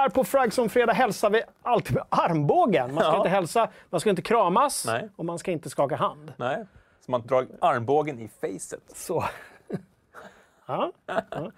[0.00, 2.94] här på Fragson Fredag hälsar vi alltid med armbågen.
[2.94, 3.16] Man ska Ja.
[3.16, 5.08] inte hälsa, man ska inte kramas Nej.
[5.16, 6.32] och man ska inte skaka hand.
[6.36, 6.64] Nej,
[7.04, 8.82] så man drar armbågen i facet.
[8.94, 9.24] Så.
[10.66, 10.92] ja.
[11.06, 11.50] Ja.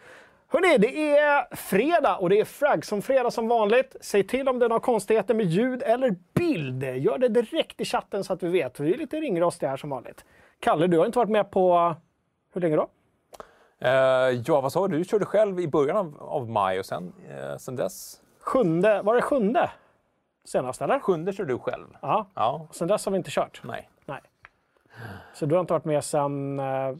[0.48, 3.97] Hörrni, det är fredag och det är Fragson Fredag som vanligt.
[4.00, 6.83] Säg till om det är några konstigheter med ljud eller bild.
[6.84, 8.80] Gör det direkt i chatten så att vi vet.
[8.80, 10.24] Vi är lite ringrostiga här som vanligt.
[10.61, 11.95] Kalle, du har inte varit med på...
[12.55, 12.88] Hur länge då?
[13.78, 13.91] Eh,
[14.47, 14.98] ja, vad sa du?
[14.98, 18.20] Du körde själv i början av, av maj och sen, eh, sen dess?
[18.42, 19.70] Sjunde, var det sjunde
[20.45, 20.98] senast eller?
[21.00, 21.86] Sjunde körde du själv?
[22.03, 22.67] Ja, Ja.
[22.70, 23.61] sen dess har vi inte kört.
[23.64, 23.91] Nej.
[24.06, 24.20] Nej.
[25.34, 26.97] Så du har inte varit med sedan eh,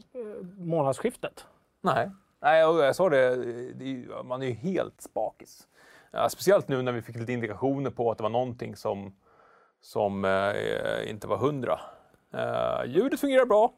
[0.57, 1.45] månadsskiftet?
[1.81, 2.11] Nej.
[2.41, 3.35] Nej, jag sa det,
[3.73, 5.67] det är, man är ju helt spakis.
[6.11, 9.15] Ja, speciellt nu när vi fick lite indikationer på att det var någonting som,
[9.81, 11.79] som eh, inte var hundra.
[12.33, 13.73] Eh, ljudet fungerar bra.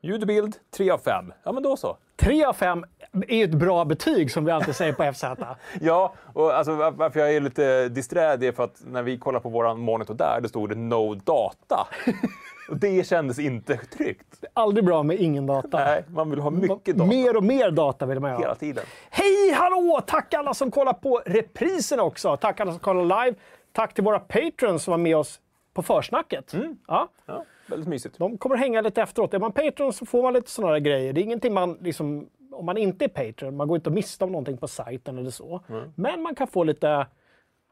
[0.00, 1.32] Ljud och bild, 3 av 5.
[1.42, 1.96] Ja, men då så.
[2.16, 2.84] 3 av 5
[3.28, 5.24] är ett bra betyg som vi alltid säger på FZ.
[5.80, 9.18] Ja, och alltså, var- varför jag är lite disträ det är för att när vi
[9.18, 11.86] kollar på vår monitor där, det stod det no data.
[12.70, 14.44] och det kändes inte tryggt.
[14.52, 15.68] Aldrig bra med ingen data.
[15.84, 18.54] Nej, man vill ha mycket data Mer och mer data vill man ju hela ha.
[18.54, 18.84] tiden.
[19.10, 20.00] Hej, hallå!
[20.06, 22.36] Tack alla som kollar på reprisen också.
[22.36, 23.36] Tack alla som kollar live.
[23.72, 25.40] Tack till våra patrons som var med oss
[25.74, 26.52] på försnacket.
[26.54, 26.76] Mm.
[26.88, 28.18] Ja, Ja, väldigt mysigt.
[28.18, 29.34] de kommer hänga lite efteråt.
[29.34, 31.12] Är man patron så får man lite sådana där grejer.
[31.12, 32.28] Det är ingenting man liksom...
[32.52, 35.60] Om man inte är patron, man går inte miste om någonting på sajten eller så.
[35.68, 35.92] Mm.
[35.94, 37.06] Men man kan få lite,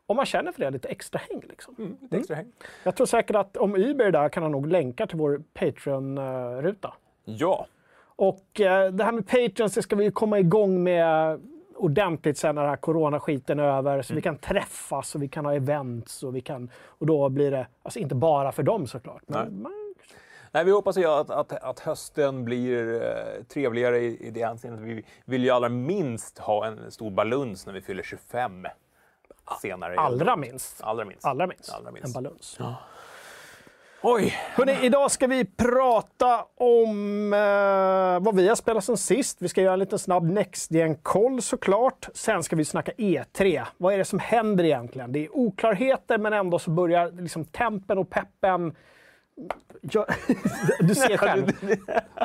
[0.07, 1.43] om man känner för det, lite extra häng.
[1.49, 1.97] Liksom.
[2.01, 2.53] Lite extra häng.
[2.85, 6.95] Jag tror säkert att om Uber är där kan han nog länka till vår Patreon-ruta.
[7.25, 7.67] Ja,
[8.17, 11.41] Och eh, det här med Patreons, det ska vi ju komma igång med
[11.77, 14.03] ordentligt sen när den här coronaskiten är över.
[14.03, 16.71] Så vi kan träffas och vi kan ha events och vi kan...
[16.87, 19.23] Och då blir det, alltså inte bara för dem såklart.
[19.27, 19.63] Men Nej.
[19.63, 19.73] man,
[20.55, 24.81] Nej, vi hoppas ju att, att, att hösten blir eh, trevligare i, i det hänseendet.
[24.81, 28.67] Vi vill ju allra minst ha en stor baluns när vi fyller 25
[29.63, 29.97] senare.
[29.97, 30.83] allra minst.
[30.83, 31.27] Allra minst.
[31.27, 31.73] Allra minst.
[31.73, 32.07] Allra minst.
[32.07, 32.59] En baluns.
[34.05, 34.35] Oj!
[34.55, 39.43] Hörrni, idag ska vi prata om eh, vad vi har spelat sen sist.
[39.43, 42.09] Vi ska göra en liten snabb Next Gen-koll såklart.
[42.15, 43.65] Sen ska vi snacka E3.
[43.77, 45.13] Vad är det som händer egentligen?
[45.13, 48.75] Det är oklarheter men ändå så börjar liksom tempen och peppen
[49.81, 50.07] Ja,
[50.81, 51.47] du ser själv.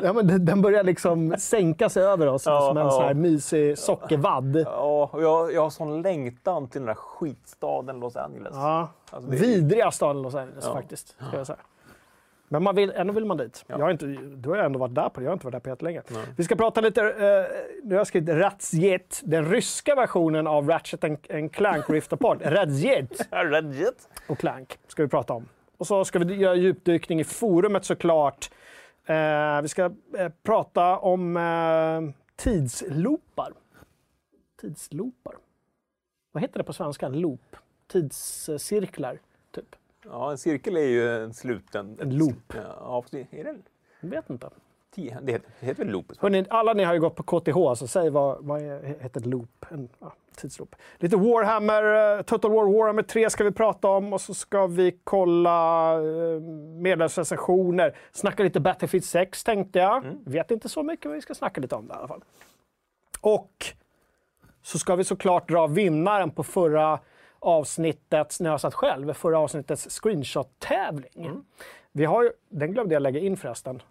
[0.02, 2.90] Ja, men den- börjar liksom sänka sig över oss Ja, som en ja.
[2.90, 4.56] sån här mysig sockervadd.
[4.66, 8.52] Ja, och jag, jag har sån längtan till den där skitstaden Los Angeles.
[8.54, 8.88] Ja.
[9.10, 10.72] Alltså, Vidriga staden Los Angeles Ja.
[10.74, 11.08] faktiskt.
[11.28, 11.58] Ska jag säga.
[12.50, 13.64] Men man vill, ändå vill man dit.
[13.66, 13.78] Ja.
[13.78, 15.24] Jag har inte, du har ändå varit där på det.
[15.24, 16.02] Jag har inte varit där på jättelänge.
[16.36, 17.08] Vi ska prata lite, eh,
[17.84, 22.38] nu har jag skrivit Razzjet, den ryska versionen av Ratchet and, and Clank Rift Apart.
[22.44, 24.08] Razzjet Legit.
[24.28, 25.48] och Clank ska vi prata om.
[25.78, 28.50] Och så ska vi göra djupdykning i forumet såklart.
[29.04, 29.84] Eh, vi ska
[30.18, 33.52] eh, prata om eh, tidsloopar.
[34.60, 35.34] Tidsloopar.
[36.32, 37.08] Vad heter det på svenska?
[37.08, 37.56] Loop?
[37.86, 39.18] Tidscirklar,
[39.50, 39.76] typ.
[40.04, 41.98] Ja, en cirkel är ju en sluten...
[42.00, 42.54] En loop.
[42.54, 43.56] Ja, är det
[44.00, 44.50] Jag vet inte.
[44.94, 45.22] Det heter,
[45.60, 46.12] det heter väl loop?
[46.18, 48.62] Hörrni, alla ni har ju gått på KTH, så säg vad, vad
[49.00, 49.66] heter loop?
[49.70, 50.76] En ja, tidsloop.
[50.98, 54.98] Lite Warhammer, eh, Total War Warhammer 3 ska vi prata om och så ska vi
[55.04, 56.40] kolla eh,
[56.82, 57.96] medlemsrecensioner.
[58.12, 60.04] Snacka lite Battlefield 6 tänkte jag.
[60.24, 62.24] Vet inte så mycket, men vi ska snacka lite om det i alla fall.
[63.20, 63.66] Och
[64.62, 66.98] så ska vi såklart dra vinnaren på förra
[67.38, 71.44] avsnittets, när jag satt själv, förra avsnittets screenshot-tävling.
[71.92, 73.82] Vi har ju, den glömde jag lägga in förresten.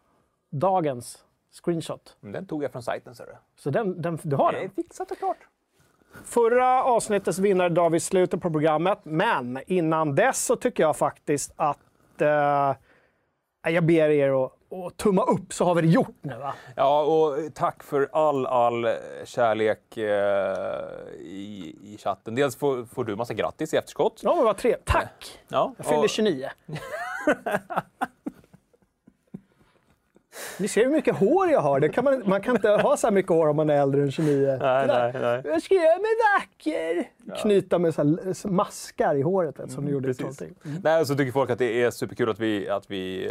[0.50, 1.24] Dagens
[1.64, 2.18] screenshot.
[2.22, 3.32] Den tog jag från sajten, ser du.
[3.56, 4.70] Så den, den, du har Det är den?
[4.72, 5.38] fixat och klart.
[6.26, 11.52] Förra avsnittets vinnare drar vi slutet på programmet, men innan dess så tycker jag faktiskt
[11.56, 12.74] att eh,
[13.74, 14.52] jag ber er att,
[14.86, 16.36] att tumma upp så har vi det gjort nu.
[16.38, 16.54] Va?
[16.76, 18.88] Ja, och tack för all, all
[19.26, 20.04] kärlek eh,
[21.20, 22.36] i, i chatten.
[22.36, 24.20] Dels får, får du massa grattis i efterskott.
[24.24, 24.86] Ja, men vad trevligt.
[24.86, 25.40] Tack!
[25.48, 26.50] Ja, Jag fyllde och- 29.
[30.60, 31.88] Ni ser hur mycket hår jag har.
[31.88, 34.12] Kan man, man kan inte ha så här mycket hår om man är äldre än
[34.12, 34.58] 29.
[34.62, 35.42] Nej, nej, nej.
[35.46, 37.10] Jag ska göra mig vacker!
[37.42, 40.38] Knyta med så här maskar i håret som ni gjorde i precis.
[40.38, 40.56] Trollting.
[40.84, 43.26] Nej, och så tycker folk att det är superkul att vi, att vi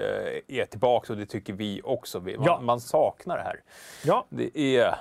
[0.49, 2.21] eh, är tillbaka och det tycker vi också.
[2.21, 2.61] Man, Ja.
[2.63, 3.61] man saknar det här.
[4.05, 4.95] Ja, Det är...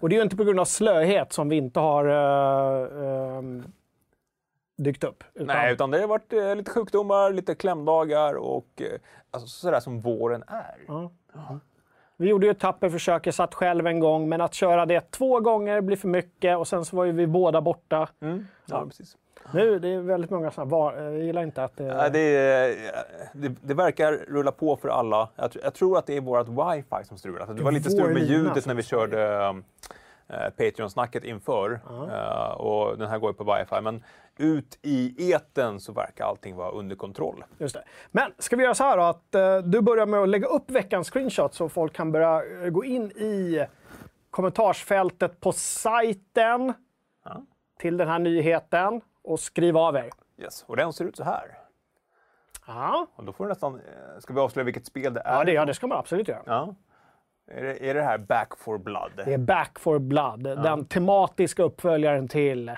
[0.00, 3.64] och det är ju inte på grund av slöhet som vi inte har uh, um,
[4.82, 5.24] dykt upp.
[5.34, 8.86] Utan, Nej, utan det har varit eh, lite sjukdomar, lite klämdagar och eh,
[9.30, 10.76] alltså, sådär som våren är.
[10.88, 11.10] Ja.
[12.16, 15.10] Vi gjorde ju ett tappert försök, jag satt själv en gång, men att köra det
[15.10, 18.08] två gånger blir för mycket och sen så var ju vi båda borta.
[18.20, 18.46] Mm.
[18.66, 19.16] Ja, precis.
[19.54, 21.94] Nu, det är väldigt många som var, jag gillar inte att det...
[21.94, 22.76] Nej, det, är-
[23.32, 25.28] det, det verkar rulla på för alla.
[25.36, 27.46] Jag, jag tror att det är vårt wifi som strular.
[27.54, 29.52] Det var lite strul med ljudet när vi körde eh,
[30.56, 31.80] Patreon-snacket inför.
[32.12, 33.80] Eh, och den här går ju på wifi.
[33.80, 34.04] Men
[34.36, 37.44] ut i eten så verkar allting vara under kontroll.
[37.58, 37.84] Just det.
[38.10, 40.70] Men ska vi göra så här då, att eh, du börjar med att lägga upp
[40.70, 43.66] veckans screenshot så folk kan börja eh, gå in i
[44.30, 46.72] kommentarsfältet på sajten
[47.24, 47.42] Ja.
[47.78, 50.10] till den här nyheten och skriva av er.
[50.38, 50.64] Yes.
[50.66, 51.58] Och den ser ut så här.
[52.66, 53.74] Ja, Och då får du nästan...
[53.74, 53.80] eh,
[54.20, 55.34] Ska vi avslöja vilket spel det är?
[55.34, 56.42] ja, det, ja det ska man absolut göra.
[56.46, 56.74] Ja.
[57.50, 59.12] Är, det, är det här Back for Blood?
[59.16, 62.76] Det är Back for Blood, den tematiska uppföljaren till,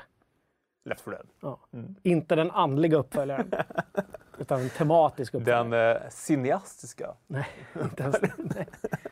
[0.85, 1.27] Left 4 Dead.
[1.41, 1.59] ja,
[2.03, 3.53] inte den andliga uppföljaren,
[4.39, 5.71] utan den tematiska uppföljaren.
[5.71, 7.15] Den eh, cineastiska.
[7.27, 7.47] Nej,
[7.83, 8.67] inte ens, nej,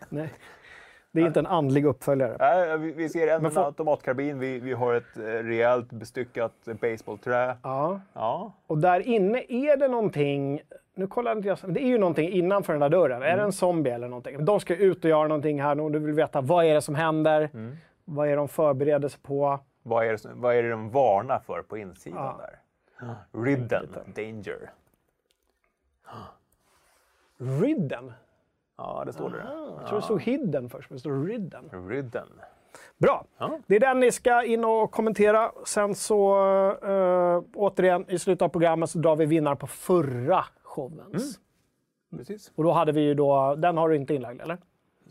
[0.08, 0.32] nej.
[1.12, 2.36] Det är inte en andlig uppföljare.
[2.40, 7.56] Nej, vi, vi ser en får- automatkarbin, vi, vi har ett eh, rejält bestyckat baseballträ.
[7.62, 8.00] Ja.
[8.12, 8.52] Ja.
[8.66, 10.60] Och där inne är det någonting,
[10.94, 13.22] nu kollar inte jag, det är ju någonting innanför den där dörren.
[13.22, 14.44] Är det en zombie eller någonting?
[14.44, 16.82] De ska ut och göra någonting här nu och du vill veta vad är det
[16.82, 17.50] som händer?
[18.04, 19.58] Vad är de förbereder sig på?
[19.82, 22.40] Vad, är det, som- vad är det de varnar för på insidan Ja.
[22.46, 22.56] där?
[23.44, 24.70] Ridden, danger.
[27.38, 28.12] Ridden?
[28.80, 29.46] Ja, det står det.
[29.78, 31.88] Jag tror det stod hidden först, men det står ridden.
[31.88, 32.28] Ridden.
[32.98, 33.24] Bra!
[33.38, 33.58] Ja.
[33.66, 35.52] Det är den ni ska in och kommentera.
[35.66, 36.34] Sen så,
[36.84, 41.40] uh, återigen, i slutet av programmet så drar vi vinnaren på förra showens.
[42.16, 42.52] Precis.
[42.54, 44.58] Och då hade vi ju då, den har du inte inlagd eller?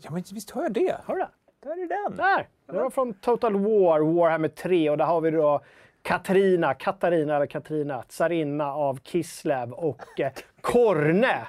[0.02, 0.96] Ja, men visst har jag det.
[1.04, 1.28] Har du det?
[1.60, 2.16] Där är den.
[2.16, 2.48] Där!
[2.66, 5.60] Det var från Total War, Warhammer 3 och där har vi då
[6.02, 11.46] Katarina, Katarina eller Katrina, tsarinna av Kislev och eh, Korne.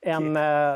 [0.00, 0.74] En eh,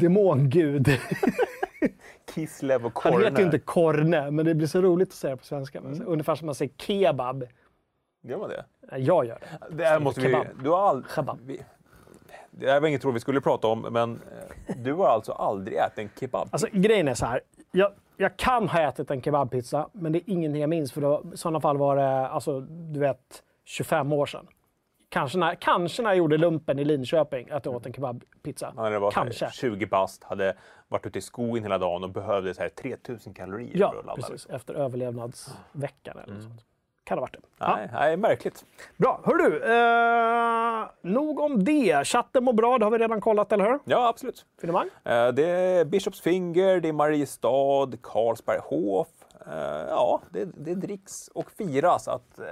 [0.00, 0.88] demongud.
[2.34, 3.24] Kislev och Han Korne.
[3.24, 5.80] heter ju inte Korne, men det blir så roligt att säga på svenska.
[6.06, 7.44] Ungefär som man säger kebab.
[8.22, 8.64] Gör man det?
[8.92, 9.76] Nej, Jag gör det.
[9.76, 10.26] Det här måste vi...
[10.26, 10.46] Kebab.
[10.62, 11.04] Du har all...
[11.14, 11.38] Kebab.
[11.46, 11.60] vi...
[12.50, 14.20] Det här var inget tror vi skulle prata om, men
[14.66, 16.48] eh, du har alltså aldrig ätit en kebab?
[16.50, 17.40] Alltså grejen är så här.
[17.72, 20.92] Jag, jag kan ha ätit en kebabpizza, men det är ingenting jag minns.
[20.92, 24.46] För då, i sådana fall var det, alltså, du vet, 25 år sedan.
[25.08, 28.72] Kanske när, kanske när jag gjorde lumpen i Linköping, att jag åt en kebabpizza.
[28.76, 29.50] Ja, det var kanske.
[29.50, 30.56] 20 bast, hade
[30.88, 34.06] varit ute i skogen hela dagen och behövde så här 3000 kalorier Ja, för att
[34.06, 34.22] ladda.
[34.22, 34.46] precis.
[34.50, 36.64] Efter överlevnadsveckan eller något sånt.
[37.04, 37.40] Kan det ha varit det.
[37.58, 37.66] Ja.
[37.78, 37.78] Mm.
[37.78, 38.64] Nej, nej, märkligt.
[38.96, 39.20] Bra.
[39.24, 39.62] Hör du,
[40.82, 42.06] eh, nog om det.
[42.06, 43.78] Chatten mår bra, det har vi redan kollat, eller hur?
[43.84, 44.46] Ja, absolut.
[44.60, 44.88] Finemang?
[45.04, 49.08] Eh, Det är Bishops Finger, det är Mariestad, Carlsberghof.
[49.17, 49.17] Eh,
[49.88, 52.44] Ja, det, det dricks och firas att eh,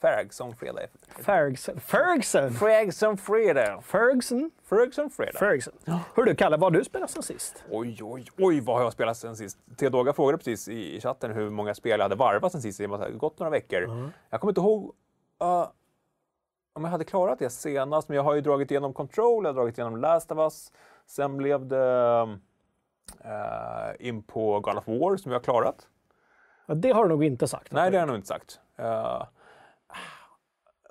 [0.00, 0.88] Ferguson fredag är
[1.22, 1.80] Ferguson.
[1.80, 2.50] Ferguson!
[2.50, 3.80] Ferguson fredag.
[3.82, 4.50] Ferguson.
[4.68, 5.38] Ferguson fredag.
[5.38, 5.72] Ferguson.
[6.14, 7.64] Hör du, Kalle, vad har du spelat sen sist?
[7.70, 9.58] Oj, oj, oj, vad har jag spelat sen sist?
[9.76, 12.78] Theodoga frågade precis i, i chatten hur många spel jag hade varvat sen sist.
[12.78, 14.12] Det har gått några veckor.
[14.30, 14.94] Jag kommer inte ihåg
[15.42, 15.68] uh,
[16.72, 19.54] om jag hade klarat det senast, men jag har ju dragit igenom Control, jag har
[19.54, 20.72] dragit igenom Last of Us.
[21.06, 22.22] Sen blev det
[23.24, 25.88] uh, in på God of War som jag har klarat.
[26.66, 27.72] Ja, det har du nog inte sagt.
[27.72, 28.60] Nej, det har jag nog inte sagt.
[28.80, 29.22] Uh,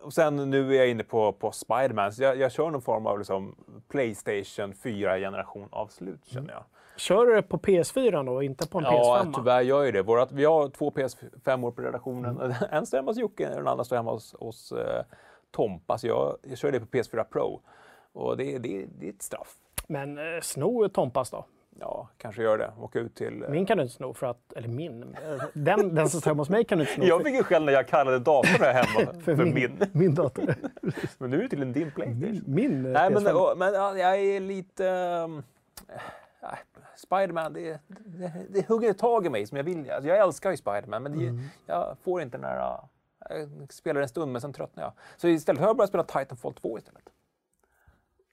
[0.02, 3.08] och sen nu är jag inne på, på Spiderman, så jag, jag kör någon form
[3.08, 3.56] av liksom
[3.88, 6.64] Playstation 4-generation avslut känner jag.
[6.96, 9.34] Kör du det på PS4 då, inte på en Ja, PS5?
[9.36, 10.02] tyvärr gör jag det.
[10.02, 12.54] Vårat, vi har två PS5-år på redaktionen.
[12.72, 15.04] En står hemma hos Jocke, den andra står hemma hos, hos eh,
[15.52, 15.98] Tompa.
[15.98, 17.62] Så jag, jag kör det på PS4 Pro.
[18.14, 19.56] Och det, det, det är ett straff.
[19.88, 21.46] Men eh, sno Tompas då.
[21.80, 22.72] Ja, kanske gör det.
[22.80, 23.44] Åka ut till...
[23.44, 25.16] eh, Min kan du inte sno för att, eller min,
[25.54, 27.04] den, den som står hemma hos mig kan du inte sno.
[27.06, 29.84] Jag fick ju skäll när jag kallade datorn här hemma för, för min.
[29.92, 30.56] min dator.
[31.18, 32.44] Men nu är det tydligen din Playstation.
[32.48, 33.32] Min eh, Nej, men, PS5.
[33.32, 34.86] och, men ja, jag är lite...
[35.26, 35.44] Um,
[36.98, 39.92] Spiderman, det, det, det hugger tag i mig som jag vill.
[39.92, 41.42] Alltså, jag älskar ju Spiderman, men det, Mm.
[41.66, 42.58] jag får inte den där...
[42.60, 42.80] uh,
[43.60, 44.94] Jag spelar en stund, men sen tröttnar jag.
[45.18, 47.04] Så istället har jag börjat spela Titanfall 2 istället.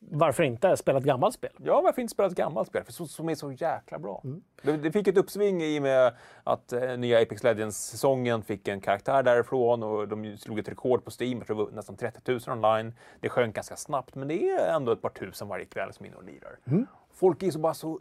[0.00, 1.50] Varför inte spela ett gammalt spel?
[1.56, 4.20] Ja, varför inte spela ett gammalt spel för så, som är så jäkla bra?
[4.24, 4.42] Mm.
[4.62, 6.14] Det, det fick ett uppsving i och med
[6.44, 11.10] att eh, nya Apex Legends-säsongen fick en karaktär därifrån och de slog ett rekord på
[11.20, 12.94] Steam, jag tror det var nästan 30 000 online.
[13.20, 16.08] Det sjönk ganska snabbt, men det är ändå ett par tusen varje kväll som är
[16.08, 16.58] inne och lirar.
[16.64, 16.86] Mm.
[17.12, 18.00] Folk är så bara så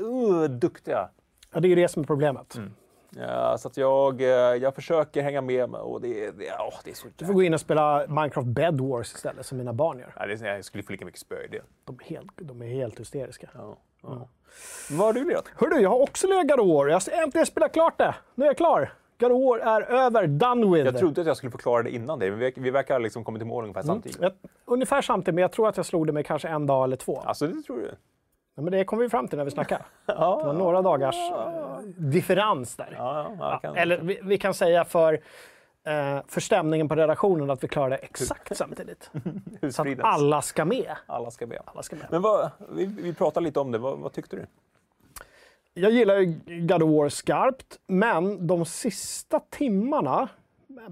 [0.00, 1.08] uh, duktiga.
[1.52, 2.56] Ja, det är ju det som är problemet.
[2.56, 2.74] Mm.
[3.16, 6.94] Ja, så att jag, eh, jag försöker hänga med och det, det, ja, det är
[6.94, 7.26] så Du jäkla...
[7.26, 10.12] får gå in och spela Minecraft Bed Wars istället, som mina barn gör.
[10.16, 11.60] Ja, det, är- jag skulle få lika mycket spö i det.
[11.84, 13.48] De är helt, de är helt hysteriska.
[13.54, 14.28] Ja, ja.
[14.88, 15.44] Men vad har du lirat?
[15.56, 16.86] Hör du, jag har också legat God of War.
[16.86, 18.14] Jag har äntligen spelat klart det.
[18.34, 18.92] Nu är jag klar.
[19.20, 20.84] God of War är över, done with.
[20.86, 23.24] Jag trodde att jag skulle förklara det innan det, men vi, vi verkar ha liksom
[23.24, 24.18] kommit i mål ungefär samtidigt.
[24.20, 24.32] Jag,
[24.64, 27.20] ungefär samtidigt, men jag tror att jag slog det med kanske en dag eller två.
[27.20, 27.94] Alltså, det tror du?
[28.58, 29.86] Ja, men det kommer vi fram till när vi snackar.
[30.06, 32.94] Ja, Det var några dagars eh, differens där.
[32.98, 33.76] ja, kan...
[33.76, 35.14] Eller vi, vi kan säga för,
[35.84, 39.10] eh, för stämningen på redaktionen att vi klarar det exakt samtidigt.
[39.70, 40.96] Så att alla ska med.
[41.06, 41.58] Alla ska be.
[41.64, 42.06] Alla ska med.
[42.10, 44.46] Men vad, vi, vi pratade lite om det, vad, vad tyckte du?
[45.74, 50.28] jag gillar ju God of War skarpt, men de sista timmarna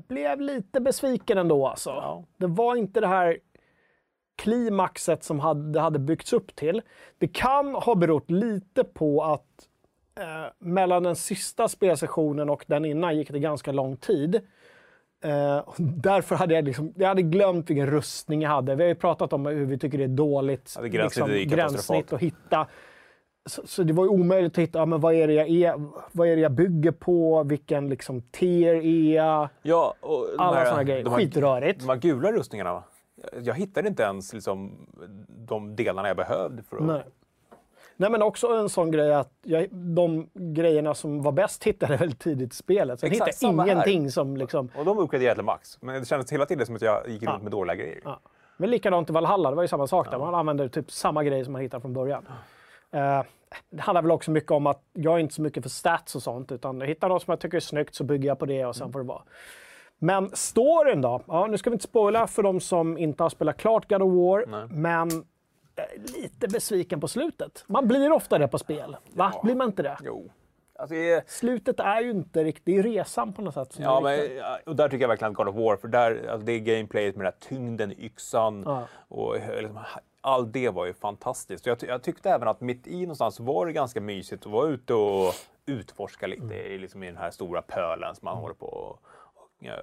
[0.08, 1.66] blev lite besviken ändå.
[1.66, 2.24] Alltså.
[2.36, 3.38] Det var inte det här
[4.36, 6.82] klimaxet som hade, det hade byggts upp till.
[7.18, 9.68] Det kan ha berott lite på att
[10.20, 14.34] eh, mellan den sista spelsessionen och den innan gick det ganska lång tid.
[15.24, 18.74] Eh, därför hade jag, liksom, jag hade glömt vilken rustning jag hade.
[18.74, 21.48] Vi har ju pratat om hur vi tycker det är dåligt liksom, Ja, det katastrofalt.
[21.48, 22.66] gränssnitt att hitta.
[23.48, 25.74] Så, så det var ju omöjligt att hitta, ja, men vad är det jag är,
[26.12, 29.48] vad är jag bygger på, vilken liksom tier är jag?
[29.62, 31.04] Ja, och Alla såna grejer.
[31.04, 31.80] Skitrörigt.
[31.80, 32.84] De här gula rustningarna, va?
[33.42, 34.86] Jag- hittade inte ens liksom,
[35.28, 36.82] de delarna jag behövde för att...
[36.84, 37.02] Nej.
[37.98, 41.98] Nej, men också en sån grej att jag, de grejerna som var bäst hittade jag
[41.98, 43.00] väldigt tidigt i spelet.
[43.00, 43.72] Sen Exakt hittade jag här.
[43.72, 44.68] ingenting som liksom...
[44.78, 45.78] Och de uppgraderade jag till max.
[45.82, 47.42] Men det kändes hela tiden som att jag gick runt Ja.
[47.42, 48.00] med dåliga grejer.
[48.04, 48.20] Ja.
[48.56, 50.18] Men likadant i Valhalla, det var ju samma sak där.
[50.18, 52.26] Man använde typ samma grej som man hittade från början.
[52.90, 53.22] Eh,
[53.70, 56.22] det handlar väl också mycket om att jag är inte så mycket för stats och
[56.22, 58.64] sånt, utan jag hittar något som jag tycker är snyggt så bygger jag på det
[58.66, 59.22] och sen får det vara.
[59.98, 61.20] Men storyn då?
[61.26, 64.12] Ja, nu ska vi inte spoila för de som inte har spelat klart God of
[64.12, 64.66] War, Nej.
[64.70, 65.08] men
[65.76, 67.64] är lite besviken på slutet.
[67.66, 68.96] Man blir ofta det på spel.
[69.12, 69.30] Va?
[69.34, 69.40] Ja.
[69.42, 69.96] Blir man inte det?
[70.04, 70.30] Jo.
[70.78, 71.30] Alltså, det.
[71.30, 73.72] Slutet är ju inte riktigt, det är resan på något sätt.
[73.72, 74.20] Som Ja, men,
[74.66, 77.16] och där tycker jag verkligen att God of War, för där, alltså det är gameplayet
[77.16, 78.82] med den här tyngden i yxan Ja.
[79.08, 79.78] och eh, liksom,
[80.20, 81.66] all det var ju fantastiskt.
[81.66, 84.94] Jag, jag tyckte även att mitt i någonstans var det ganska mysigt att vara ute
[84.94, 85.32] och
[85.66, 86.80] utforska lite Mm.
[86.80, 89.00] liksom, i den här stora pölen som man håller på och,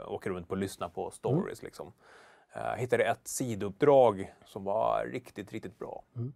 [0.07, 1.59] åker runt på och lyssnar på stories.
[1.59, 1.67] Mm.
[1.67, 1.93] Liksom.
[2.55, 6.03] Jag hittade ett sidouppdrag som var riktigt, riktigt bra.
[6.15, 6.33] Mm.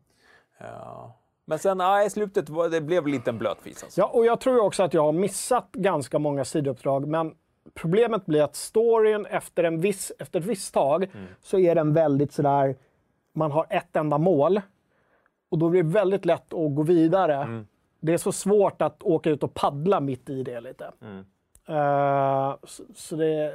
[0.60, 1.14] Ja.
[1.46, 3.84] men sen, nej, i slutet var, det blev lite en blötfis.
[3.84, 4.02] Alltså.
[4.02, 7.36] Ja, och jag tror också att jag har missat ganska många sidouppdrag, men
[7.74, 11.28] problemet blir att storyn efter, en viss, efter ett visst tag Mm.
[11.42, 12.76] så är den väldigt sådär,
[13.34, 14.62] man har ett enda mål
[15.50, 17.36] och då blir det väldigt lätt att gå vidare.
[17.36, 17.68] Mm.
[18.00, 20.92] Det är så svårt att åka ut och paddla mitt i det lite.
[21.68, 23.54] Eh, så, så det,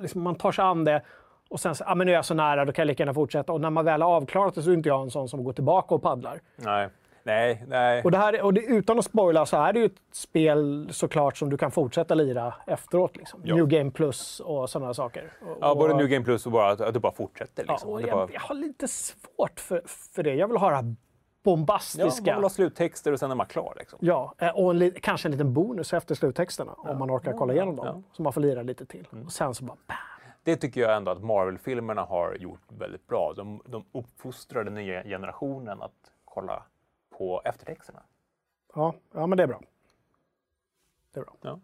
[0.00, 1.02] liksom, man tar sig an det
[1.48, 3.14] och sen så, ah, men nu är jag så nära, då kan jag lika gärna
[3.14, 3.52] fortsätta.
[3.52, 5.52] Och när man väl har avklarat det så är inte jag en sån som går
[5.52, 6.40] tillbaka och paddlar.
[6.56, 6.88] Nej,
[7.22, 8.02] nej, nej.
[8.02, 11.36] Och, det här, och det, utan att spoila så är det ju ett spel såklart
[11.36, 13.16] som du kan fortsätta lira efteråt.
[13.16, 13.40] Liksom.
[13.44, 13.54] Ja.
[13.54, 15.32] New Game Plus och sådana saker.
[15.42, 17.64] Och, Ja, både New Game Plus och bara att, att det bara fortsätter.
[17.66, 17.90] Ja, Liksom.
[17.90, 19.82] och det jag, bara, jag har lite svårt för,
[20.14, 20.34] för det.
[20.34, 20.94] Jag vill ha det här
[21.44, 22.24] ja, bombastiska.
[22.26, 23.74] man vill ha sluttexter och sen är man klar.
[23.78, 23.98] Liksom.
[24.02, 27.76] Ja, eh, och en, kanske en liten bonus efter sluttexterna om man orkar kolla igenom
[27.76, 27.86] dem.
[27.86, 27.92] ja.
[27.92, 28.04] Mm.
[28.12, 29.06] Så man får lira lite till.
[29.26, 29.96] Och sen så bara bam.
[30.42, 33.32] Det tycker jag ändå att Marvel-filmerna har gjort väldigt bra.
[33.36, 36.62] De, de uppfostrar den nya generationen att kolla
[37.18, 38.02] på eftertexterna.
[38.74, 39.60] Ja, ja, men det är bra.
[41.12, 41.34] Det är bra.
[41.40, 41.58] Ja.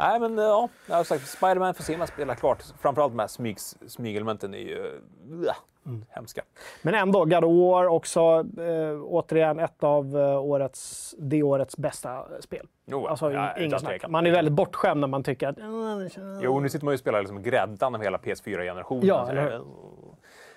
[0.00, 2.62] Nej, men ja, jag har sagt, Spider-Man får se man spela klart.
[2.80, 5.00] Framförallt de här smygs, smygelementen är ju
[5.46, 5.54] ja,
[5.86, 6.04] Mm.
[6.10, 6.42] hemska.
[6.82, 8.20] Men ändå, God of War också
[8.58, 12.66] eh, återigen ett av eh, årets, det årets bästa spel.
[12.86, 14.08] Jo, Alltså, ja, utan snack.
[14.08, 15.58] Man är väldigt bortskämd när man tycker att...
[15.58, 19.06] "Ah, det känns- Jo, nu sitter man ju och spelar liksom gräddan av hela PS4-generationen.
[19.06, 19.60] Ja, eller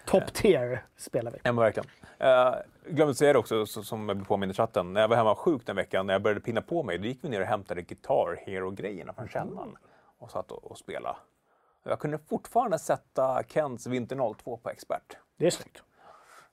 [0.05, 1.37] Top tier spelar vi.
[1.43, 1.89] Ja, verkligen.
[2.23, 4.93] Uh, glömde att säga det också, så, som jag i chatten.
[4.93, 7.19] När jag var hemma sjuk den veckan, när jag började pinna på mig, då gick
[7.21, 9.77] vi ner och hämtade Guitar Hero-grejerna från källan
[10.17, 11.17] och satt och, och spelade.
[11.83, 15.17] Jag kunde fortfarande sätta Kents Vinter 02 på expert.
[15.37, 15.83] Det är snyggt.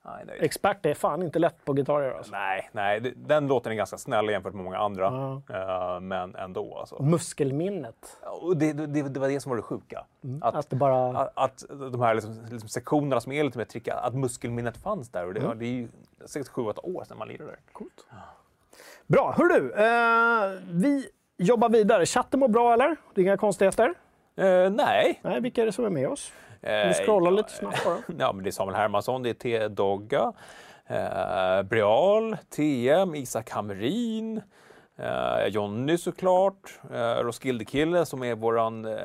[0.03, 0.39] Nej.
[0.41, 2.33] Expert är fan inte lätt på gitarrer alltså.
[2.33, 5.07] nej, nej den låten är ganska snäll jämfört med många andra.
[5.51, 7.03] Eh, men ändå alltså.
[7.03, 8.17] Muskelminnet.
[8.43, 10.05] Och det, det, det var det som var det sjuka.
[10.41, 11.19] Att, Att det bara...
[11.19, 15.09] att, att de här liksom, liksom sektionerna som är lite mer tricka, att muskelminnet fanns
[15.09, 15.27] där.
[15.27, 15.89] Och det, ja, det är ju
[16.27, 17.57] 6-7-8 år sedan man lirade.
[17.73, 18.07] Coolt.
[19.07, 19.35] Bra.
[19.39, 22.07] Hör du, eh, vi jobbar vidare.
[22.07, 22.97] Chatten mår bra eller?
[23.15, 23.95] Det är inga konstigheter?
[24.37, 25.21] Eh, nej.
[25.23, 26.33] Nej, vilka är det som är med oss?
[26.63, 27.97] Eh, Vi scrollar ja, lite snabbt bara.
[28.19, 29.69] Ja, men det är Samuel Hermansson, det är T.
[29.69, 30.33] Dogga,
[30.87, 34.43] eh, Breal, TM, Isak Hamrin,
[34.97, 38.97] eh, Jonny såklart, eh, Roskilde-kille som är våran eh,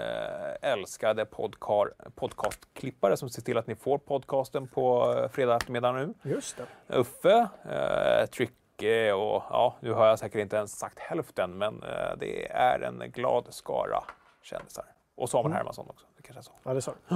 [0.62, 6.13] älskade podcar, podcastklippare som ser till att ni får podcasten på eh, fredag eftermiddag nu.
[6.24, 6.57] Just
[6.88, 6.95] det.
[6.97, 12.17] Uffe, eh, Tricke och ja, nu har jag säkert inte ens sagt hälften, men eh,
[12.19, 14.03] det är en glad skara
[14.41, 14.85] kändisar.
[15.15, 16.05] Och Samuel Hermansson också.
[16.17, 16.51] Det kanske är så.
[16.63, 17.15] Ja, det sa du.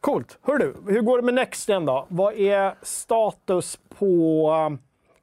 [0.00, 0.38] Coolt.
[0.42, 2.06] Hör du, hur går det med Next igen då?
[2.08, 4.50] Vad är status på...
[4.66, 4.78] um,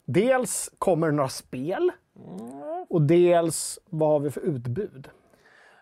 [0.05, 1.91] Dels, kommer det några spel?
[2.89, 5.09] Och dels, vad har vi för utbud?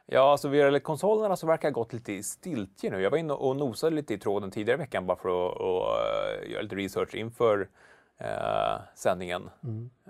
[0.06, 3.02] Ja, alltså vad gäller konsolerna så verkar det ha gått lite i stiltje nu.
[3.02, 6.44] Jag var inne och nosade lite i tråden tidigare i veckan bara för att, att,
[6.46, 7.70] eh, göra lite research inför
[8.18, 9.50] eh, sändningen.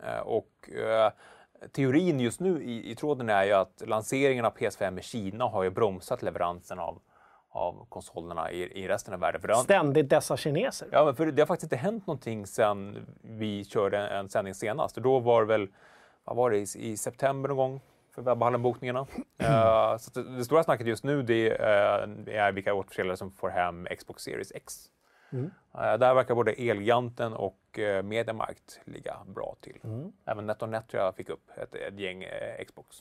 [0.03, 1.12] Eh, och eh,
[1.72, 5.63] teorin just nu i, i tråden är ju att lanseringen av PS5 i Kina har
[5.63, 7.01] ju bromsat leveransen av,
[7.50, 9.41] av konsolerna i, i resten av världen.
[9.41, 10.88] För det har, Ständigt dessa kineser.
[10.91, 14.98] Ja, men för det har faktiskt inte hänt någonting sedan vi körde en sändning senast.
[14.98, 15.67] Och då var det väl
[16.24, 17.82] vad var det, i, i september någon gång
[18.15, 19.00] för webbhallen-bokningarna.
[19.00, 23.50] Uh, så det, det, stora snacket just nu det, uh, är vilka återförsäljare som får
[23.50, 24.89] hem Xbox Series X.
[25.33, 25.45] Mm.
[25.45, 29.79] Uh, där verkar både Elgiganten och uh, Mediamarkt ligga bra till.
[29.83, 30.11] Mm.
[30.25, 32.25] Även NetOnNet tror jag fick upp ett, ett gäng
[32.67, 32.97] Xbox.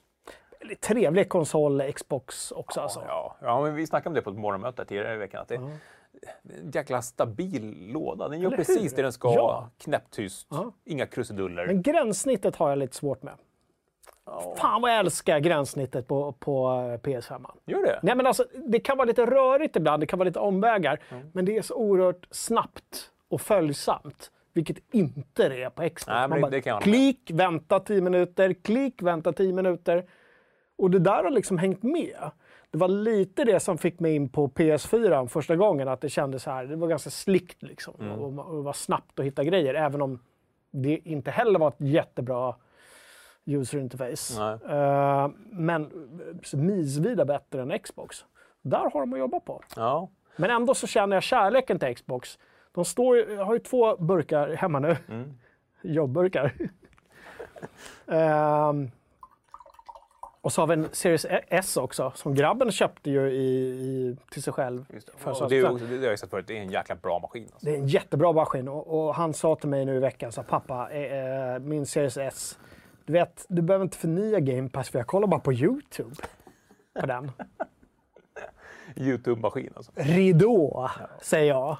[0.60, 2.80] Väldigt trevlig konsol, Xbox också.
[2.80, 3.04] Ja, alltså.
[3.06, 3.36] ja.
[3.40, 5.42] ja men vi snackade om det på ett morgonmöte tidigare i veckan.
[5.42, 5.70] Att det, mm.
[6.42, 8.28] En jäkla stabil låda.
[8.28, 8.96] Den gör Eller precis hur?
[8.96, 9.34] det den ska.
[9.34, 9.70] Ja.
[9.78, 10.46] Knäpptyst.
[10.50, 10.72] Ja.
[10.84, 11.66] Inga krusiduller.
[11.66, 13.34] Men gränssnittet har jag lite svårt med.
[14.26, 14.54] Ja.
[14.58, 16.68] Fan vad jag älskar gränssnittet på, på
[17.02, 17.46] PS5.
[17.66, 18.00] Gör det?
[18.02, 21.00] Nej, men alltså, det kan vara lite rörigt ibland, det kan vara lite omvägar.
[21.10, 21.30] Mm.
[21.32, 24.30] Men det är så oerhört snabbt och följsamt.
[24.54, 26.06] Vilket inte det är på Xbox.
[26.06, 30.04] Nej, Man det, bara, klick, vänta 10 minuter, klick, vänta 10 minuter.
[30.78, 32.30] Och det där har liksom hängt med.
[32.70, 36.42] Det var lite det som fick mig in på PS4 första gången, att det kändes
[36.42, 37.94] så här, det var ganska slickt liksom.
[38.00, 38.12] Mm.
[38.12, 40.18] Och, och det var snabbt att hitta grejer, även om
[40.70, 42.54] det inte heller var ett jättebra
[43.44, 44.40] user interface.
[44.40, 45.90] Uh, men
[46.52, 48.24] milsvida bättre än Xbox.
[48.62, 49.62] Där har de att jobba på.
[49.76, 50.08] Ja.
[50.36, 52.38] Men ändå så känner jag kärleken till Xbox.
[52.72, 54.96] De står, jag har ju två burkar hemma nu.
[55.08, 55.34] Mm.
[55.82, 56.52] Jobbburkar.
[58.12, 58.72] uh,
[60.42, 64.42] och så har vi en Series S också, som grabben köpte ju i, i till
[64.42, 64.84] sig själv.
[64.92, 65.12] Just det.
[65.16, 67.48] För det, är, det har jag sett förut, det är en jäkla bra maskin.
[67.52, 67.66] Alltså.
[67.66, 70.42] Det är en jättebra maskin och, och, han sa till mig nu i veckan, så
[70.42, 72.58] pappa, eh, min Series S,
[73.06, 76.14] du vet, du behöver inte förnya Game Pass för jag kollar bara på YouTube
[77.00, 77.30] på den.
[78.96, 79.92] YouTube-maskin alltså?
[79.94, 80.90] Ridå, ja.
[81.22, 81.76] säger jag.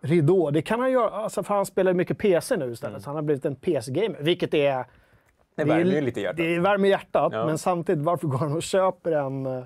[0.00, 3.02] Ridå, det kan han göra, alltså, för han spelar mycket PC nu istället, mm.
[3.02, 4.86] så han har blivit en PC-gamer, vilket är
[5.56, 6.36] det värmer ju lite hjärtat.
[6.36, 7.46] Det värmer hjärtat, ja.
[7.46, 9.64] men samtidigt, varför går han och köper en, eh,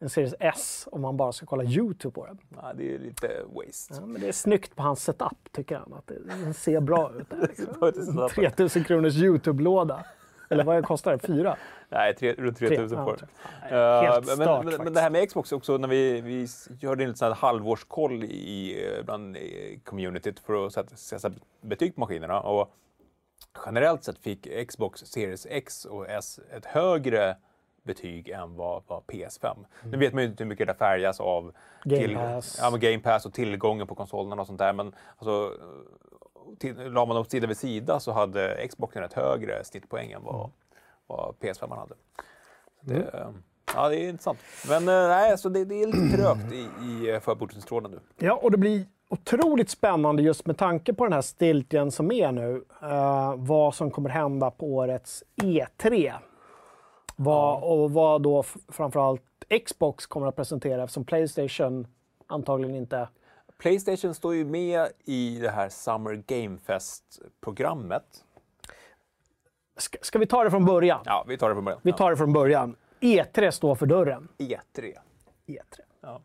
[0.00, 2.38] en Series S om man bara ska kolla YouTube på den?
[2.56, 3.94] Ja, det är lite waste.
[3.94, 5.92] Ja, men det är snyggt på hans setup, tycker han.
[5.92, 7.26] Att den ser bra ut.
[7.48, 8.28] Liksom.
[8.34, 10.04] 3000 kronors YouTube-låda.
[10.48, 11.18] Eller vad kostar det?
[11.18, 11.56] Fyra?
[11.88, 13.18] Nej, tre, runt 3000 får
[13.70, 16.48] ja, uh, men, men, men, det här med Xbox också, när vi, vi
[16.80, 21.30] gjorde en liten halvårskoll i, bland i communityt för att sätta, sätta
[21.60, 22.40] betyg på maskinerna.
[22.40, 22.74] Och
[23.66, 27.36] generellt sett fick Xbox Series X och S ett högre
[27.86, 29.52] betyg än vad, vad PS5.
[29.54, 29.66] Mm.
[29.82, 31.52] Nu vet man ju inte hur mycket det färgas av
[31.84, 32.58] Game, Pass.
[32.62, 34.72] Ja, Game Pass och tillgången på konsolerna och sånt där.
[34.72, 35.52] Men alltså,
[36.62, 40.50] la man dem sida vid sida så hade Xboxen ett högre snittpoäng än vad, mm.
[41.06, 41.94] vad PS5 hade.
[42.80, 43.42] Det, mm.
[43.74, 44.38] Ja, det är intressant.
[44.68, 48.00] Men eh, nej, alltså det, det är lite trögt i, i förbordsstrålen nu.
[48.26, 52.32] Ja, och det blir otroligt spännande just med tanke på den här stiltjen som är
[52.32, 52.64] nu.
[52.82, 56.12] Uh, vad som kommer hända på årets E3.
[57.16, 59.22] Vad, och vad då framförallt
[59.66, 61.86] Xbox kommer att presentera eftersom Playstation
[62.26, 63.08] antagligen inte...
[63.58, 68.24] Playstation står ju med i det här Summer Game Fest-programmet.
[69.76, 71.00] Ska, ska, vi ta det från början?
[71.04, 71.80] Ja, vi tar det från början.
[71.82, 72.76] Vi tar det från början.
[73.00, 74.28] E3 står för dörren.
[74.38, 74.94] E3.
[75.46, 75.80] E3.
[76.00, 76.20] Ja.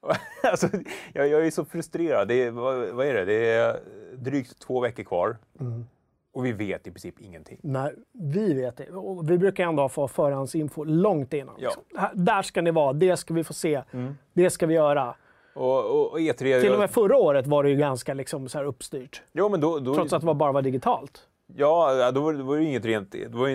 [0.42, 0.68] alltså,
[1.12, 2.28] jag, jag, är så frustrerad.
[2.28, 3.24] Det är, vad, vad, är det?
[3.24, 3.80] Det är
[4.14, 5.36] drygt två veckor kvar.
[5.60, 5.86] Mm.
[6.32, 7.58] Och vi vet i princip ingenting.
[7.62, 8.90] Nej, vi vet det.
[8.90, 11.54] Och vi brukar ändå få förhandsinfo långt innan.
[11.58, 11.68] Ja.
[11.68, 12.24] Liksom.
[12.24, 14.18] Där ska ni vara, det ska vi få se, mm.
[14.32, 15.14] det ska vi göra.
[15.58, 18.64] Och, och E3, Till och med förra året var det ju ganska liksom så här
[18.64, 19.22] uppstyrt.
[19.32, 21.28] Jo, men då, då, Trots att det bara var digitalt.
[21.56, 23.14] Ja, då var, då var det inget rent...
[23.28, 23.48] Då var,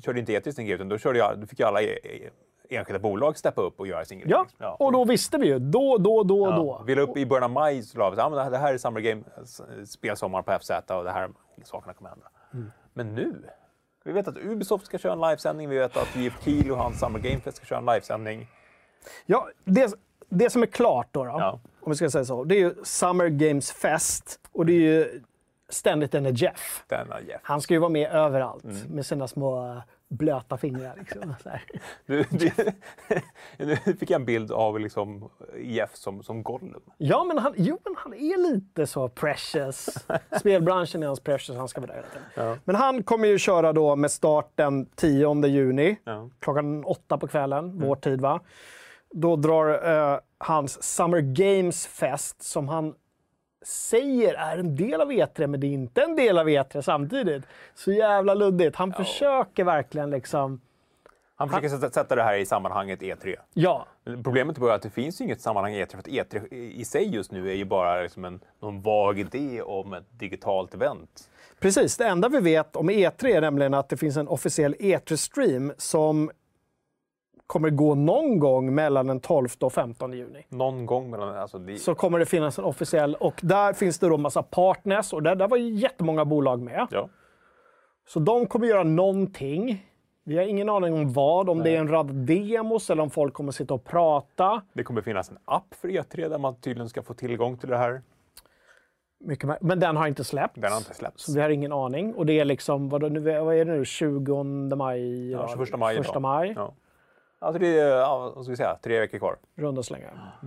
[0.00, 2.30] körde inte E3 sin grej, utan då, körde jag, då fick ju alla e- e-
[2.68, 4.30] enskilda bolag steppa upp och göra sin grej.
[4.30, 5.58] Ja, ja, och då visste vi ju.
[5.58, 6.56] Då, då, då, ja.
[6.56, 6.82] då.
[6.86, 9.00] Vi la upp i början av maj så la vi ja, det här är Summer
[9.00, 9.22] Game,
[9.84, 11.30] spelsommar på FZ och det här
[11.64, 12.26] sakerna kommer hända.
[12.52, 12.70] Mm.
[12.94, 13.34] Men nu?
[14.04, 17.00] Vi vet att Ubisoft ska köra en livesändning, vi vet att JF Keel och hans
[17.00, 18.46] Summer Game Fest ska köra en livesändning.
[19.26, 19.94] Ja, det,
[20.28, 21.60] det som är klart då, då ja.
[21.80, 25.20] om vi ska säga så, det är ju Summer Games Fest och det är ju
[25.68, 26.84] ständigt denne Jeff.
[26.88, 27.40] Denna Jeff.
[27.42, 28.76] Han ska ju vara med överallt mm.
[28.88, 30.94] med sina små blöta fingrar.
[30.98, 31.34] Liksom,
[32.06, 32.50] du, du,
[33.64, 36.82] nu fick jag en bild av liksom Jeff som, som Gollum.
[36.98, 40.06] Ja, men han, jo, men han är lite så precious.
[40.40, 42.56] Spelbranschen är hans precious, han ska vara där ja.
[42.64, 46.30] Men han kommer ju köra då med start den 10 juni, ja.
[46.38, 47.88] klockan åtta på kvällen, mm.
[47.88, 48.40] vår tid va.
[49.18, 52.94] Då drar uh, hans Summer Games Fest, som han
[53.66, 57.44] säger är en del av E3, men det är inte en del av E3 samtidigt.
[57.74, 58.76] Så jävla luddigt.
[58.76, 59.04] Han ja.
[59.04, 60.60] försöker verkligen liksom...
[61.36, 61.90] Han försöker han...
[61.90, 63.36] sätta det här i sammanhanget E3.
[63.54, 63.86] Ja.
[64.04, 67.32] Problemet är bara att det finns inget sammanhang E3, för att E3 i sig just
[67.32, 71.30] nu är ju bara liksom en någon vag idé om ett digitalt event.
[71.60, 75.72] Precis, det enda vi vet om E3 är nämligen att det finns en officiell E3-stream
[75.78, 76.30] som
[77.46, 80.46] kommer gå någon gång mellan den 12 och 15 juni.
[80.48, 81.36] Någon gång mellan...
[81.36, 81.76] Alltså det...
[81.76, 83.14] Så kommer det finnas en officiell...
[83.14, 86.86] Och där finns det då massa partners och där, där var jättemånga bolag med.
[86.90, 87.08] Ja.
[88.08, 89.86] Så de kommer göra någonting.
[90.24, 93.34] Vi har ingen aning om vad, om det är en rad demos eller om folk
[93.34, 94.62] kommer sitta och prata.
[94.72, 97.76] Det kommer finnas en app för E3 där man tydligen ska få tillgång till det
[97.76, 98.02] här.
[99.20, 99.62] Mycket.
[99.62, 100.60] Men den har inte släppts.
[100.60, 101.24] Den har inte släppts.
[101.24, 102.14] Så vi har ingen aning.
[102.14, 104.44] Och det är liksom, vad, vad är det nu, 20
[104.76, 105.30] maj?
[105.30, 105.96] Ja, 21 maj.
[105.96, 106.22] Första idag.
[106.22, 106.74] maj, Ja.
[107.38, 109.36] Alltså det är, ja, vad ska vi säga, tre veckor kvar.
[109.54, 110.38] runda slängar.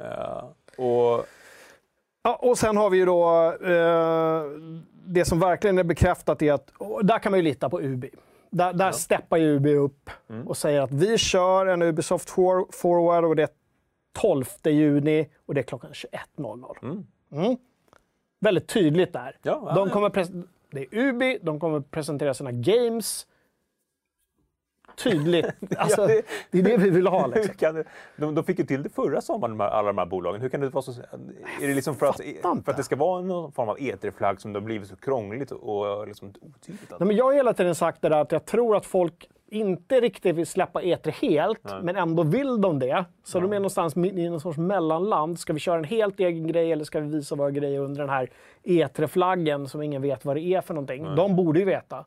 [0.00, 0.44] Eh,
[0.84, 1.26] och
[2.26, 4.42] Ja, och sen har vi ju då eh,
[5.06, 6.72] det som verkligen är bekräftat är att,
[7.02, 8.10] där kan man ju lita på Ubi.
[8.50, 10.10] Där, där steppar ju Ubi upp
[10.46, 13.48] och säger att vi kör en Ubisoft for, Forward och det är
[14.12, 17.04] 12 juni och det är klockan 21.00.
[17.32, 17.56] Mm.
[18.40, 19.36] Väldigt tydligt där.
[19.42, 19.92] Ja, ja, de ja.
[19.92, 20.10] kommer
[20.70, 23.26] det är Ubi, de kommer presentera sina games.
[25.02, 25.46] Tydligt.
[25.78, 27.26] Alltså, Ja, det- är det vi vill ha.
[27.26, 27.54] Liksom.
[27.54, 27.84] kan
[28.16, 30.40] de, de fick ju till det förra sommaren, alla de här bolagen.
[30.40, 30.92] Hur kan det vara så...
[31.62, 34.52] Är det liksom för att, för att det ska vara någon form av E3-flagg som
[34.52, 36.90] det har blivit så krångligt och liksom otydligt?
[36.90, 40.00] Nej, men jag har hela tiden sagt det där att jag tror att folk inte
[40.00, 43.04] riktigt vill släppa E3 helt, men ändå vill de det.
[43.24, 45.38] Så de är någonstans i någon sorts mellanland.
[45.38, 48.10] Ska vi köra en helt egen grej eller ska vi visa våra grejer under den
[48.10, 48.30] här
[48.64, 51.14] E3-flaggen som ingen vet vad det är för någonting?
[51.16, 52.04] De borde ju veta.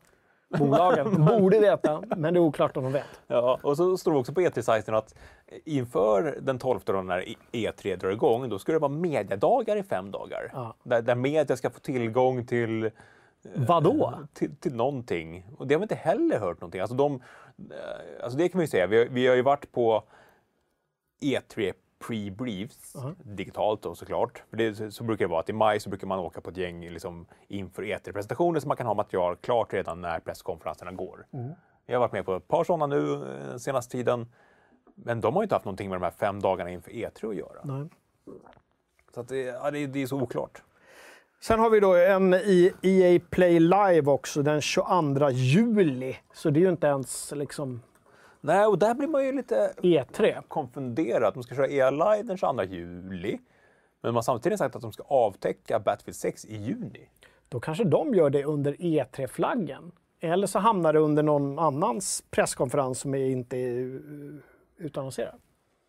[0.50, 3.22] Bolagen borde veta, men det är oklart om de vet.
[3.28, 5.16] Ja, och så står det också på E3-sajten att
[5.66, 10.12] inför den 12 då när E3 drar igång, då ska det vara mediadagar i fem
[10.12, 10.50] dagar.
[10.54, 10.76] Ja.
[10.84, 12.90] Där, där media ska få tillgång till,
[13.56, 14.14] Vadå?
[14.34, 15.46] till, till någonting.
[15.58, 16.82] Och det har vi inte heller hört någonting.
[16.82, 19.72] Alltså, de, eh, alltså det kan man ju säga, vi, har- vi har ju varit
[19.72, 20.04] på
[21.22, 24.44] E3 pre-briefs, digitalt då såklart.
[24.50, 26.50] För det, så, så brukar det vara att i maj så brukar man åka på
[26.50, 31.26] ett gäng liksom, inför E3-presentationer så man kan ha material klart redan när presskonferenserna går.
[31.86, 34.28] Jag har varit med på ett par sådana nu eh, senaste tiden.
[34.96, 37.36] Men de har ju inte haft någonting med de här fem dagarna inför E3 att
[37.36, 37.62] göra.
[37.64, 37.90] Nej.
[39.14, 40.62] Så att det, ja, det, det är så oklart.
[41.40, 46.18] Sen har vi då en i EA Play Live också den 22 juli.
[46.34, 47.82] Så det är ju inte ens liksom
[48.48, 50.42] Nej, och där blir man ju lite E3.
[50.48, 51.34] konfunderad.
[51.34, 53.40] De ska köra EA Live den 22 juli.
[54.02, 57.10] Men de har samtidigt sagt att de ska avtäcka Battlefield 6 i juni.
[57.50, 59.92] Då kanske de gör det under E3-flaggen.
[60.20, 64.40] Eller så hamnar det under någon annans presskonferens som är inte är uh,
[64.78, 65.40] utannonserad.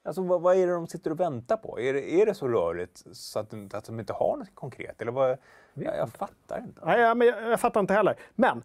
[0.09, 1.81] Alltså, vad, vad är det de sitter och väntar på?
[1.81, 5.03] Är det, är det så rörligt så att, de- att de inte har något konkret?
[5.03, 5.31] Eller vad,
[5.75, 6.81] jag, jag fattar inte.
[6.85, 8.15] Nej, ja, men jag, jag fattar inte heller.
[8.35, 8.63] Men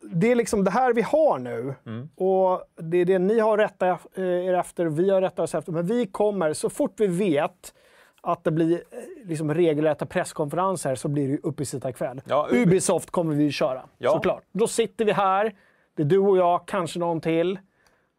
[0.00, 1.74] det är liksom det här vi har nu.
[2.16, 5.72] Och det är det ni har rätta eh, er efter, vi har rätta oss efter.
[5.72, 7.74] Men vi kommer, så fort vi vet
[8.20, 12.22] att det blir eh, liksom regelrätta presskonferenser så blir det uppesittarkväll.
[12.24, 14.10] Ja, Ubi- Ubisoft kommer vi köra, Ja.
[14.10, 14.42] såklart.
[14.52, 15.54] Då sitter vi här,
[15.94, 17.58] det är du och jag, kanske någon till.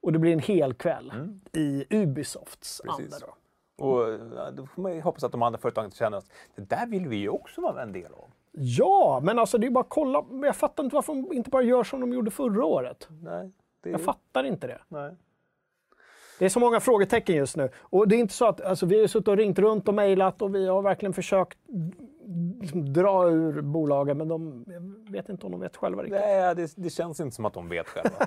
[0.04, 1.14] Och det blir en hel kväll
[1.54, 2.96] i Ubisofts Mm.
[2.98, 3.14] Precis.
[3.14, 3.26] anda.
[3.78, 3.86] Då.
[3.86, 4.20] Och
[4.54, 7.16] då får man ju hoppas att de andra företagen känner att det där vill vi
[7.16, 8.32] ju också vara en del av.
[8.52, 10.26] Ja, men alltså det är bara att kolla.
[10.44, 13.08] Jag fattar inte varför de inte bara gör som de gjorde förra året.
[13.24, 14.80] Nej, det, Jag fattar inte det.
[14.88, 15.16] nej.
[16.40, 17.70] Det är så många frågetecken just nu.
[17.80, 20.42] Och det är inte så att alltså, vi har suttit och ringt runt och mejlat
[20.42, 21.58] och vi har verkligen försökt
[22.62, 24.66] liksom, dra ur bolagen, men de
[25.10, 26.20] vet inte om de vet själva riktigt.
[26.20, 28.18] Nej, det, det känns inte som att de vet själva.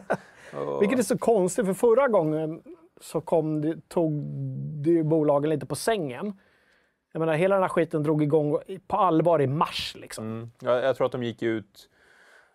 [0.72, 2.62] Och- Vilket är så konstigt, för förra gången
[3.00, 4.12] så kom det, tog
[4.84, 6.32] det ju bolagen lite på sängen.
[7.12, 9.96] Jag menar, hela den här skiten drog igång på allvar i mars.
[10.00, 10.24] Liksom.
[10.24, 10.50] Mm.
[10.60, 11.88] Jag, jag tror att de gick ut,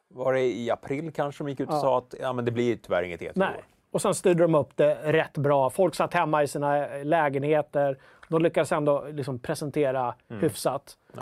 [0.07, 1.79] var det i april kanske de gick ut och Ja.
[1.79, 3.63] sa att ja, men det blir tyvärr inget E3 Nej.
[3.91, 5.69] Och sen styrde de upp det rätt bra.
[5.69, 7.97] Folk satt hemma i sina lägenheter.
[8.29, 10.97] De lyckades ändå liksom presentera hyfsat.
[11.15, 11.21] Ja.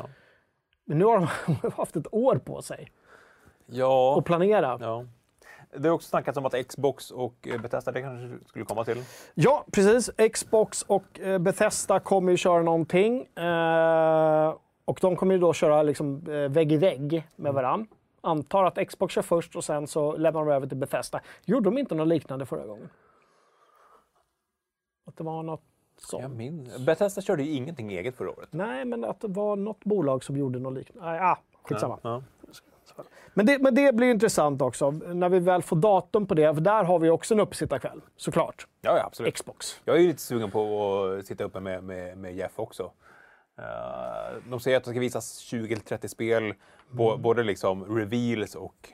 [0.85, 2.91] Men nu har de haft ett år på sig
[3.65, 4.77] Ja, att planera.
[4.81, 5.05] ja.
[5.77, 9.03] Det har också snackats om att Xbox och eh, Bethesda, det kanske skulle komma till.
[9.33, 10.11] Ja, precis.
[10.33, 13.25] Xbox och eh, Bethesda kommer ju köra någonting.
[13.37, 14.55] Eh,
[14.85, 17.87] och de kommer ju då köra liksom, vägg i vägg med varann.
[18.21, 21.21] Antar att Xbox kör först och sen så lämnar de över till Bethesda.
[21.45, 22.89] Gjorde de inte något liknande förra gången?
[25.05, 25.63] Att det var något
[25.97, 26.21] sånt?
[26.21, 26.77] Jag minns.
[26.77, 28.49] Bethesda körde ju ingenting eget förra året.
[28.51, 31.21] Nej, men att det var något bolag som gjorde något liknande.
[31.23, 31.99] Ah, skitsamma.
[32.01, 32.23] Ja.
[33.33, 36.53] Men, det, men det blir intressant också, när vi väl får datum på det.
[36.53, 38.67] För där har vi också en uppsittarkväll, såklart.
[38.81, 39.33] Ja, ja, absolut.
[39.35, 39.81] Xbox.
[39.85, 42.91] Jag är ju lite sugen på att sitta uppe med, med, med Jeff också.
[43.57, 46.53] Eh, de säger att det ska visas 20 eller 30 spel,
[46.91, 48.89] bo, både liksom reveals och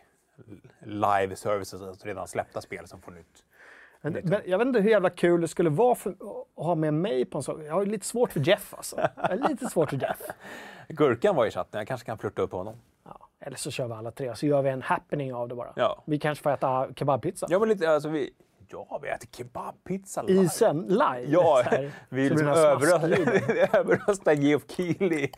[0.86, 3.44] live services, alltså redan släppta spel som får nytt.
[4.02, 6.94] Men, men jag vet inte hur jävla kul det skulle vara för, att ha med
[6.94, 7.66] mig på en sån.
[7.66, 9.10] Jag har lite svårt för Jeff alltså.
[9.16, 10.22] Jag har lite svårt för Jeff.
[10.90, 12.76] Gurkan var i chatten, jag kanske kan flirta upp honom.
[13.04, 13.30] Ja.
[13.40, 15.74] Eller så kör vi alla tre, så gör vi en happening av det bara.
[15.76, 16.04] Ja.
[16.06, 17.48] Vi kanske får äta kebabpizza.
[17.50, 18.32] Ja, men lite, alltså vi,
[18.70, 20.42] Ja, vi äter kebabpizza live.
[20.42, 21.26] I sen live?
[21.28, 21.64] Ja,
[22.10, 25.30] vi liksom överröstar, Geoff Keighley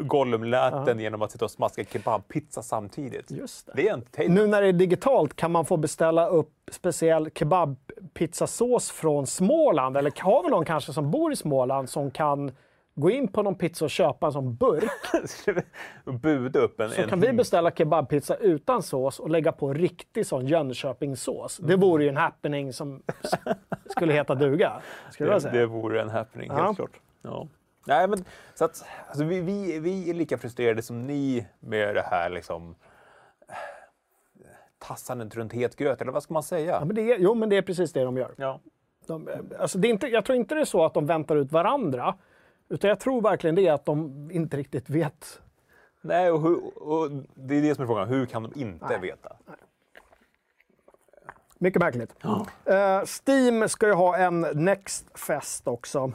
[0.00, 3.30] Gollum-läten genom att sitta och smaska kebabpizza samtidigt.
[3.30, 3.72] Just det.
[3.76, 4.40] Det är entertainment.
[4.40, 9.96] Nu när det är digitalt, kan man få beställa upp speciell kebabpizzasås från Småland?
[9.96, 12.52] Eller har vi någon kanske som bor i Småland som kan
[12.94, 14.90] gå in på någon pizza och köpa en sån burk?
[16.22, 16.90] buda upp en...
[16.90, 21.56] Så en kan vi beställa kebabpizza utan sås och lägga på riktig sån Jönköpingssås.
[21.56, 23.02] Det vore ju en happening som
[23.86, 24.80] skulle heta duga.
[25.10, 25.52] Skulle jag det, säga.
[25.54, 26.64] det vore en happening, Ja.
[26.64, 27.00] helt klart.
[27.22, 27.46] Ja.
[27.86, 28.24] Nej, men,
[28.54, 32.74] så att, alltså, vi, vi, vi är lika frustrerade som ni med det här liksom,
[33.48, 33.54] eh,
[34.78, 36.72] tassandet runt het gröt, eller vad ska man säga?
[36.72, 38.34] Ja, men det är, jo, men det är precis det de gör.
[38.36, 38.60] Ja.
[39.06, 39.28] De,
[39.58, 42.14] alltså det är inte, jag tror inte det är så att de väntar ut varandra.
[42.72, 45.40] Utan jag tror verkligen det att de inte riktigt vet.
[46.00, 48.08] Nej, och, hur, och det är det som är frågan.
[48.08, 49.00] Hur kan de inte Nej.
[49.00, 49.36] veta?
[51.58, 52.14] Mycket märkligt.
[52.64, 56.12] Eh, Steam ska ju ha en Next Fest också.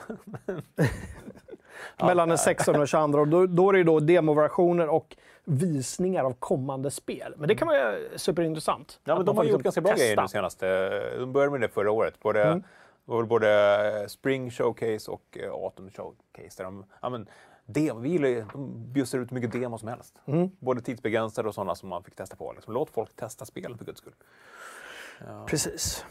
[2.01, 3.19] Mellan den 16 och 22.
[3.19, 7.33] Och då, då är det ju då demoversioner och visningar av kommande spel.
[7.37, 8.99] Men det kan vara superintressant.
[9.03, 10.21] Ja, men de har får gjort liksom ganska bra grejer testa.
[10.21, 10.89] nu senaste.
[11.19, 12.19] De började med det förra året.
[12.19, 12.63] Både, Mm.
[13.07, 16.57] Det var väl både Spring Showcase och eh, Autumn Showcase.
[16.57, 17.29] Där de, ja, men,
[17.65, 20.21] dem, vi gillar ju, de bjussar ut hur mycket demo som helst.
[20.25, 20.49] Mm.
[20.59, 22.53] Både tidsbegränsade och sådana som man fick testa på.
[22.53, 24.13] Liksom, låt folk testa spel för guds skull.
[25.47, 26.05] Precis.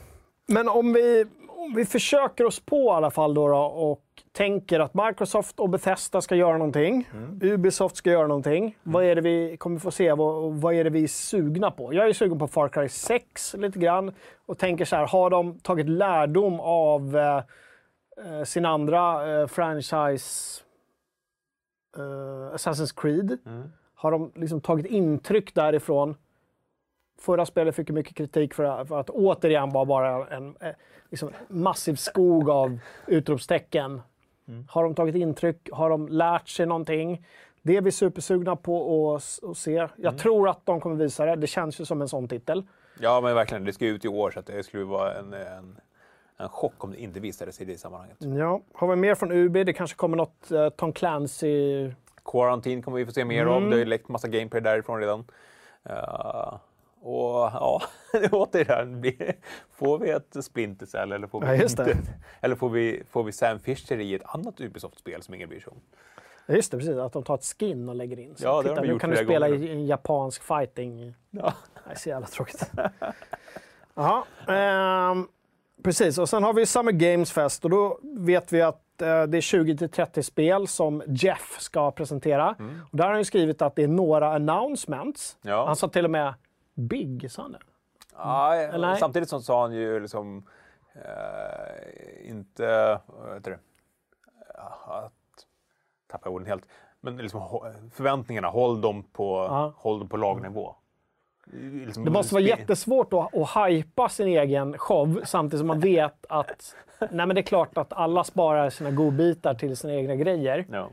[0.47, 4.06] Men om vi, om vi försöker oss på i alla fall då, då och
[4.37, 7.09] tänker att Microsoft och Bethesda ska göra någonting.
[7.41, 8.77] Ubisoft ska göra någonting.
[8.83, 10.13] Vad är det vi kommer få se?
[10.13, 11.95] Vad, vad är det vi är sugna på?
[11.95, 14.15] Jag är sugen på Far Cry 6 lite grann
[14.47, 17.37] och tänker så här, har de tagit lärdom av eh,
[18.27, 20.63] eh, sin andra eh, franchise
[21.97, 23.39] eh, Assassin's Creed?
[23.95, 26.15] Har de liksom tagit intryck därifrån?
[27.21, 30.75] Förra spelet fick mycket kritik för att, för att återigen var bara en eh,
[31.11, 34.01] liksom, massiv skog av utropstecken.
[34.69, 35.69] Har de tagit intryck?
[35.73, 37.27] Har de lärt sig någonting?
[37.63, 39.89] Det är vi supersugna på att se.
[39.97, 41.37] Jag tror att de kommer visa det.
[41.37, 42.63] Det känns ju som en sån titel.
[43.01, 43.65] Ja, men verkligen.
[43.65, 45.77] Det ska ut i år så det skulle vara en, en,
[46.37, 48.17] en chock om det inte visade sig i det sammanhanget.
[48.21, 48.61] Ja.
[48.75, 49.53] Har vi mer från UB?
[49.53, 51.91] Det kanske kommer något uh, Tom Clancy...
[52.25, 53.55] Quarantine kommer vi få se mer Mm.
[53.55, 53.61] av.
[53.63, 55.25] Det har ju läckt massa gameplay därifrån redan.
[55.85, 56.55] Eh,
[57.01, 57.83] och ja,
[58.13, 59.05] det återigen,
[59.77, 61.63] får vi ett Splinter Cell eller får vi Ja, det.
[61.63, 61.97] inte?
[62.41, 65.71] Eller får vi, får vi Sam Fisher i ett annat Ubisoft-spel som ingen bryr sig
[65.71, 65.81] om?
[66.47, 66.97] Ja, Just det, precis.
[66.97, 68.35] Att de tar ett skin och lägger in.
[68.37, 70.43] Så Ja, det har titta, de nu gjort kan du spela gånger i en japansk
[70.43, 71.15] fighting.
[71.31, 71.53] Ja.
[71.87, 72.71] Nej, så jävla tråkigt.
[73.95, 75.29] Jaha, ehm,
[75.85, 76.19] precis.
[76.19, 79.41] Och sen har vi Summer Games Fest och då vet vi att eh, det är
[79.41, 82.51] 20-30 spel som Jeff ska presentera.
[82.91, 85.37] Och där har han ju skrivit att det är några announcements.
[85.43, 85.67] Ja.
[85.67, 86.35] Han sa till och med
[86.77, 87.59] Big, sa han det?
[88.17, 88.97] Ja, Eller nej?
[89.01, 90.47] samtidigt som sa han ju liksom
[90.95, 93.59] eh, inte, vad heter det,
[94.55, 95.47] Ja, att
[96.07, 96.65] tappa orden helt,
[97.01, 97.41] men liksom
[97.93, 99.73] förväntningarna, håll dem på, Ja.
[99.77, 100.75] håll dem på lagnivå.
[101.53, 106.27] Liksom, Det måste vara jättesvårt att, att hypa sin egen show samtidigt som man vet
[106.29, 106.75] att
[107.11, 110.67] nej men det är klart att alla sparar sina godbitar till sina egna grejer.
[110.71, 110.89] Ja.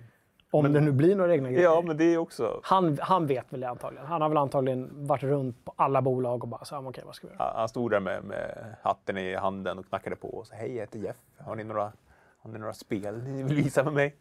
[0.53, 1.63] Om det nu blir några egna grejer.
[1.63, 2.59] ja, men det är också...
[2.63, 4.05] Han, han vet väl det antagligen.
[4.07, 7.15] Han har väl antagligen varit runt på alla bolag och bara så här, okej vad
[7.15, 7.53] ska vi göra?
[7.55, 10.79] Han stod där med, med hatten i handen och knackade på och sa hej, jag
[10.81, 11.15] heter Jeff.
[11.37, 11.91] Har ni några,
[12.39, 14.15] har ni några spel ni vill visa med mig?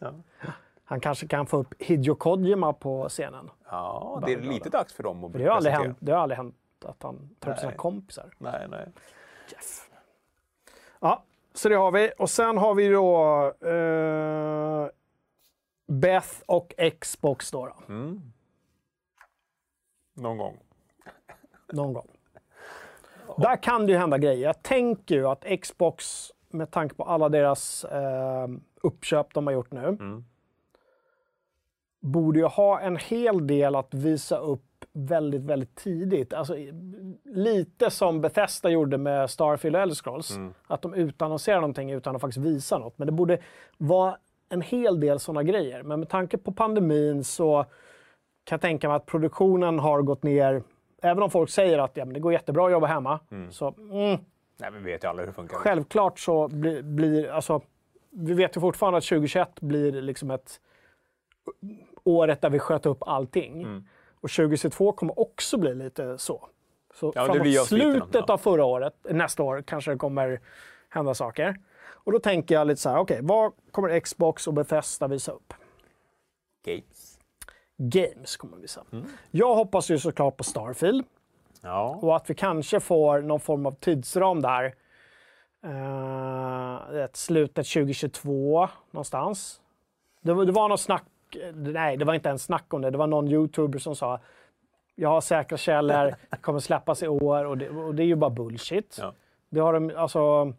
[0.00, 0.12] Ja,
[0.84, 3.50] Han kanske kan få upp Hideo Kojima på scenen.
[3.70, 6.18] ja det är lite dags för dem att För det har aldrig hänt, det har
[6.20, 6.54] aldrig hänt
[6.84, 7.76] att han tar upp sina Nej.
[7.78, 8.30] kompisar.
[8.38, 8.86] Nej, nej.
[9.52, 9.90] Jeff.
[11.00, 11.22] Ja,
[11.54, 12.12] så det har vi.
[12.18, 13.16] Och sen har vi då
[13.60, 14.88] eh,
[15.90, 17.66] Beth och Xbox då.
[17.66, 17.92] då.
[17.94, 18.20] Mm.
[20.14, 20.58] Någon gång.
[21.72, 22.06] Någon gång.
[23.36, 24.44] Där kan det ju hända grejer.
[24.46, 28.48] Jag tänker ju att Xbox, med tanke på alla deras eh,
[28.82, 30.24] uppköp de har gjort nu, Mm.
[32.00, 36.32] borde ju ha en hel del att visa upp väldigt, väldigt tidigt.
[36.32, 36.54] Alltså,
[37.24, 40.30] lite som Bethesda gjorde med Starfield och Elder Scrolls.
[40.36, 40.54] Mm.
[40.66, 42.98] Att de utannonserar någonting utan att faktiskt visa något.
[42.98, 43.38] Men det borde
[43.78, 44.16] vara
[44.50, 45.82] en hel del sådana grejer.
[45.82, 47.64] Men med tanke på pandemin så
[48.44, 50.62] kan jag tänka mig att produktionen har gått ner.
[51.02, 53.20] Även om folk säger att ja, men det går jättebra att jobba hemma.
[53.50, 54.18] Så mm,
[54.60, 55.56] Nej, vi vet ju alla hur det funkar.
[55.56, 57.60] självklart så blir, blir alltså,
[58.10, 60.60] vi vet ju fortfarande att 2021 blir liksom ett
[62.04, 63.62] året där vi sköt upp allting.
[63.62, 63.84] Mm.
[64.20, 66.48] Och 2022 kommer också bli lite så.
[66.94, 70.40] Så Ja, framåt slutet av förra året, nästa år, kanske det kommer
[70.88, 71.56] hända saker.
[72.04, 75.54] Och då tänker jag lite så här, okej, vad kommer Xbox och Bethesda visa upp?
[76.64, 77.18] Games.
[77.76, 78.84] Games kommer de visa.
[78.92, 79.06] Mm.
[79.30, 81.04] Jag hoppas ju såklart på Starfield.
[81.62, 81.98] Ja.
[82.02, 84.74] Och att vi kanske får någon form av tidsram där.
[85.66, 89.60] Uh, slutet 2022 någonstans.
[90.22, 91.04] Det, var- det var något snack,
[91.54, 92.90] nej det var inte ens snack om det.
[92.90, 94.20] Det var någon youtuber som sa
[94.94, 98.14] jag har säkra källor, det kommer släppas i år och det, och det är ju
[98.16, 98.96] bara bullshit.
[99.00, 99.12] Ja.
[99.50, 100.52] Det har de, alltså,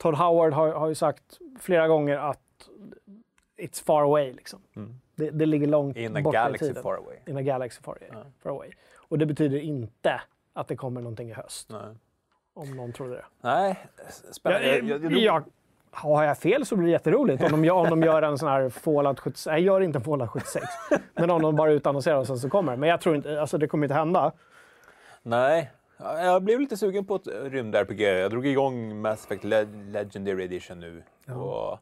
[0.00, 2.40] Todd Howard har, har ju sagt flera gånger att
[3.58, 4.32] it's far away.
[4.32, 4.60] Liksom.
[5.14, 6.82] Det, det ligger långt In a bort i galaxy tiden.
[6.82, 7.16] far away.
[7.26, 7.98] In a galaxy far,
[8.42, 8.70] far away.
[8.96, 10.20] Och det betyder inte
[10.52, 11.68] att det kommer någonting i höst.
[11.70, 11.80] Nej.
[12.54, 13.24] Om någon trodde det.
[13.40, 13.86] Nej,
[14.32, 14.68] spännande.
[14.68, 15.42] Ja, Jag- jag- jag- ja,
[15.90, 17.42] har jag fel så blir det jätteroligt.
[17.52, 19.46] Om de, om de gör en sån här Fallout 76.
[19.46, 20.66] Nej, gör inte en Fallout 76.
[21.14, 22.78] Men om de bara utannonserar och sen så kommer det.
[22.78, 24.32] Men jag tror inte, alltså det kommer inte hända.
[25.22, 25.70] Nej,
[26.02, 28.00] jag blev lite sugen på ett rymd-RPG.
[28.02, 31.02] Jag drog igång Mass Effect Le- Legendary Edition nu.
[31.26, 31.78] Och,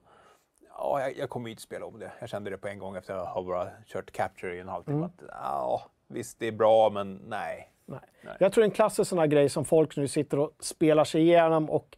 [0.79, 2.13] ja, jag, jag kommer inte spela om det.
[2.21, 4.97] Jag kände det på en gång efter att ha bara kört Capture i en halvtimme.
[4.97, 5.07] Mm.
[5.07, 7.71] Att, ja, visst, det är bra, men nej.
[7.87, 8.01] Nej.
[8.23, 8.37] Nej.
[8.41, 11.71] Jag tror en klassisk sån här grej som folk nu sitter och spelar sig igenom
[11.71, 11.97] och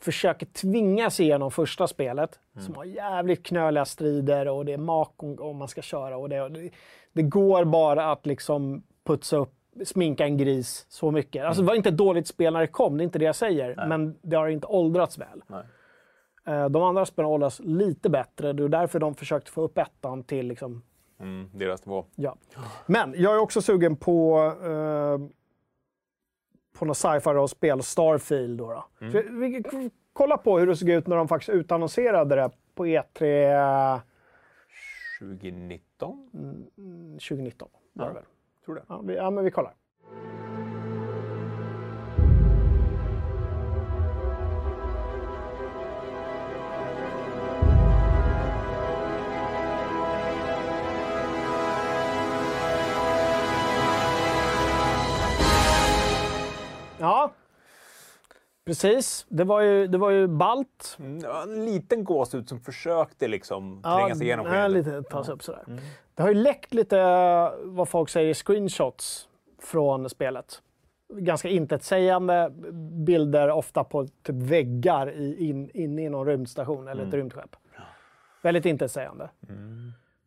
[0.00, 2.38] försöker tvinga sig igenom första spelet.
[2.66, 6.16] Som har jävligt knöliga strider och det är mak om, man ska köra.
[6.16, 6.70] Och det, det,
[7.12, 9.54] det går bara att liksom putsa upp,
[9.84, 11.44] sminka en gris så mycket.
[11.44, 13.36] Alltså det var inte ett dåligt spel när det kom, det är inte det jag
[13.36, 13.86] säger.
[13.88, 15.42] Men det har inte åldrats väl.
[15.46, 15.64] nej.
[16.46, 18.52] Eh, De andra spelen åldras lite bättre.
[18.52, 20.82] Det är därför de försökte få upp ettan till liksom
[21.20, 22.04] Mm, deras nivå.
[22.16, 22.36] Ja.
[22.86, 25.28] Men jag är också sugen på, eh,
[26.78, 28.58] på något sci-fi spel Starfield.
[28.58, 28.66] Då,
[29.00, 29.06] då.
[29.06, 29.40] Mm.
[29.40, 34.00] Vi kan kolla på hur det såg ut när de faktiskt utannonserade det på E3
[35.20, 36.30] 2019,
[37.18, 37.68] 2019.
[37.92, 38.14] Var det Ja.
[38.14, 38.24] väl
[38.68, 38.84] tror det.
[38.88, 39.74] Ja, vi, ja, men vi kollar.
[58.68, 59.26] Precis.
[59.28, 60.96] Det var ju, det var ju balt.
[60.98, 64.70] Mm, en liten gåshud som försökte liksom tränga sig igenom ja, skenet.
[64.72, 65.62] lite tas upp sådär.
[66.14, 66.96] Det har ju läckt lite
[67.64, 69.28] vad folk säger screenshots
[69.62, 70.62] från spelet.
[71.12, 72.50] Ganska intetsägande
[73.06, 77.56] bilder, ofta på typ väggar i, in, inne i någon rymdstation eller ett rymdskepp.
[78.42, 79.30] Väldigt intetsägande.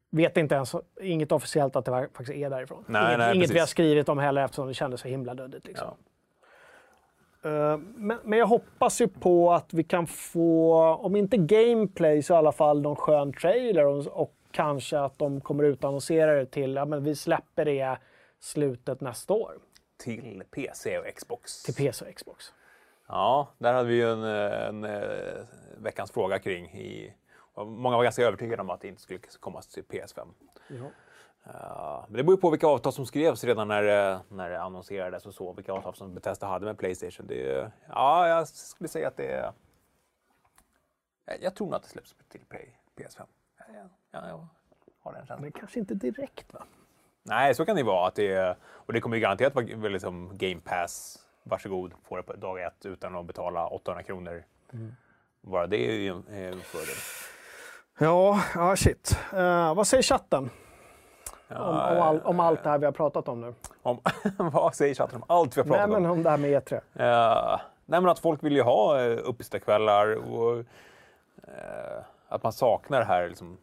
[0.09, 2.83] Vet inte ens, inget officiellt att det var- faktiskt är därifrån.
[2.87, 5.67] Nej, inget nej, inget vi har skrivit om heller eftersom det kändes så himla luddigt.
[5.67, 5.87] Liksom.
[5.87, 6.10] Ja.
[7.43, 12.33] Eh, Men, men jag hoppas ju på att vi kan få, om inte gameplay så
[12.33, 16.75] i alla fall någon skön trailer och, och kanske att de kommer utannonsera det till,
[16.75, 17.97] ja men vi släpper det
[18.39, 19.53] slutet nästa år
[20.03, 21.63] Till PC och Xbox.
[21.63, 22.53] till PC och Xbox.
[23.07, 25.01] Ja, där hade vi ju en, eh, en, eh,
[25.77, 26.65] veckans fråga kring.
[26.65, 27.13] I,
[27.57, 30.27] många var ganska övertygade om att det inte skulle komma till PS5.
[31.47, 34.61] Uh, men det beror ju på vilka avtal som skrevs redan när, det- när det
[34.61, 35.53] annonserades och så.
[35.53, 37.27] Vilka avtal som Bethesda hade med Playstation.
[37.27, 39.51] Det, är- ja, jag skulle säga att det är...
[41.25, 43.21] Jag, jag tror nog att det släpps till Play- PS5.
[43.57, 44.47] Ja, ja, ja, jag
[45.01, 45.41] har den känslan.
[45.41, 46.63] Men kanske inte direkt va?
[47.23, 48.07] Nej, så kan det vara.
[48.07, 51.19] Att det, är- och det kommer ju garanterat vara liksom Game Pass.
[51.43, 54.43] Varsågod, få det på dag ett utan att betala 800 kronor.
[55.41, 56.95] Bara det är ju en fördel.
[57.99, 59.19] Ja, ja shit.
[59.33, 60.49] Eh, vad säger chatten
[61.55, 63.53] om, om, all, om allt det här vi har pratat om nu?
[63.81, 63.99] om,
[64.37, 66.01] vad säger chatten om allt vi har Nej, pratat om?
[66.01, 66.73] men om det här med E3.
[66.75, 70.57] Eh, nej, men att folk vill ju ha uh, uppesittarkvällar och
[71.47, 73.57] eh, att man saknar det här liksom,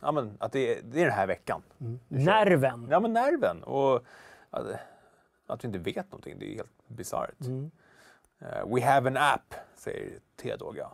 [0.00, 1.62] ja, men att det, är- det är den här veckan.
[2.08, 2.88] Nerven.
[2.90, 4.02] Ja, men nerven och
[4.50, 4.66] att,
[5.46, 7.40] att vi inte vet någonting, det är helt bisarrt.
[8.40, 10.88] Eh, we have an app, säger Tedoga.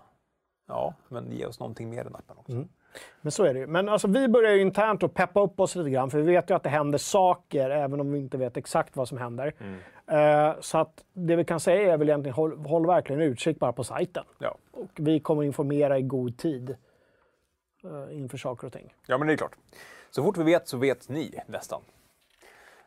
[0.67, 2.65] Ja, men ge oss någonting mer än appen också.
[3.21, 3.67] Men så är det ju.
[3.67, 6.51] Men alltså, vi börjar ju internt att peppa upp oss lite grann, för vi vet
[6.51, 9.55] ju att det händer saker, även om vi inte vet exakt vad som händer.
[10.07, 13.73] Eh, så att det vi kan säga är väl egentligen, håll, håll verkligen utkik bara
[13.73, 14.25] på sajten.
[14.39, 14.57] Ja.
[14.73, 16.77] Och vi kommer informera i god tid
[17.85, 18.95] eh, inför saker och ting.
[19.07, 19.57] ja, men det är klart.
[20.11, 21.81] Så fort vi vet så vet ni nästan.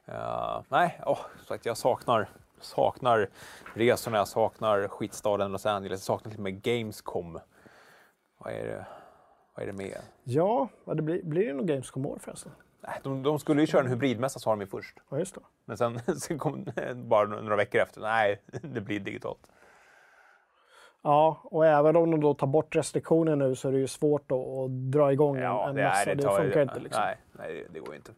[0.06, 3.30] Eh, nej, åh, så att jag saknar, saknar
[3.74, 7.40] resorna, jag saknar skitstaden Los Angeles, jag saknar till och med Gamescom.
[8.38, 8.86] Vad är det,
[9.62, 9.98] vad är det med?
[10.24, 12.52] Ja, det blir, blir det nog Gamescom år förresten?
[13.04, 14.98] De, de skulle ju köra en hybridmässa sa de ju först.
[15.10, 15.42] Ja, just det.
[15.66, 19.48] Men sen, sen kom bara några veckor efter, nej, det blir digitalt.
[21.02, 24.32] Ja, och även om de då tar bort restriktioner nu så är det ju svårt
[24.32, 26.16] att, dra igång en, en mässa.
[26.16, 27.04] Det, tar- funkar inte liksom.
[27.04, 28.12] Nej, nej det, det går inte.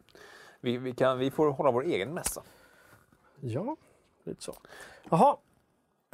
[0.60, 2.42] Vi, vi, kan, vi får hålla vår egen mässa.
[3.40, 3.76] Ja,
[4.24, 4.54] lite så.
[5.10, 5.36] Jaha.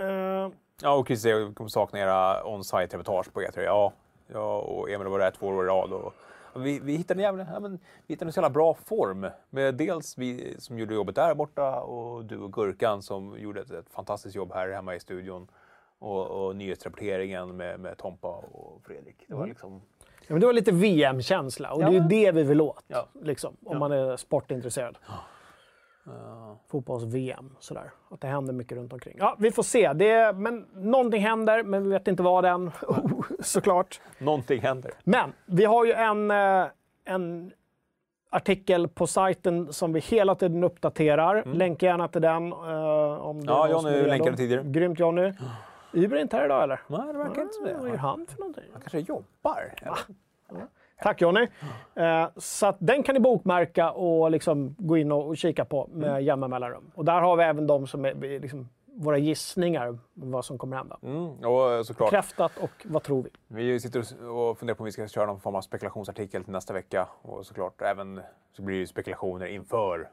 [0.00, 0.52] Eh,
[0.82, 3.60] Ja, och Chris säger att vi kommer sakna era on-site reportage på E3.
[3.60, 3.92] Ja,
[4.32, 6.14] jag och Emil var där två år i rad och
[6.56, 7.72] Vi, vi hittade en jävla, ja, men,
[8.06, 9.26] vi hittade en så jävla bra form.
[9.50, 13.70] Med dels vi som gjorde jobbet där borta och du och Gurkan som gjorde ett,
[13.70, 15.48] ett fantastiskt jobb här hemma i studion.
[15.98, 19.24] Och, och nyhetsrapporteringen med, med Tompa och Fredrik.
[19.28, 19.48] Det var Mm.
[19.48, 19.82] liksom...
[20.26, 22.06] Ja, men det var lite VM-känsla och det är ju Ja.
[22.08, 22.84] det vi vill åt.
[22.86, 23.06] Ja.
[23.22, 23.78] Liksom, om Ja.
[23.78, 24.98] man är sportintresserad.
[26.06, 27.56] Eh, Fotbolls-VM.
[27.58, 27.90] Sådär.
[28.10, 29.16] Att det händer mycket runt omkring.
[29.18, 29.92] Ja, vi får se.
[29.92, 32.70] Det, men någonting händer, men vi vet inte vad än.
[33.40, 34.00] Såklart.
[34.18, 34.92] någonting händer.
[35.04, 36.66] Men vi har ju en, eh,
[37.04, 37.52] en
[38.30, 41.44] artikel på sajten som vi hela tiden uppdaterar.
[41.46, 42.52] Länk gärna till den.
[42.52, 43.44] eh, om är Mm.
[43.46, 44.08] Ja, är redo.
[44.08, 44.62] länkade tidigare.
[44.64, 45.32] Grymt Johnny.
[45.92, 46.80] Uber är inte här idag eller?
[46.86, 47.74] Nej, det verkar inte det.
[47.80, 48.64] Vad gör han för någonting?
[48.72, 49.74] Han kanske jobbar.
[49.82, 49.98] eller?
[51.02, 51.46] Tack Johnny.
[51.94, 55.88] Eh, så att den kan ni bokmärka och liksom gå in och, och kika på
[55.92, 56.24] med Mm.
[56.24, 56.90] jämna mellanrum.
[56.94, 60.76] Och där har vi även de som är liksom, våra gissningar om vad som kommer
[60.76, 60.98] hända.
[61.02, 62.10] Mm, och såklart.
[62.10, 63.30] Bekräftat och vad tror vi?
[63.48, 66.72] Vi sitter och funderar på om vi ska köra någon form av spekulationsartikel till nästa
[66.72, 67.08] vecka.
[67.22, 68.20] Och såklart även
[68.52, 70.08] så blir det spekulationer inför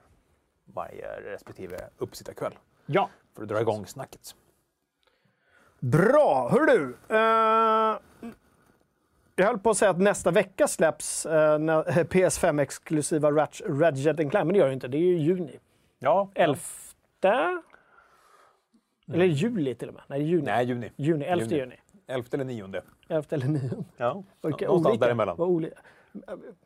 [0.66, 2.54] varje respektive uppsittarkväll.
[2.86, 3.10] Ja.
[3.36, 4.36] För att dra igång snacket.
[5.80, 6.50] Bra!
[6.52, 6.98] Hör du.
[7.16, 7.98] Eh,
[9.38, 14.34] jag höll på att säga att nästa vecka släpps eh, när- PS5-exklusiva Ratch- Ratchet Clank,
[14.46, 14.88] men det gör det inte.
[14.88, 15.60] Det är ju juni.
[16.00, 16.30] Ja.
[16.36, 16.58] 11?
[19.14, 20.04] Eller juli till och med.
[20.08, 20.44] Nej, juni.
[20.46, 20.92] Nej, juni.
[20.96, 21.58] Juni, 11 Juni.
[21.60, 21.76] juni.
[22.08, 22.82] 11 eller 9.
[23.10, 23.62] 11 eller 9.
[23.98, 24.24] Ja.
[24.44, 25.06] Vilka Någonstans olika.
[25.06, 25.36] däremellan.
[25.38, 25.76] Vad olika.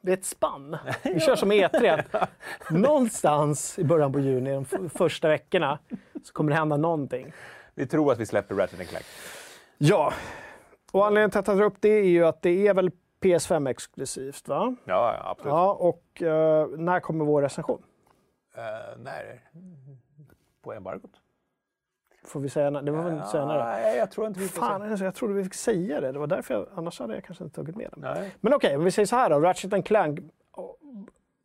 [0.01, 0.77] Det är ett spann.
[1.03, 2.03] Vi kör som E3.
[2.11, 2.29] att
[2.71, 5.79] Någonstans i början på juni, de första veckorna,
[6.23, 7.33] så kommer det hända någonting.
[7.75, 9.05] Vi tror att vi släpper Ratchet Clank.
[9.77, 10.13] Ja,
[10.91, 13.69] och anledningen till att jag tar upp det är ju att det är väl PS5
[13.69, 14.75] exklusivt, va?
[14.85, 15.51] Ja, ja, absolut.
[15.51, 17.83] Ja, och eh, när kommer vår recension?
[18.55, 19.41] Eh, när?
[20.61, 21.11] På embargot?
[22.23, 22.81] Får vi säga när?
[22.81, 23.63] Det var väl inte senare?
[23.63, 26.11] Nej, jag tror inte vi får Fan, jag trodde vi fick säga det.
[26.11, 28.01] Det var därför jag, annars hade jag kanske inte tagit med det.
[28.01, 28.31] Nej.
[28.39, 29.39] Men okej, om vi säger så här då.
[29.39, 30.19] Ratchet Clank.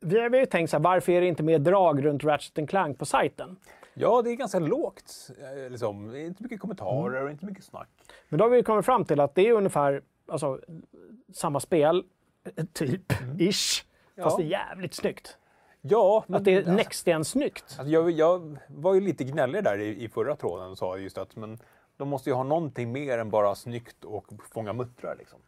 [0.00, 2.24] Vi har vi har ju tänkt så här, varför är det inte mer drag runt
[2.24, 3.56] Ratchet Clank på sajten?
[3.98, 5.30] Ja, det är ganska lågt.
[5.64, 6.16] eh, Liksom.
[6.16, 7.88] Inte mycket kommentarer och inte mycket snack.
[8.28, 10.60] Men då har vi kommit fram till att det är ungefär alltså,
[11.32, 12.04] samma spel,
[12.56, 13.52] eh, typ, ish.
[13.52, 13.84] Fast
[14.14, 14.36] Ja.
[14.38, 15.38] det är jävligt snyggt.
[15.80, 17.64] Ja, men Att det är alltså- next snyggt.
[17.78, 21.18] Alltså jag, jag var ju lite gnällig där i, i förra tråden och sa just
[21.18, 21.58] att men
[21.96, 25.16] de måste ju ha någonting mer än bara snyggt och fånga muttrar.
[25.18, 25.38] Liksom.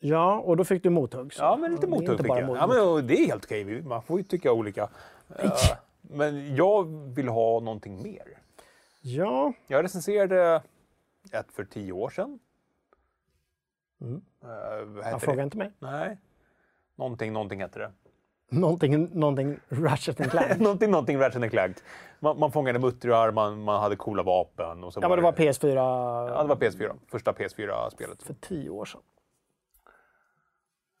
[0.00, 1.34] Ja, och då fick du mothugg.
[1.34, 1.42] så.
[1.42, 2.46] Ja, men lite mothugg fick jag.
[2.46, 4.88] mot- Ja, men, det är helt okej, man får ju tycka olika.
[5.38, 5.50] Eh,
[6.00, 6.84] men jag
[7.14, 8.38] vill ha någonting mer.
[9.00, 10.62] ja, Jag recenserade
[11.32, 12.38] ett för tio år sedan.
[14.00, 14.22] Mm.
[14.42, 15.20] Eh, det?
[15.20, 15.72] frågar inte mig.
[15.78, 16.18] Nej.
[16.96, 17.92] Någonting, någonting hette det.
[18.50, 20.58] Någonting, någonting Ratchet Clank.
[20.60, 21.76] någonting, någonting Ratchet Clank.
[22.20, 24.84] Man, man fångade muttrar, man, man hade coola vapen.
[24.84, 26.94] Och så ja, men det var PS4 Ja, det var PS4.
[27.08, 28.22] Första PS4-spelet.
[28.22, 29.00] för tio år sedan.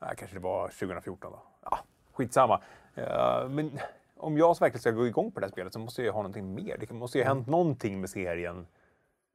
[0.00, 1.42] Nej, kanske det var 2014 då.
[1.64, 1.78] Ja,
[2.12, 2.60] skitsamma.
[2.98, 3.78] Uh, men
[4.18, 6.54] om jag verkligen ska gå igång på det här spelet så måste jag ha någonting
[6.54, 6.76] mer.
[6.78, 8.66] Det måste ju ha hänt någonting med serien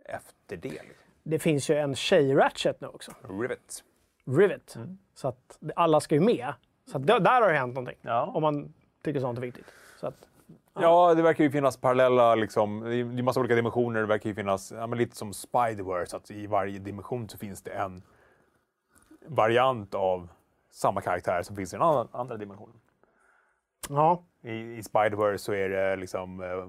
[0.06, 0.70] efter det.
[0.70, 0.96] Liksom.
[1.24, 3.12] Det finns ju en tjej-Ratchet nu också.
[3.40, 3.84] Rivet.
[4.26, 4.76] Rivet.
[4.76, 4.98] Mm.
[5.14, 6.54] Så att alla ska ju med.
[6.92, 7.98] Så att där, har det hänt någonting.
[8.02, 8.32] Ja.
[8.36, 8.74] Om man
[9.04, 9.66] tycker sånt är viktigt.
[10.00, 10.28] Så att,
[10.74, 14.00] Ja, det verkar ju finnas parallella, liksom, det är massa olika dimensioner.
[14.00, 17.72] Det verkar ju finnas, ja, lite som Spiderverse, att i varje dimension så finns det
[17.72, 18.04] en
[19.28, 20.30] variant av
[20.72, 22.76] samma karaktär som finns i den andra dimensionen.
[23.90, 26.68] ja, I, i Spiderverse så är det liksom eh,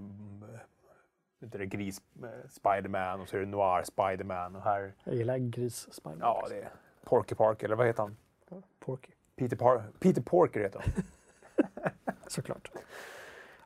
[1.39, 5.39] vet du, gris eh, Spiderman och så är det Noir Spiderman och här, jag gillar
[5.39, 6.18] gris Spider.
[6.20, 6.68] ja det är
[7.05, 8.16] Porky Park, eller vad heter han?
[8.81, 9.12] Porky.
[9.37, 11.05] Peter, Par Peter Porker heter han.
[12.29, 12.70] Såklart.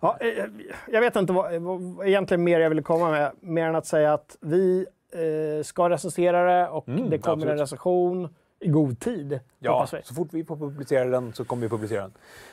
[0.00, 0.44] Ja, eh,
[0.88, 4.12] jag vet inte vad, vad egentligen mer jag ville komma med, mer än att säga
[4.12, 7.60] att vi eh, ska recensera det och Mm, det kommer en absolut.
[7.62, 9.40] recension i god tid.
[9.58, 12.12] Ja, så fort vi får publicera den så kommer vi publicera den.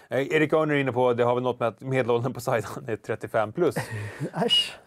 [0.09, 2.89] Eh, Erik Örner är inne på, det har väl något med att medelåldern på sajten
[2.89, 3.75] är 35 plus.
[4.45, 4.77] Äsch,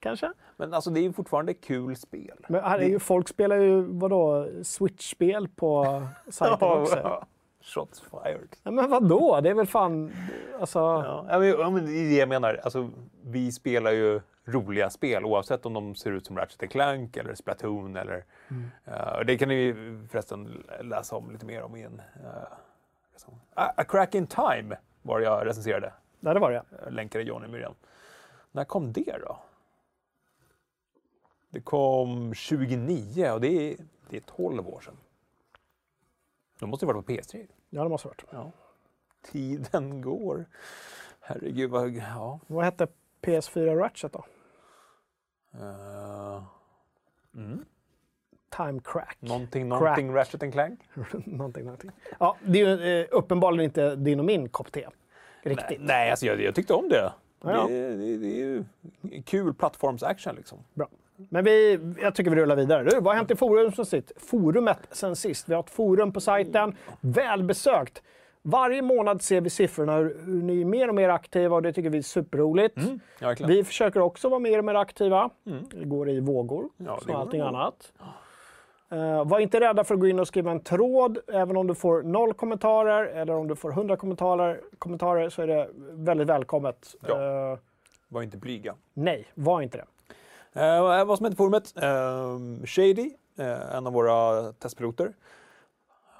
[0.00, 0.32] kanske?
[0.56, 2.46] Men alltså det är ju fortfarande kul spel.
[2.48, 7.24] Men här är ju, folk spelar ju vadå, Switch-spel på sajten också.
[7.62, 8.56] Shots fired.
[8.62, 9.40] Ja, men vadå?
[9.40, 10.12] Det är väl fan...
[10.60, 12.60] Alltså, ja, men, ja, men det är det jag menar.
[12.64, 12.90] Alltså,
[13.22, 17.96] vi spelar ju roliga spel oavsett om de ser ut som Ratchet Clank eller Splatoon.
[17.96, 18.24] Eller,
[18.84, 19.74] eh, och det kan ni
[20.10, 22.02] förresten läsa om lite mer om i en...
[22.24, 22.58] Uh,
[23.54, 25.92] A, Crack in Time var det jag recenserade.
[26.20, 26.62] där det var det.
[26.84, 27.74] Jag länkade Johnny Myrén.
[28.52, 29.38] När kom det då?
[31.50, 33.76] Det kom 2009 och det är,
[34.08, 34.96] det är 12 år sedan.
[36.58, 37.46] Då måste det vara på PS3.
[37.70, 38.24] Ja, det måste ha varit.
[38.30, 38.52] Ja.
[39.22, 40.44] Tiden går.
[41.20, 41.90] Herregud, vad...
[41.90, 42.40] Ja.
[42.46, 42.88] Vad hette
[43.22, 44.24] PS4 Ratchet då?
[45.60, 46.42] Eh,
[47.34, 47.64] mm.
[48.56, 49.16] time crack.
[49.20, 50.80] Någonting, någonting Ratchet and Clank?
[51.24, 51.90] någonting, någonting.
[52.18, 54.86] Ja, det är ju eh, uppenbarligen inte din och min kopp te.
[55.42, 55.68] Riktigt.
[55.68, 57.12] Nej, nej alltså jag, jag tyckte om det.
[57.40, 57.66] Ja.
[57.68, 58.64] Det, det, det är ju
[59.24, 60.58] kul plattformsaction liksom.
[60.74, 60.88] Bra.
[61.16, 62.84] Men vi, jag tycker vi rullar vidare.
[62.84, 64.12] Du, vad har hänt i forum sen sist?
[64.16, 65.48] forumet sen sist?
[65.48, 68.02] Vi har ett forum på sajten, välbesökt.
[68.46, 71.72] Varje månad ser vi siffrorna, hur, hur ni är mer och mer aktiva och det
[71.72, 72.76] tycker vi är superroligt.
[72.76, 73.34] Mm, ja.
[73.46, 75.30] Vi försöker också vara mer och mer aktiva.
[75.70, 77.92] Det går i vågor, Ja, som allting annat.
[78.90, 81.18] Eh, var inte rädda för att gå in och skriva en tråd.
[81.32, 85.46] Även om du får noll kommentarer eller om du får 100 kommentarer, kommentarer så är
[85.46, 86.94] det väldigt välkommet.
[87.08, 87.52] Ja.
[87.52, 87.58] Eh,
[88.08, 88.74] Var inte blyga.
[88.94, 89.84] nej, var inte det.
[90.60, 91.74] Eh, vad som händer i forumet?
[92.68, 93.10] Shady,
[93.72, 95.12] en av våra testpiloter,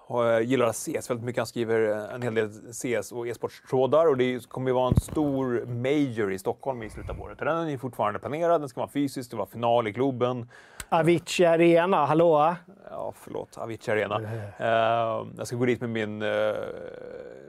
[0.07, 1.39] har- gillar CS väldigt mycket.
[1.41, 1.81] Han skriver
[2.15, 6.39] en hel del CS och e-sportstrådar och det kommer ju vara en stor major i
[6.39, 7.39] Stockholm i slutet av året.
[7.39, 10.51] Den är fortfarande planerad, den ska vara fysisk, det var final i Globen.
[10.89, 12.55] Avicii Arena, hallå?
[12.91, 14.23] Ja, förlåt, Avicii Arena.
[14.59, 16.55] Eh, jag ska gå dit med min, uh,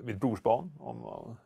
[0.03, 0.71] mitt brorsbarn.
[0.79, 1.37] Om,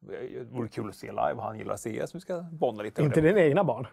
[0.00, 2.14] det vore kul att se live, han gillar CS.
[2.14, 3.02] Vi ska bonda lite.
[3.02, 3.86] Inte dina egna barn?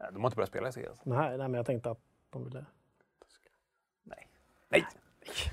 [0.00, 1.00] Nej, De har inte börjat spela CS.
[1.04, 1.98] Nej, nej, men jag tänkte att
[2.30, 2.64] de ville...
[4.04, 4.28] Nej.
[4.68, 4.80] Nej.
[4.80, 5.50] Eh,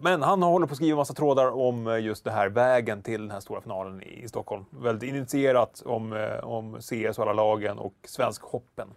[0.00, 3.20] Men han håller på att skriva massa trådar om eh, just det här vägen till
[3.20, 4.64] den här stora finalen i Stockholm.
[4.70, 8.88] Väldigt initierat om, eh, om CS och alla lagen och svensk hoppen.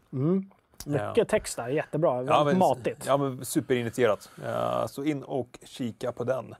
[0.85, 2.23] Mycket text där, jättebra.
[2.23, 3.05] Ja, Väldigt men, matigt.
[3.05, 4.29] Ja, men superinitierat.
[4.45, 6.55] Eh, Så in och kika på den.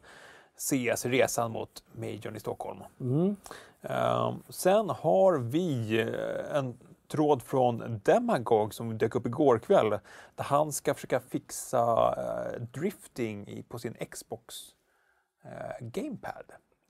[0.57, 2.79] CS-resan mot Majorn i Stockholm.
[2.99, 3.35] Mm.
[3.81, 6.77] Eh, Sen har vi eh, en
[7.15, 9.89] tråd från Demagog som dök upp igår kväll.
[10.35, 14.55] Där han ska försöka fixa eh, drifting på sin Xbox
[15.43, 16.43] eh, Gamepad.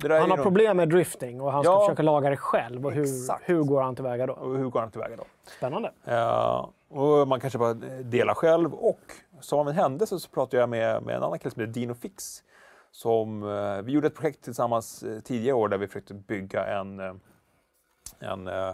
[0.03, 1.85] Han har problem med drifting och han ska Ja.
[1.85, 2.85] försöka laga det själv.
[2.85, 3.49] Och hur, Exakt.
[3.49, 4.33] hur går han tillväga då?
[4.33, 5.23] Och hur går han tillväga då?
[5.57, 5.91] Spännande.
[6.05, 7.73] Eh, och man kanske bara
[8.03, 8.73] dela själv.
[8.73, 8.99] Och
[9.41, 11.93] som av en händelse så pratade jag med, med en annan kille som heter Dino
[11.93, 12.43] Fix.
[12.91, 16.99] Som, eh, vi gjorde ett projekt tillsammans eh, tidigare år där vi försökte bygga en,
[18.19, 18.71] en, eh,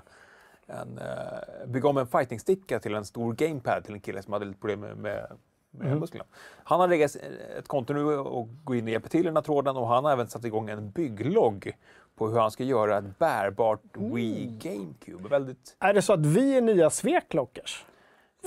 [0.72, 4.46] en eh, bygga om en fighting-sticka till en stor gamepad till en kille som hade
[4.46, 5.28] lite problem med, med,
[5.72, 6.26] med musklerna.
[6.64, 7.16] Han har läggat
[7.58, 10.06] ett konto nu och går in och hjälper till i den här tråden och han
[10.06, 11.78] har även satt igång en bygglogg
[12.16, 15.30] på hur han ska göra ett bärbart Wii GameCube.
[15.30, 17.86] Väldigt Är det så att vi är nya Sveklockers?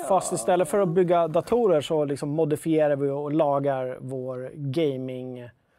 [0.08, 4.52] Fast istället för att bygga datorer så liksom modifierar vi och lagar vår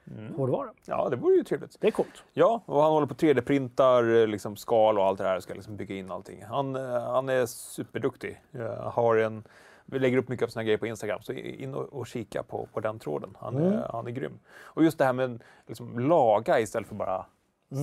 [0.05, 0.69] gaming-hårdvara.
[0.85, 1.77] Ja, det vore ju trevligt.
[1.81, 2.23] Det är coolt.
[2.33, 5.39] Ja, och han håller på 3D-printar eh, liksom skal och allt det här.
[5.39, 6.43] Ska liksom bygga in allting.
[6.43, 8.41] Han, eh, han är superduktig.
[8.51, 9.43] Eh, har en,
[9.85, 12.67] vi lägger upp mycket av sina grejer på Instagram, så in och, och kika på,
[12.73, 13.37] på den tråden.
[13.39, 14.39] Han, är, han är grym.
[14.61, 17.25] Och just det här med liksom, laga istället för bara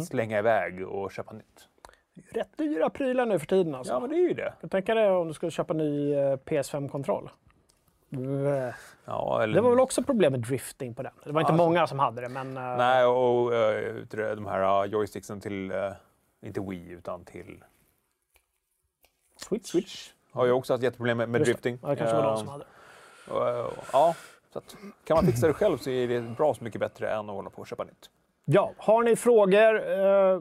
[0.08, 1.68] slänga iväg och köpa nytt.
[2.30, 3.92] Rätt dyra prylar nu för tiden alltså.
[3.92, 4.54] Ja, men det är ju det.
[4.60, 7.30] Jag tänker det om du skulle köpa ny eh, PS5-kontroll.
[9.04, 11.12] Ja, eller, Det var väl också problem med drifting på den.
[11.24, 12.56] Det var inte Alltså- många som hade det, men...
[12.56, 15.92] eh, Nej, och uh, de här joysticksen till, eh,
[16.42, 17.64] inte Wii, utan till
[19.36, 19.70] Switch.
[19.70, 20.10] Switch.
[20.32, 21.52] Har ju också haft jätteproblem med, med Just det.
[21.52, 21.78] drifting.
[21.82, 22.64] Ja, det kanske var de Eh, som hade.
[23.30, 24.14] Och, eh, Ja,
[24.52, 27.28] så att, kan man fixa det själv så är det bra så mycket bättre än
[27.30, 28.10] att hålla på och köpa nytt.
[28.44, 30.40] Ja, har ni frågor eh,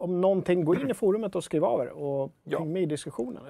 [0.00, 2.58] om någonting, gå in i forumet och skriv av er och Ja.
[2.58, 3.42] häng med i diskussionen.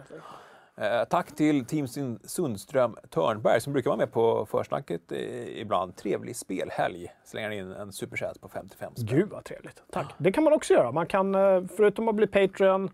[0.81, 1.87] Eh, tack till Team
[2.25, 5.97] Sundström Törnberg som brukar vara med på försnacket eh, ibland.
[5.97, 7.07] Trevlig spelhelg.
[7.25, 9.07] Slänger in en superchat på 55 spänn.
[9.07, 9.83] Gud vad trevligt.
[9.93, 10.15] Tack.
[10.19, 10.93] Det kan man också göra.
[10.93, 12.91] Man kan, eh, förutom att bli Patreon,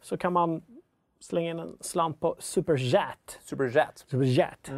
[0.00, 0.62] så kan man
[1.20, 3.38] slänga in en slant på Superchat.
[3.40, 4.04] Superchat.
[4.08, 4.70] Superchat.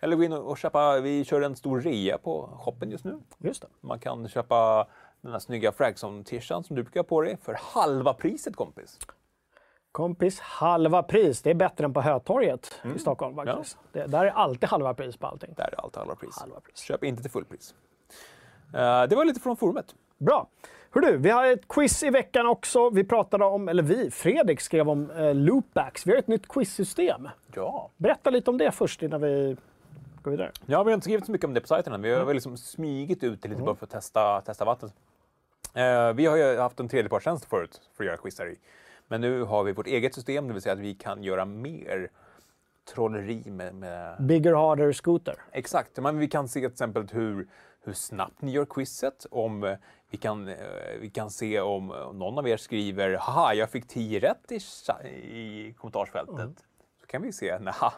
[0.00, 3.18] Eller gå in och köpa, vi kör en stor rea på shoppen just nu.
[3.38, 3.68] Just det.
[3.80, 4.86] Man kan köpa
[5.20, 8.98] den här snygga Fragson-tishan som du brukar ha på dig för halva priset kompis.
[9.92, 11.42] Kompis, halva pris.
[11.42, 13.78] Det är bättre än på Hötorget i Stockholm faktiskt.
[13.92, 15.54] Det, där är alltid halva pris på allting.
[15.56, 16.38] Där är allt halva pris.
[16.38, 16.78] Halva pris.
[16.78, 17.74] Köp inte till fullpris.
[18.74, 19.94] Eh, det var lite från forumet.
[20.18, 20.48] Bra.
[20.90, 22.90] Hör du, vi har ett quiz i veckan också.
[22.90, 26.06] Vi pratade om, eller vi, Fredrik skrev om eh, loopbacks.
[26.06, 27.28] Vi har ett nytt quizsystem.
[27.54, 27.90] Ja.
[27.96, 29.56] Berätta lite om det först innan vi
[30.22, 30.50] går vidare.
[30.66, 32.02] Ja, vi har inte skrivit så mycket om det på sajten än.
[32.02, 34.92] Vi har väl liksom smygit ut det lite bara för att testa, testa vattnet.
[35.74, 38.56] Eh, vi har ju haft en tredjepartstjänst förut för att göra quizar i.
[39.10, 42.10] Men nu har vi vårt eget system, det vill säga att vi kan göra mer
[42.94, 43.74] trolleri med...
[43.74, 44.16] med...
[44.20, 45.34] Bigger, harder, scooter.
[45.52, 47.48] Exakt, men vi kan se till exempel hur,
[47.84, 49.26] hur snabbt ni gör quizet.
[49.30, 49.76] Om eh,
[50.10, 50.56] vi, kan, eh,
[51.00, 54.60] vi kan se om om någon av er skriver haha, jag fick 10 rätt i,
[55.06, 56.64] i kommentarsfältet.
[57.00, 57.92] Så kan vi se, naha,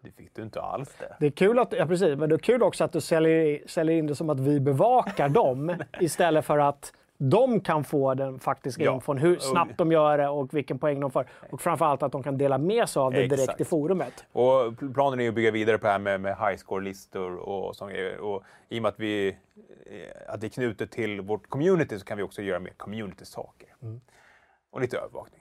[0.00, 1.16] det fick du inte alls det.
[1.20, 3.96] Det är kul att, ja precis, men det är kul också att du säljer, säljer
[3.96, 6.92] in det som att vi bevakar dem istället för att
[7.22, 8.94] de kan få den faktiska Ja.
[8.94, 11.26] infon, hur snabbt de gör det och vilken poäng de får.
[11.50, 13.60] Och framförallt att de kan dela med sig av det direkt Exakt.
[13.60, 14.24] i forumet.
[14.32, 17.92] Och planen är att bygga vidare på det här med, med high score-listor och sånt.
[18.20, 19.28] Och i och med att, vi,
[19.86, 23.68] eh, att det är knutet till vårt community så kan vi också göra mer community-saker.
[23.82, 24.00] Mm.
[24.70, 25.40] Och lite övervakning.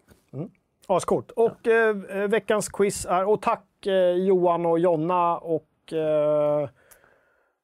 [0.87, 1.31] Ascoolt.
[1.31, 1.95] Och eh,
[2.27, 6.69] veckans quiz är, och tack eh, Johan och Jonna och eh,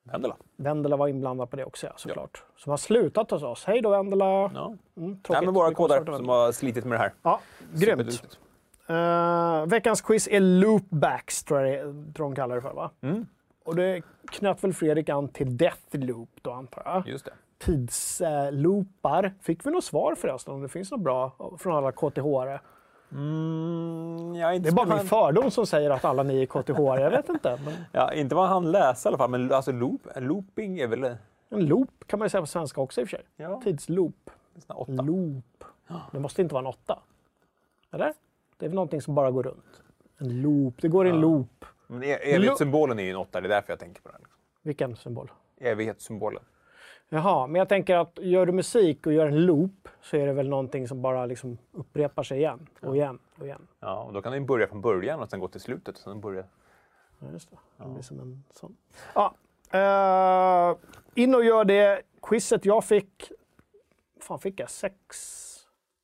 [0.03, 0.38] Vendela.
[0.58, 2.43] Vendela var inblandad på det också ja, såklart.
[2.58, 3.64] Som har slutat hos oss.
[3.66, 4.26] Hej då Vendela!
[4.26, 4.66] Ja.
[4.68, 5.45] Mm, Nej, tråkigt.
[5.45, 7.14] men våra Vi kommer starta kodar som har slitit med det här.
[7.24, 7.39] Ja,
[7.74, 8.38] grymt.
[8.88, 12.74] Eh, veckans quiz är loopbacks, tror jag det är- tror de kallar det för.
[12.74, 12.91] Va?
[13.01, 13.26] Mm.
[13.66, 14.01] Och det
[14.32, 17.08] knöt väl Fredrik an till Deathloop då, antar jag.
[17.08, 17.32] Just det.
[17.58, 19.34] Tidsloopar.
[19.41, 22.60] Fick vi något svar förresten om det finns något bra från alla KTH-are?
[23.16, 26.99] Mm, ja, Det är bara min fördom som säger att alla ni är KTH-are.
[27.01, 27.59] Jag vet inte.
[27.66, 31.03] Men Ja, inte vad han läste i alla fall, men alltså loop, looping är väl
[31.49, 33.26] en loop kan man säga på svenska också i och för sig.
[33.36, 34.30] ja, Tidsloop.
[34.88, 35.63] Loop.
[36.11, 36.99] Det måste inte vara en åtta.
[37.91, 38.13] Eller?
[38.57, 39.82] Det är väl någonting som bara går runt.
[40.18, 40.74] En loop.
[40.82, 41.22] Det går i en Ja.
[41.22, 41.66] loop.
[41.88, 44.20] Men e- evighetssymbolen är ju en åtta, det är därför jag tänker på den.
[44.22, 44.38] Liksom.
[44.61, 45.32] Vilken symbol?
[45.57, 46.43] Evighetssymbolen.
[47.10, 50.34] Jaha, men jag tänker att gör du musik och gör en loop så är det
[50.34, 53.68] väl någonting som bara liksom upprepar sig igen och igen och igen.
[53.80, 55.97] Ja, och då kan den börja från början och sen gå till slutet.
[55.97, 56.43] Sen börja...
[57.20, 57.58] Ja, just det.
[57.84, 58.78] Det blir som en sån.
[59.16, 59.34] Ja,
[59.72, 60.78] eh,
[61.24, 62.01] in och gör det.
[62.22, 63.32] Quizet jag fick...
[64.22, 64.70] fan fick jag?
[64.70, 64.95] Sex...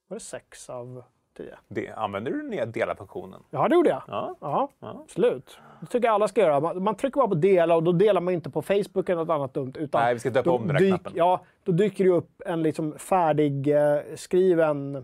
[0.08, 1.04] Var det sex av
[1.38, 1.58] tio?
[1.68, 3.44] Det, använder du den nya dela-funktionen?
[3.50, 4.04] Ja, det gjorde jag.
[4.08, 4.36] Ja.
[4.42, 5.02] Ja, Ja.
[5.04, 5.60] absolut.
[5.82, 6.60] Det tycker jag alla ska göra.
[6.60, 9.30] Man, man trycker bara på dela och då delar man inte på Facebook eller något
[9.30, 9.74] annat dumt.
[9.78, 11.12] Utan Nej, vi ska döpa då om den där dyk- knappen.
[11.16, 15.04] Ja, då dyker det upp en liksom färdigskriven eh,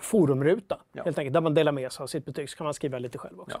[0.00, 0.80] forumruta.
[0.92, 1.02] Ja.
[1.04, 2.50] Helt enkelt, där man delar med sig av sitt betyg.
[2.50, 3.60] Så kan man skriva lite själv också.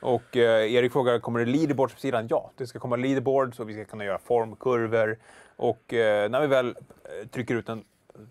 [0.00, 0.08] Ja.
[0.08, 2.26] Och eh, Erik frågar, kommer det leaderboards på sidan?
[2.30, 5.18] Ja, det ska komma leaderboards och vi ska kunna göra formkurvor.
[5.56, 7.84] Och eh, när vi väl eh, trycker ut den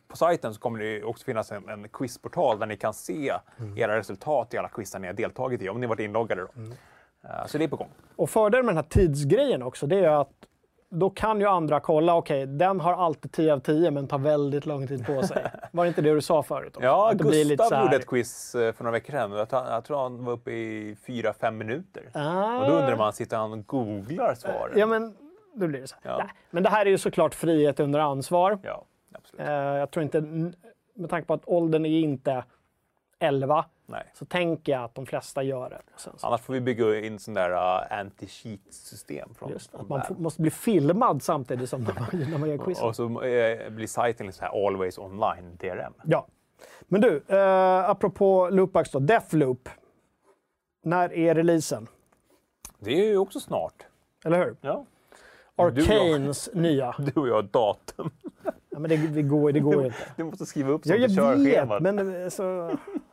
[0.08, 3.78] på sajten så kommer det också finnas en, en quizportal där ni kan se Mm.
[3.78, 6.42] era resultat i alla quizar ni har deltagit i, om ni varit inloggade.
[6.42, 6.48] Då.
[6.62, 6.72] Mm.
[7.24, 7.90] Eh, så det är på gång.
[8.16, 10.30] Och fördelen med den här tidsgrejen också, det är att
[10.90, 14.66] då kan ju andra kolla, okej, den har alltid 10 av 10 men tar väldigt
[14.66, 15.52] lång tid på sig.
[15.72, 16.76] Var det inte det du sa förut?
[16.78, 16.86] Också?
[16.88, 19.32] Ja, Gustav här- gjorde ett quiz eh, för några veckor sedan.
[19.32, 22.04] Jag, jag tror han var uppe i 4-5 minuter.
[22.14, 22.60] Ah.
[22.60, 24.74] Och då undrar man, sitter han och googlar svaren?
[24.80, 25.16] Ja, men
[25.54, 25.96] då blir det så.
[26.04, 26.12] här.
[26.20, 26.28] Ja.
[26.52, 28.60] Men det här är ju såklart frihet under ansvar.
[28.64, 28.86] Ja.
[29.38, 30.22] Eh, jag tror inte,
[30.94, 32.44] med tanke på att åldern är inte
[33.20, 34.12] 11, Nej.
[34.14, 35.82] så tänker jag att de flesta gör det.
[35.98, 40.04] Sen Annars får vi bygga in sån där uh, anti-cheat-system från, just, från att man
[40.04, 42.82] får, måste bli filmad samtidigt som när man, när man gör quiz.
[42.82, 45.94] Och så eh, blir sajten så här always online DRM.
[46.06, 46.28] Ja.
[46.88, 49.70] Men du, eh, apropå loopbacks då, Deathloop.
[50.84, 51.88] När är releasen?
[52.80, 53.86] Det är ju också snart.
[54.26, 54.56] Eller hur?
[54.62, 54.86] Ja.
[55.56, 56.96] Arcanes nya.
[57.00, 58.12] Du och jag har datum.
[58.76, 59.96] Ja, men det, det, går, det går inte.
[60.16, 61.82] Du måste skriva upp Ja, sånt jag i vet, körschemat.
[61.82, 62.44] men eh, så,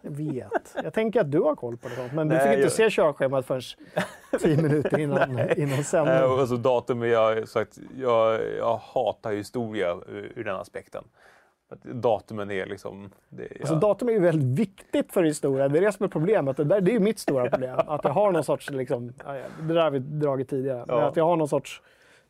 [0.01, 0.75] jag vet.
[0.85, 1.95] Jag tänker att du har koll på det.
[1.95, 3.61] sånt, Men Nej, fick inte jag- se körschemat förrän
[4.41, 6.41] tio minuter innan, innan sändning.
[6.41, 11.05] och så datum, jag, sagt, jag, jag hatar historia ur, ur den aspekten.
[11.83, 13.11] Datumen är liksom...
[13.29, 13.57] Det, ja.
[13.61, 15.69] Alltså, datum är ju väldigt viktigt för historia.
[15.69, 16.57] Det är det som är problemet.
[16.57, 17.79] Det, där, det är mitt stora problem.
[17.87, 21.03] Att jag har någon sorts, liksom, ja, ja, det där har vi dragit tidigare, Ja.
[21.03, 21.83] att jag har någon sorts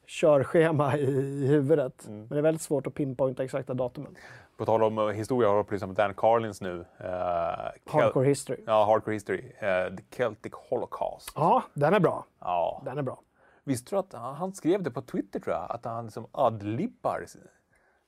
[0.07, 2.07] körschema i, i huvudet.
[2.07, 2.19] Mm.
[2.19, 4.17] Men det är väldigt svårt att pinpointa exakta datumen.
[4.57, 6.85] På tal om eh, historia, har på liksom Dan Carlins nu.
[6.99, 8.61] Kel- Hardcore history.
[8.67, 9.53] Ja, Hardcore History.
[9.59, 11.33] eh, The Celtic Holocaust.
[11.35, 12.25] Ja, den är bra.
[12.41, 12.83] Ja.
[12.85, 13.21] Den är bra.
[13.65, 17.25] Visste du att han skrev det på Twitter tror jag, att han liksom adlibbar.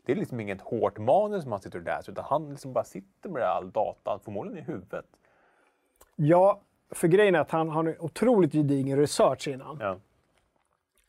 [0.06, 2.84] Det är liksom inget hårt manus som han sitter och läser, utan han liksom bara
[2.84, 5.04] sitter med all datan, förmodligen i huvudet.
[6.16, 9.78] Ja, för grejen är att han har en otroligt gedigen research innan.
[9.80, 9.96] Ja.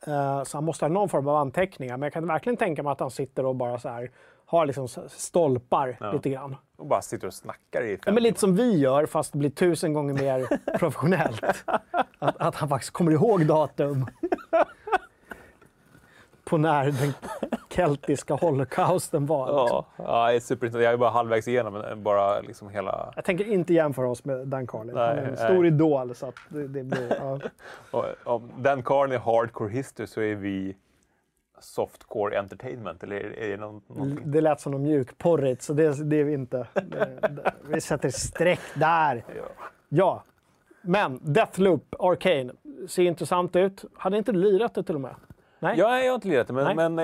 [0.06, 1.96] Eh, Så han måste ha någon form av anteckningar.
[1.96, 4.10] Men jag kan verkligen tänka mig att han sitter och bara så här,
[4.46, 6.12] har liksom stolpar Ja.
[6.12, 6.56] lite grann.
[6.76, 9.50] Och bara sitter och snackar i Ja, men lite som vi gör, fast det blir
[9.50, 11.42] tusen gånger mer professionellt.
[12.18, 14.06] Att, att han faktiskt kommer ihåg datum.
[16.44, 17.12] På när den
[17.76, 19.46] keltiska holocausten var.
[19.46, 19.84] liksom.
[19.96, 20.84] Ja, ja, superintressant.
[20.84, 23.12] Jag är bara halvvägs igenom bara liksom hela...
[23.16, 24.96] Jag tänker inte jämföra oss med Dan Carlin.
[24.96, 25.66] Han är en stor nej.
[25.66, 26.14] idol.
[26.14, 27.40] Så det, det blir, ja.
[27.98, 30.76] Och, om Dan Carlin är hardcore history så är vi
[31.60, 34.30] softcore entertainment, eller är det någon, någonting?
[34.30, 36.66] Det lät som något mjukporrigt, så det, det är vi inte.
[36.74, 39.24] Det, vi sätter streck där.
[39.36, 39.42] Ja.
[39.88, 40.24] Ja,
[40.82, 42.52] men Deathloop Arcane
[42.88, 43.84] ser intressant ut.
[43.94, 45.14] Hade inte lirat det till och med?
[45.66, 46.98] Nej, Jag, jag har inte lirat det, men, men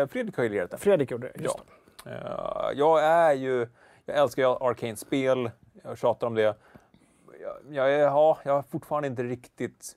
[0.00, 0.78] eh, Fredrik har ju lirat det.
[0.78, 1.42] Fredrik gjorde det.
[1.42, 1.56] Just
[2.04, 2.10] Ja.
[2.10, 3.66] Eh, jag är ju...
[4.04, 5.50] Jag älskar ju Arcane-spel.
[5.84, 6.42] Jag tjatar om det.
[6.42, 6.54] Jag,
[7.70, 9.92] jag, ja, jag har fortfarande inte riktigt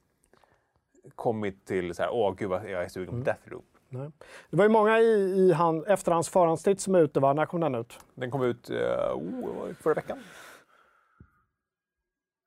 [1.16, 3.24] kommit till så här, åh gud vad jag är sugen på Mm.
[3.24, 3.66] Deathloop.
[3.90, 4.10] Nej.
[4.50, 5.04] Det var ju många i,
[5.40, 7.20] i han, efter hans förhandstitt som är ute.
[7.20, 7.34] Va?
[7.34, 8.00] När kom den ut?
[8.14, 8.78] Den kom ut uh,
[9.14, 10.18] oh, förra veckan.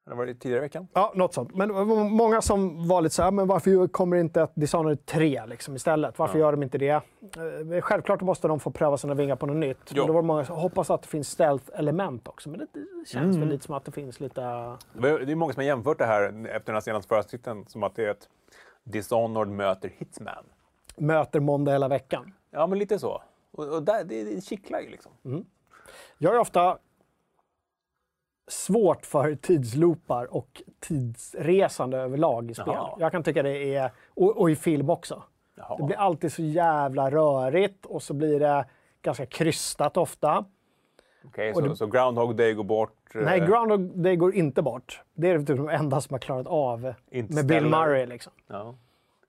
[0.06, 0.88] Eller var det tidigare i veckan?
[0.92, 1.54] Ja, något sånt.
[1.54, 5.46] Men det många som var lite så här, men varför kommer inte ett Dishonored 3
[5.46, 6.18] liksom istället?
[6.18, 6.44] Varför Ja.
[6.44, 6.88] gör de inte det?
[6.90, 9.92] Eh, Självklart måste de få pröva sina vingar på något nytt.
[9.96, 12.48] Men då var det många som hoppas att det finns stealth-element också.
[12.48, 13.40] Men det, det känns Mm.
[13.40, 14.40] väl lite som att det finns lite...
[14.92, 17.82] Det är det många som har jämfört det här efter den här senaste förhandstiteln som
[17.82, 18.28] att det är ett
[18.84, 20.44] Dishonored möter Hitman.
[20.96, 22.32] Möter måndag hela veckan.
[22.50, 23.22] Ja, men lite så.
[23.52, 25.12] Och, och där, det, det kittlar ju liksom.
[26.18, 26.78] Jag är ofta
[28.48, 32.64] svårt för tidsloopar och tidsresande överlag i spel.
[32.66, 32.96] Jaha.
[32.98, 33.90] Jag kan tycka det är...
[34.08, 35.22] Och, och i film också.
[35.56, 35.76] Jaha.
[35.76, 38.64] Det blir alltid så jävla rörigt och så blir det
[39.02, 40.44] ganska krystat ofta.
[41.26, 43.14] Okej, och så, det- så Groundhog Day går bort.
[43.14, 45.02] eh, Nej, Groundhog Day går inte bort.
[45.14, 47.86] Det är typ de enda som har klarat av Inte med Bill Stellar.
[47.86, 48.06] Murray.
[48.06, 48.32] Liksom.
[48.46, 48.74] Ja.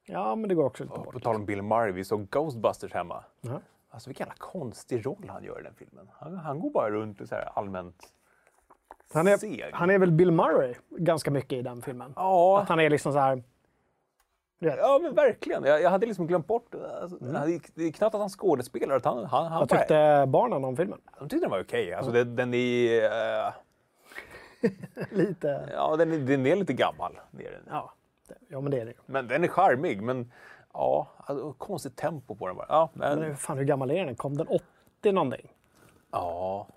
[0.05, 1.13] Ja, men det går också inte Och bort.
[1.13, 3.23] på tal om Bill Murray, vi såg Ghostbusters hemma.
[3.41, 3.59] Ja.
[3.89, 6.09] Alltså vilken jävla konstig roll han gör i den filmen.
[6.13, 8.03] Han, han går bara runt och så här allmänt
[9.13, 9.65] Han, är, seg.
[9.73, 12.13] han är väl Bill Murray ganska mycket i den filmen.
[12.15, 13.43] Ja, Att han är liksom så här...
[14.59, 15.63] ja men verkligen.
[15.63, 16.99] Jag, jag hade liksom glömt bort det.
[17.01, 19.01] Alltså, det är- Det är knappt att han skådespelar.
[19.03, 20.99] Han, han, han Vad bara- tyckte barnen om filmen?
[21.19, 21.93] de tyckte den var okej.
[21.93, 23.03] Alltså, den, den är...
[23.47, 23.53] eh,
[25.11, 25.69] Lite...
[25.73, 27.19] ja, den är, den är lite gammal.
[27.31, 27.61] Det är den.
[27.69, 27.93] Ja,
[28.49, 28.93] ja men det är det.
[29.05, 30.01] Men den är charmig.
[30.01, 30.31] Men
[30.73, 32.65] ja, alltså, konstigt tempo på den bara.
[32.69, 34.15] Ja, men, Men fan, hur gammal är den?
[34.15, 35.51] Kom den 80 någonting?
[36.11, 36.67] ja.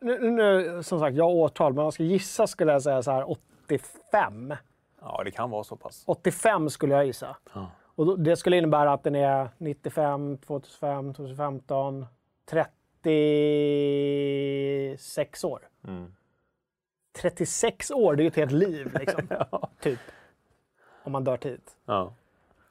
[0.00, 3.02] Nu, nu, som sagt, jag har årtal, men om jag ska gissa skulle jag säga
[3.02, 4.54] så här 85.
[5.00, 6.02] ja, det kan vara så pass.
[6.06, 7.36] 85 skulle jag gissa.
[7.54, 7.70] Ja.
[7.94, 12.06] Och då, det skulle innebära att den är 95, 2005, 2015,
[12.50, 15.68] 36 år.
[15.88, 16.12] Mm.
[17.16, 19.28] 36 år, det är ju ett helt liv liksom.
[19.80, 19.98] Typ.
[21.02, 21.76] Om man dör tidigt.
[21.86, 22.12] Ja.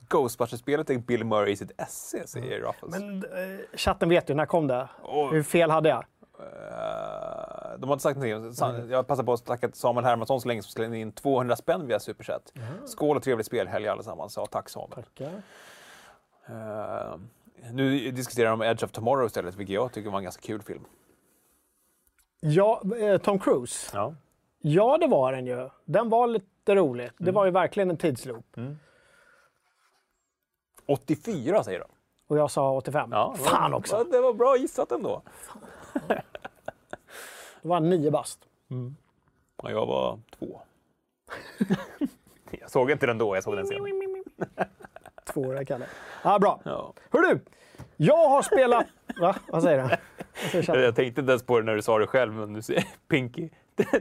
[0.09, 2.99] Ghostbusters-spelet är Bill Murray i sitt esse, säger Ruffles.
[2.99, 4.89] Men eh, chatten vet ju, när kom det?
[5.03, 5.31] Åh.
[5.31, 6.05] Hur fel hade jag?
[6.39, 8.53] Eh, de har inte sagt någonting.
[8.53, 11.87] Sa- Jag passar på att tacka Samuel Hermansson så länge som slängde in 200 spänn
[11.87, 12.53] via Superchat.
[12.85, 14.37] Skål och trevlig spelhelg allesammans.
[14.37, 15.03] Ja, tack Samuel.
[16.47, 17.15] Eh,
[17.71, 20.85] nu diskuterar de Edge of Tomorrow istället, vilket jag tycker var en ganska kul film.
[22.39, 23.91] Ja, eh, Tom Cruise.
[23.97, 24.15] Ja.
[24.59, 25.69] Ja, det var den ju.
[25.85, 27.09] Den var lite rolig.
[27.17, 28.45] Det var ju verkligen en tidsloop.
[30.87, 31.87] 84 säger de.
[32.27, 33.09] Och jag sa 85.
[33.11, 34.03] Ja, Fan också!
[34.03, 35.21] Det var bra gissat ändå.
[37.61, 38.39] Det var nio bast.
[39.63, 40.61] Ja, jag var två.
[42.59, 43.77] jag såg inte den då, jag såg den sen.
[45.33, 45.85] Tvååriga Kalle.
[46.23, 46.61] Ja, bra.
[46.63, 46.93] Ja.
[47.09, 47.39] Hör du!
[47.97, 48.85] Jag har spelat...
[49.19, 49.35] Va?
[49.47, 50.63] Vad säger du?
[50.63, 50.83] Chatten?
[50.83, 53.49] Jag tänkte inte ens på det när du sa det själv, men du säger Pinky,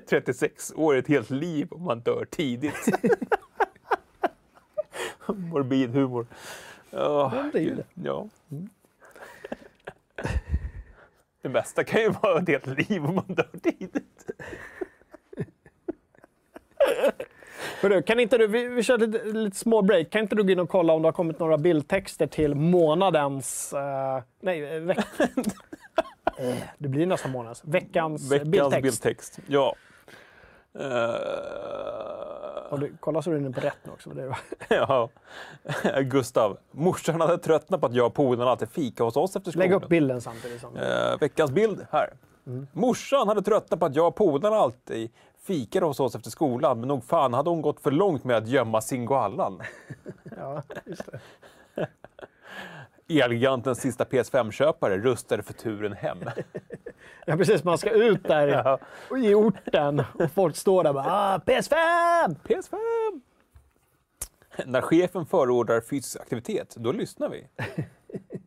[0.09, 2.89] 36 år är ett helt liv om man dör tidigt.
[5.27, 6.27] Morbid humor.
[6.91, 7.85] Ja, det är ju det.
[7.95, 8.29] Ja.
[11.45, 14.31] Det bästa kan ju vara ett helt liv om man dör tidigt.
[17.83, 20.11] Hörru, kan inte du, vi, vi kör lite, lite små break.
[20.11, 23.73] Kan inte du gå in och kolla om det har kommit några bildtexter till månadens...
[23.73, 24.99] eh, nej, veck,
[26.39, 27.65] Eh, det blir nästan månadens.
[27.65, 28.83] Veckans, Veckans bildtext.
[28.83, 29.39] bildtext.
[29.47, 29.75] Ja.
[30.79, 30.85] Eh,
[32.71, 34.11] Och du, kolla så du är inne på rätt nu också.
[34.11, 34.37] Det är,
[34.69, 35.09] ja.
[36.03, 39.69] Gustav, morsan hade tröttnat på att jag och polarna alltid fika hos oss efter skolan.
[39.69, 40.61] lägg upp bilden samtidigt.
[40.61, 42.13] Som, Eh, veckans bild här.
[42.73, 45.11] Morsan hade tröttnat på att jag och polarna alltid
[45.43, 48.49] fikade hos oss efter skolan, men nog fan hade hon gått för långt med att
[48.49, 49.61] gömma singoallan.
[50.37, 51.21] ja, just det.
[53.09, 56.19] Elgigantens sista PS5-köpare rustade för turen hem.
[57.27, 57.65] ja, precis.
[57.65, 58.49] Man ska ut där
[59.11, 59.19] Ja.
[59.19, 62.37] i, orten och folk står där och bara ah, PS5!
[62.45, 62.77] PS5!
[64.67, 67.47] När chefen förordar fysisk aktivitet, då lyssnar vi.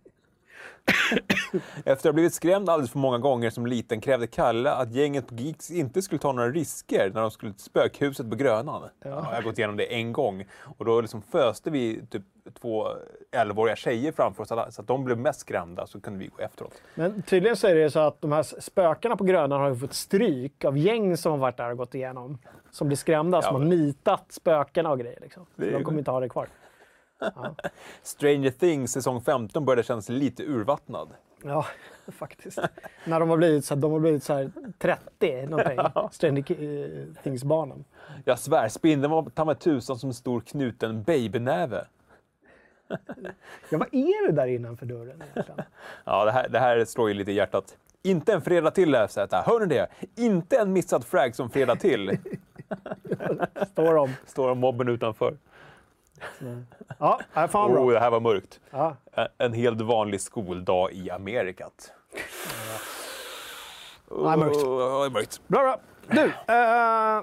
[1.76, 5.28] Efter att ha blivit skrämd alldeles för många gånger som liten krävde Kalle att gänget
[5.28, 8.82] på Geeks inte skulle ta några risker när de skulle till spökhuset på Grönan.
[9.04, 9.10] Ja.
[9.10, 10.46] jag har gått igenom det en gång
[10.78, 12.24] och då liksom föste vi typ
[12.62, 12.88] två
[13.32, 16.28] 11-åriga tjejer framför oss så att så att de blev mest skrämda så kunde vi
[16.28, 16.74] gå efteråt.
[16.96, 19.94] Men tydligen så är det så att de här spökena på Grönan har ju fått
[19.94, 22.38] stryk av gäng som har varit där och gått igenom.
[22.72, 23.60] Som blir skrämda, som Ja.
[23.60, 25.20] har nitat spökena och grejer.
[25.22, 25.46] Liksom.
[25.56, 26.48] Så Det de kommer inte ha det kvar.
[28.04, 31.10] Stranger Things säsong 15 började kännas lite urvattnad.
[31.44, 31.66] Ja,
[32.08, 32.60] faktiskt.
[33.06, 35.80] När de har blivit så, de har blivit så här 30 någonting.
[36.12, 37.86] Stranger eh, Things-barnen.
[38.26, 41.86] Jag svär, spindeln var ta mig tusan som en stor knuten babynäve.
[43.70, 45.62] Ja, vad är det där innanför dörren egentligen?
[46.06, 47.78] Ja, det här, det här slår ju lite i hjärtat.
[48.04, 49.18] Inte en fredag till, FZ.
[49.18, 49.88] Hör ni det?
[50.16, 52.18] Inte en missad frag som fredag till,
[53.72, 54.14] Står de.
[54.26, 55.38] står mobben utanför.
[57.00, 57.82] Ja, här fan bra.
[57.82, 58.60] Oh, det här var mörkt.
[58.70, 58.96] Ja.
[59.38, 61.92] En- helt vanlig skoldag i Amerikat.
[64.10, 64.56] Ja, mörkt.
[64.56, 65.42] Oh, det är mörkt.
[65.48, 65.80] Bra, bra.
[66.10, 67.22] Du, eh,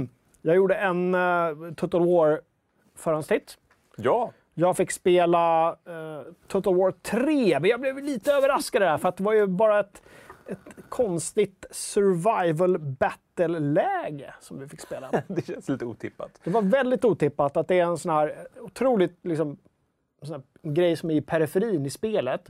[0.42, 2.40] jag gjorde en eh, Total War
[2.96, 3.58] förhandstitt.
[3.96, 9.08] Ja, Jag fick spela eh, Total War 3, men jag blev lite överraskad där, för
[9.08, 10.02] att det var ju bara ett,
[10.50, 15.10] ett konstigt survival battle-läge som vi fick spela.
[15.28, 16.40] det känns lite otippat.
[16.44, 19.58] Det var väldigt otippat att det är en sån här otroligt liksom,
[20.22, 22.48] sån grej som är i periferin i spelet.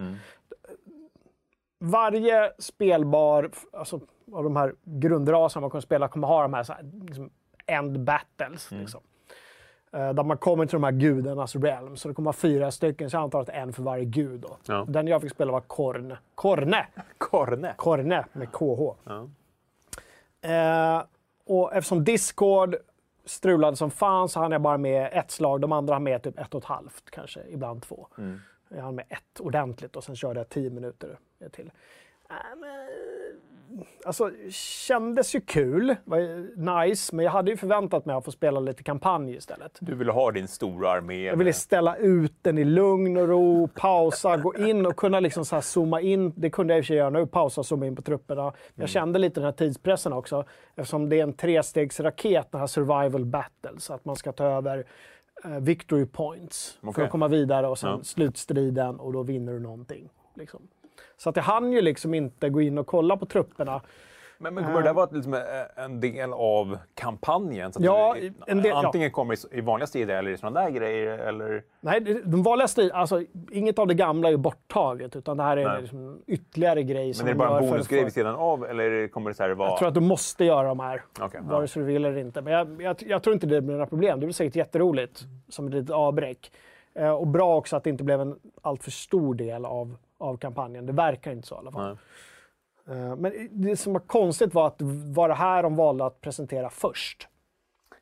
[1.78, 4.00] Varje spelbar, alltså,
[4.32, 7.30] av de här grundraserna man kommer spela kommer ha de här, så här liksom,
[7.66, 8.70] end battles.
[8.70, 9.00] Liksom.
[9.92, 11.96] Eh, där man kommer till de här gudarnas realm.
[11.96, 14.40] Så det kommer vara fyra stycken, så jag antar att en för varje gud.
[14.40, 14.56] Då.
[14.66, 14.84] Ja.
[14.88, 16.16] Den jag fick spela var Korn.
[16.34, 16.86] Korne!
[17.18, 17.74] Korne.
[17.76, 18.94] Korne med KH.
[19.04, 19.28] Ja.
[20.50, 21.02] Eh,
[21.46, 22.76] och eftersom Discord
[23.24, 25.60] strulade som fan så hann jag bara med ett slag.
[25.60, 28.06] De andra hann med typ ett och ett halvt, kanske ibland två.
[28.18, 28.40] Mm.
[28.68, 31.18] Jag hann med ett ordentligt och sen körde jag tio minuter
[31.52, 31.70] till.
[32.30, 32.36] Äh,
[34.04, 38.60] alltså, kändes ju kul, var nice, men jag hade ju förväntat mig att få spela
[38.60, 39.78] lite kampanj istället.
[39.80, 41.24] Du ville ha din stora armé.
[41.24, 45.44] Jag ville ställa ut den i lugn och ro, pausa, gå in och kunna liksom
[45.44, 46.32] så här zooma in.
[46.36, 48.42] Det kunde jag i och för sig göra nu, pausa och zooma in på trupperna.
[48.42, 52.66] Men jag kände lite den här tidspressen också, eftersom det är en trestegsraket, den här
[52.68, 54.84] survival battle, så att man ska ta över
[55.44, 57.04] eh, victory points för Okej.
[57.04, 58.02] att komma vidare och sen Ja.
[58.04, 60.08] slutstriden och då vinner du någonting.
[60.34, 60.62] Liksom.
[61.20, 63.80] Så att jag hann ju liksom inte gå in och kolla på trupperna.
[64.38, 65.40] Men, men kommer det där vara liksom eh,
[65.84, 67.72] en del av kampanjen?
[67.72, 68.86] Så Ja, du, en del- ja.
[68.86, 71.18] antingen kommer i, i vanliga strider eller i sådana där grejer?
[71.18, 71.62] Eller?
[71.80, 75.64] Nej, de vanliga strid, alltså inget av det gamla är borttaget, utan det här är
[75.64, 75.80] Nej.
[75.80, 78.64] liksom ytterligare grej som Men är det de bara en bonusgrej vid sidan av?
[78.66, 79.68] Eller kommer det så här vara...
[79.68, 81.28] Jag tror att du måste göra de här, ja.
[81.42, 82.42] vare sig du vill eller inte.
[82.42, 84.20] Men jag, jag, jag tror inte det blir några problem.
[84.20, 86.52] Det blir säkert jätteroligt som ett litet avbräck.
[86.94, 90.86] Eh, och bra också att det inte blev en alltför stor del av, av kampanjen.
[90.86, 91.98] Det verkar inte så i alla fall.
[92.86, 92.96] Nej.
[92.98, 94.82] Eh, men det som var konstigt var att
[95.14, 97.28] var det här de valde att presentera först.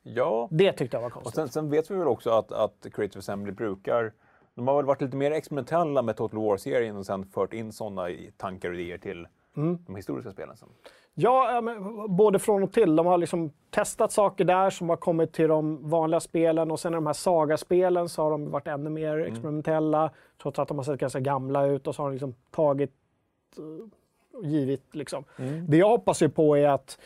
[0.03, 1.35] Ja, Det tyckte jag var och konstigt.
[1.35, 4.13] sen, sen vet vi väl också att, att Creative Assembly brukar...
[4.55, 8.07] De har väl varit lite mer experimentella med Total War-serien och sen fört in sådana
[8.37, 9.77] tankar och idéer till Mm.
[9.87, 10.57] de historiska spelen.
[10.57, 10.69] Sen.
[11.13, 11.61] Ja,
[12.09, 12.95] både från och till.
[12.95, 16.93] De har liksom testat saker där som har kommit till de vanliga spelen och sen
[16.93, 20.11] i de här Saga-spelen så har de varit ännu mer experimentella.
[20.41, 22.91] Trots att de har sett ganska gamla ut och så har de liksom tagit
[23.57, 24.95] eh, och givit.
[24.95, 25.23] Liksom.
[25.67, 26.99] Det jag hoppas ju på är att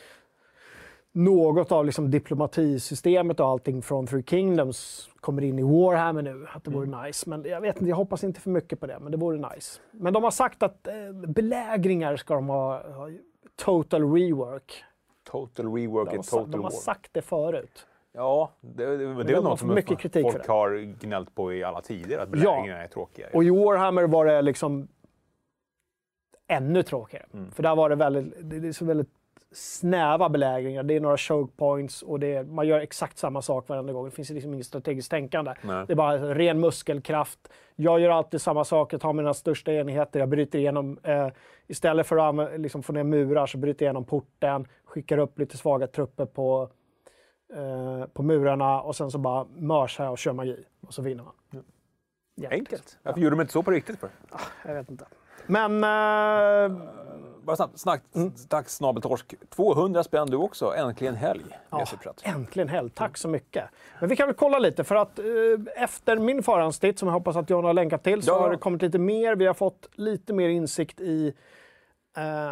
[1.12, 6.48] något av liksom diplomatisystemet och allting från Three Kingdoms kommer in i Warhammer nu.
[6.54, 7.30] Att det vore nice.
[7.30, 9.80] Men jag vet inte, jag hoppas inte för mycket på det, men det vore nice.
[9.92, 10.94] Men de har sagt att eh,
[11.28, 13.10] belägringar ska de ha, ha
[13.64, 14.84] total rework.
[15.24, 17.88] Total rework De sa- Total de har sagt det förut.
[18.12, 20.52] Ja, det, det, det, de är något som mycket kritik folk det.
[20.52, 23.28] har gnällt på i alla tider, att belägringarna är tråkiga.
[23.34, 24.88] Och i Warhammer var det liksom
[26.48, 27.26] ännu tråkigare.
[27.34, 27.52] Mm.
[27.52, 29.10] För där var det väldigt, det är så väldigt
[29.54, 30.84] snäva belägringar.
[30.84, 34.06] Det är några choke points och det är, man gör exakt samma sak varenda gång.
[34.06, 35.54] Det finns liksom inget strategiskt tänkande.
[35.62, 35.86] Nej.
[35.88, 37.40] Det är bara ren muskelkraft.
[37.76, 38.94] Jag gör alltid samma sak.
[38.94, 40.20] Jag tar mina största enheter.
[40.20, 40.98] Jag bryter igenom.
[41.04, 41.28] Eh,
[41.68, 44.68] istället för att liksom, få ner murar så bryter jag igenom porten.
[44.86, 46.70] Skickar upp lite svaga trupper på,
[47.54, 50.66] eh, på murarna och sen så bara mörsar jag och kör magi.
[50.88, 51.64] Och så vinner man.
[52.36, 52.98] Jämt, Enkelt.
[53.04, 54.00] Varför gjorde de inte så på riktigt?
[54.00, 54.10] för?
[54.66, 55.06] Jag vet inte.
[55.48, 55.84] Men...
[55.84, 56.78] Eh,
[57.46, 58.32] Bara snabbt, snack, Mm.
[58.50, 59.34] dags snabeltorsk.
[59.50, 60.74] 200 spänn du också.
[60.76, 61.44] Äntligen helg.
[61.70, 61.86] Ja,
[62.24, 62.90] äntligen helg.
[62.90, 63.66] Tack så mycket.
[64.00, 65.26] Men vi kan väl kolla lite, för att eh,
[65.84, 68.40] efter min förhandstitt, som jag hoppas att John har länkat till, så Ja.
[68.40, 69.36] har det kommit lite mer.
[69.36, 71.34] Vi har fått lite mer insikt i
[72.18, 72.52] eh,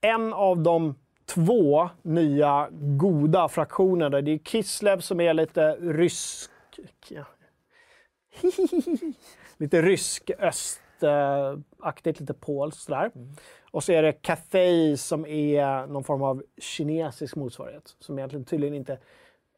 [0.00, 0.94] en av de
[1.26, 4.20] två nya goda fraktionerna.
[4.20, 6.50] Det är Kislev som är lite rysk...
[9.56, 13.10] Lite rysk-östaktigt, lite polskt sådär.
[13.74, 17.96] Och så är det Cathay som är någon form av kinesisk motsvarighet.
[17.98, 18.98] Som egentligen tydligen inte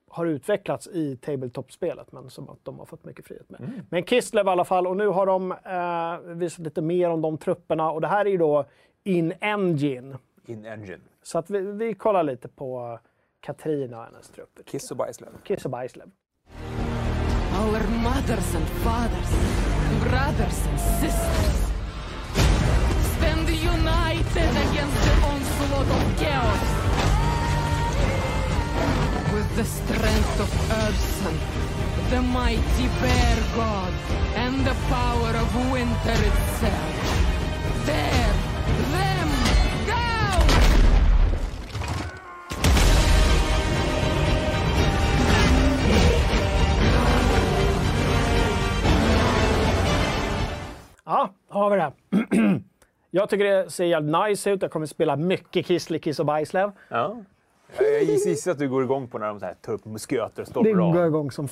[0.09, 3.83] har utvecklats i tabletop-spelet, men som att de har fått mycket frihet med.
[3.91, 7.39] Men Kislev i alla fall, och nu har de eh, visat lite mer om de
[7.39, 7.91] trupperna.
[7.91, 8.65] Och det här är ju då
[9.05, 10.19] in-engine.
[10.47, 11.03] In Engine.
[11.23, 12.99] Så att vi, vi kollar lite på
[13.41, 14.63] Katrina och hennes trupper.
[14.63, 15.31] Kiss och bajslöv.
[15.45, 16.11] Kiss och Bajslev.
[17.63, 19.31] Our mothers and fathers,
[20.03, 21.66] brothers and sisters,
[24.37, 26.67] Against the onslaught of chaos.
[29.33, 30.51] With the strength of
[30.85, 31.37] Urbson,
[32.11, 33.93] the mighty bear god,
[34.35, 36.95] and the power of winter itself.
[37.87, 38.35] There,
[38.93, 39.29] them,
[51.05, 51.93] Ja, har vi det.
[53.17, 54.63] Jag tycker det ser jävligt nice ut.
[54.63, 56.71] Jag kommer spela mycket Kissly Kiss och Bajslev.
[56.89, 57.23] Ja.
[57.79, 60.47] Jag gissar att du går igång på när de så här, tar upp musköter och
[60.47, 61.49] Det stormar går jag igång som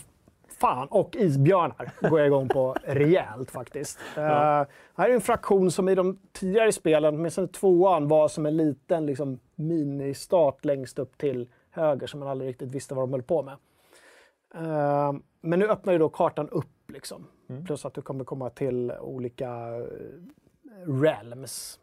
[0.58, 0.88] fan.
[0.88, 3.98] Och isbjörnar går jag igång på rejält faktiskt.
[4.16, 8.46] Eh, det här är en fraktion som i de tidigare spelen, åtminstone tvåan, var som
[8.46, 13.12] en liten liksom, ministart längst upp till höger som man aldrig riktigt visste vad de
[13.12, 13.56] höll på med.
[14.54, 17.26] Eh, men nu öppnar ju då kartan upp liksom.
[17.66, 19.84] Plus att du kommer komma till olika eh,
[20.86, 21.80] realms.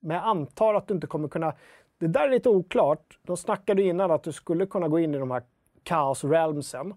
[0.00, 1.52] Men jag antar att du inte kommer kunna...
[1.98, 3.18] Det där är lite oklart.
[3.22, 5.42] De snackade innan att du skulle kunna gå in i de här
[5.88, 6.94] Chaos Realmsen.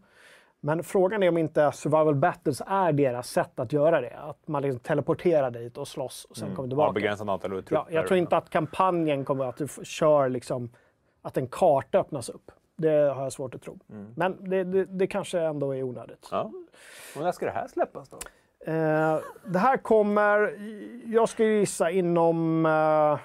[0.60, 4.18] Men frågan är om inte Survival Battles är deras sätt att göra det.
[4.20, 6.92] Att man liksom teleporterar dit och slåss och sen kommer Har tillbaka.
[6.94, 7.86] begränsat antal Ja, trupper.
[7.96, 10.70] jag tror inte att kampanjen kommer att du kör liksom
[11.22, 12.52] att en karta öppnas upp.
[12.76, 13.80] Det har jag svårt att tro.
[14.16, 16.28] Men det, det, det kanske ändå är onödigt.
[16.32, 16.52] Ja.
[17.16, 18.18] Och när ska det här släppas då?
[18.66, 20.40] Eh, det här kommer,
[21.06, 23.20] jag skulle gissa inom eh,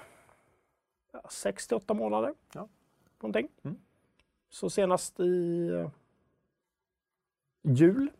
[1.23, 2.33] 6-8 månader.
[2.53, 2.67] Ja.
[3.21, 3.47] Någonting.
[3.63, 3.77] Mm.
[4.49, 5.89] Så senast i eh,
[7.61, 8.11] jul.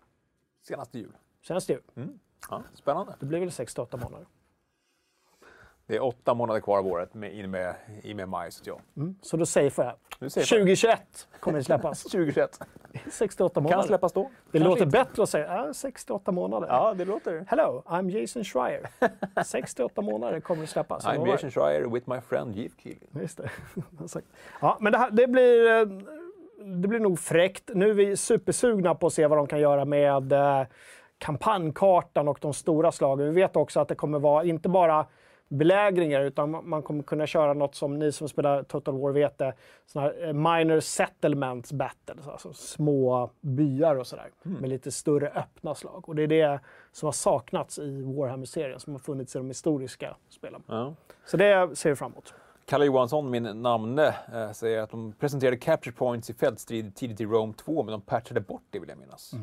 [0.62, 1.18] Senaste jul.
[1.42, 1.82] Senast i jul.
[2.50, 3.16] Ja, spännande.
[3.20, 4.28] Det blir väl 6-8 månader.
[5.88, 8.52] Det är åtta månader kvar av året med, in med, i med maj.
[8.52, 8.80] Så ja.
[8.98, 9.16] Mm.
[9.22, 12.04] Så då säger jag Nu säger jag 2021 kommer det släppas.
[12.12, 12.60] 2021.
[13.06, 13.84] 6-8 Kan månader.
[13.84, 14.22] släppas då.
[14.22, 14.98] Det Kanske låter inte.
[14.98, 16.68] bättre att säga ja, 6-8 månader.
[16.68, 17.46] Ja, det låter.
[17.48, 18.90] Hello, I'm Jason Schreier.
[19.36, 21.06] 6-8 månader kommer det släppas.
[21.06, 21.28] I'm.
[21.28, 23.00] Jason Schreier with my friend Jeff Keely.
[23.22, 23.50] Just det.
[24.04, 24.28] Exakt.
[24.62, 25.86] ja, men det, här, det, blir, eh,
[26.82, 27.70] det blir nog fräckt.
[27.74, 30.64] Nu är vi supersugna på att se vad de kan göra med eh,
[31.18, 33.26] kampanjkartan och de stora slagen.
[33.26, 35.06] Vi vet också att det kommer vara inte bara
[35.50, 39.54] belägringar utan man- kommer kunna köra något som ni som spelar Total War vet det,
[39.86, 45.76] såna här eh, minor settlements battles, alltså små byar och sådär med lite större öppna
[45.76, 46.10] slag.
[46.10, 46.60] Och det är det
[46.92, 50.64] som har saknats i Warhammer-serien som har funnits i de historiska spelen.
[50.68, 50.94] Ja.
[51.26, 52.34] Så det ser vi fram emot.
[52.66, 57.26] Kalle Johansson, min namne, eh, säger att de presenterade capture points i fältstrid tidigt i
[57.26, 59.34] Rome 2, men de patchade bort det vill jag minnas.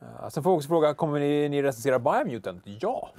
[0.00, 2.62] Eh, sen får jag också fråga, kommer ni, ni recensera Biomutant?
[2.64, 3.10] Ja,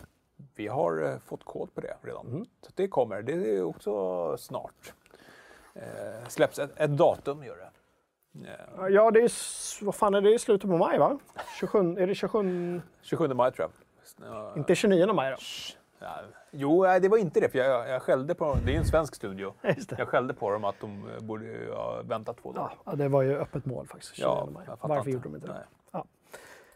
[0.55, 2.45] vi har eh, fått kod på det redan.
[2.61, 4.93] Så det kommer, det är också snart.
[5.75, 7.69] Eh, släpps ett, ett datum, gör det.
[8.49, 9.31] Eh, Ja, det är,
[9.85, 11.19] vad fan är det i slutet på maj va?
[11.59, 13.69] 27, är det 27, 27 maj tror
[14.19, 14.31] jag.
[14.51, 15.37] Eh, inte 29 maj då?
[15.99, 16.15] ja,
[16.51, 18.85] jo, nej, det var inte det, för jag, jag skällde på Det är ju en
[18.85, 19.53] svensk studio.
[19.97, 22.73] Jag skällde på dem att de borde ha väntat två dagar.
[22.85, 24.15] Ja, det var ju öppet mål faktiskt.
[24.15, 24.29] 29
[24.67, 25.09] Ja, Varför inte.
[25.09, 25.63] gjorde de inte det?
[25.91, 26.05] Ja.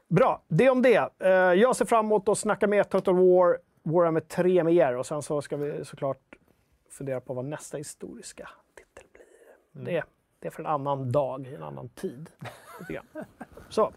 [0.08, 1.10] Bra, det om det.
[1.20, 3.58] Eh, Jag ser fram emot att snacka mer Total War,
[3.92, 6.22] Warhammer 3 med er och sen så ska vi såklart
[6.90, 9.82] fundera på vad nästa historiska titel blir.
[9.82, 9.94] Mm.
[9.94, 10.04] Det,
[10.40, 12.30] det är för en annan dag, en annan tid.
[13.70, 13.92] Så,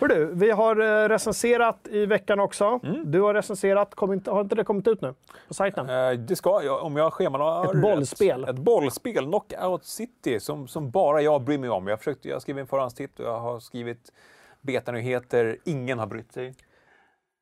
[0.00, 2.80] hör du, vi har eh, recenserat i veckan också.
[2.82, 3.10] Mm.
[3.10, 5.14] Du har recenserat, kom inte, har inte det kommit ut nu
[5.48, 5.88] på sajten?
[5.90, 8.40] Eh, Det ska, jag- om jag schemalade Ett bollspel.
[8.44, 11.86] Rätt, ett bollspel, Knockout City, som, som bara jag bryr mig om.
[11.86, 14.12] Jag, har försökt, jag skrev en förhandstitt och jag har skrivit
[14.60, 15.58] betanyheter.
[15.64, 16.54] Ingen har brytt sig.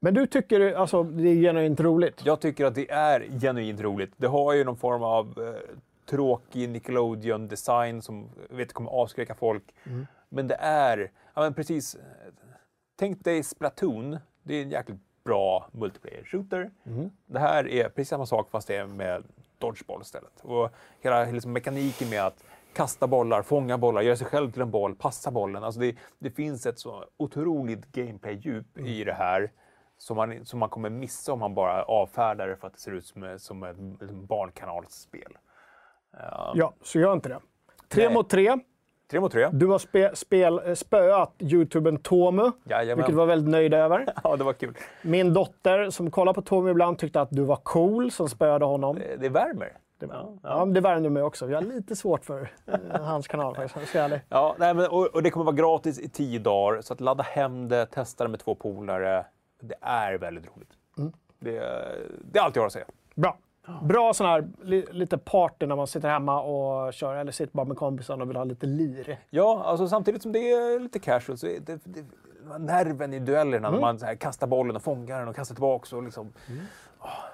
[0.01, 2.23] Men du tycker alltså det är genuint roligt?
[2.25, 4.13] Jag tycker att det är genuint roligt.
[4.17, 5.77] Det har ju någon form av eh,
[6.07, 9.75] tråkig Nickelodeon-design som vet kommer avskräcka folk.
[10.29, 11.97] Men det är, ja men precis,
[12.97, 14.19] tänk dig Splatoon.
[14.43, 16.71] Det är en jäkligt bra multiplayer-shooter.
[17.27, 19.25] Det här är precis samma sak fast det är med
[19.59, 20.41] dodgeball istället.
[20.43, 20.71] Och
[21.01, 24.95] hela liksom, mekaniken med att kasta bollar, fånga bollar, göra sig själv till en boll,
[24.95, 25.65] passa bollen.
[25.65, 29.51] Alltså det, det finns ett så otroligt gameplay-djup i det här
[30.01, 32.93] som man, som man kommer missa om man bara avfärdar det för att det ser
[32.93, 33.77] ut som, som ett,
[34.11, 35.39] barnkanalsspel.
[36.13, 36.53] Ja.
[36.55, 37.41] Ja, så gör inte det.
[37.89, 38.15] Tre Nej.
[38.15, 38.59] mot tre.
[39.11, 39.49] Tre mot tre.
[39.53, 42.97] Du har spe, spel, eh, spöat youtubern Tomu, Jajamän.
[42.97, 44.07] vilket var väldigt nöjd över.
[44.25, 44.77] Ja, det var kul.
[45.03, 48.97] Min dotter som kollar på Tomu ibland tyckte att du var cool som spöade honom.
[48.99, 49.73] Det, det värmer.
[49.99, 50.65] Det, Ja, ja.
[50.65, 51.51] det värmde mig också.
[51.51, 54.21] Jag har lite svårt för eh, hans kanal faktiskt, jag.
[54.29, 57.23] Ja, nej, men, och, och det kommer vara gratis i tio dagar, så att ladda
[57.23, 59.25] hem det, testa det med två polare.
[59.61, 60.71] Det är väldigt roligt.
[60.99, 61.13] Mm.
[61.39, 61.51] Det,
[62.33, 62.85] det är allt jag har att säga.
[63.15, 63.39] Bra.
[63.83, 67.67] Bra sån här li, lite party när man sitter hemma och kör, eller sitter bara
[67.67, 69.19] med kompisarna och vill ha lite lir.
[69.31, 72.05] Ja, alltså samtidigt som det är lite casual så är det, det,
[72.59, 73.81] nerven i duellerna Mm.
[73.81, 76.33] när man så här, kastar bollen och fångar den och kastar tillbaka och liksom...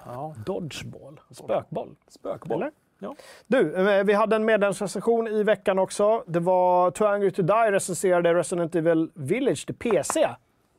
[0.05, 1.19] Ja, Dodgeball.
[1.31, 1.95] Spökboll.
[2.07, 2.61] spökboll.
[2.61, 2.71] Eller?
[2.99, 3.15] Ja.
[3.47, 6.23] Du, eh, vi hade en medlemsrecension i veckan också.
[6.27, 10.29] Det var Too Angry To Die recenserade Resident Evil Village till PC.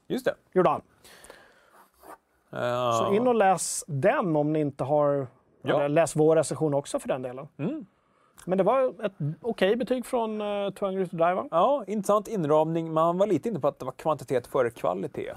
[0.09, 0.35] Just det.
[0.53, 0.81] Gjorde han.
[2.99, 5.27] Så in och läs den om ni inte har...
[5.63, 5.89] Ja.
[5.89, 7.49] Läs vår recension också för den delen.
[7.57, 7.87] Mm.
[8.47, 11.49] Men det var ett okej betyg från uh, Too Angry To Die va?
[11.51, 12.93] Ja, intressant inramning.
[12.93, 15.33] Man var lite inne på att det var kvantitet före kvalitet.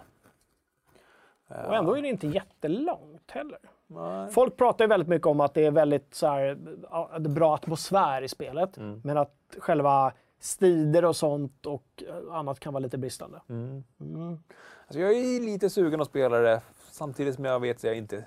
[1.47, 3.59] Och ändå är det inte jättelångt heller.
[3.87, 4.31] Nej.
[4.31, 8.27] Folk pratar ju väldigt mycket om att det är väldigt så här, bra atmosfär i
[8.27, 8.77] spelet.
[8.77, 9.01] Mm.
[9.03, 13.41] Men att själva strider och sånt och eh, annat kan vara lite bristande.
[13.49, 13.83] Mm.
[13.99, 14.39] Mm.
[14.87, 16.61] Alltså jag är lite sugen att spela det
[16.91, 18.23] samtidigt som jag vet att jag inte...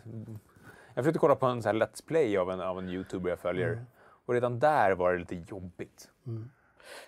[0.94, 3.38] Jag försökte kolla på en sån här Let's Play av en, av en YouTuber jag
[3.38, 3.72] följer.
[3.72, 3.84] Mm.
[4.26, 6.08] Och redan där var det lite jobbigt.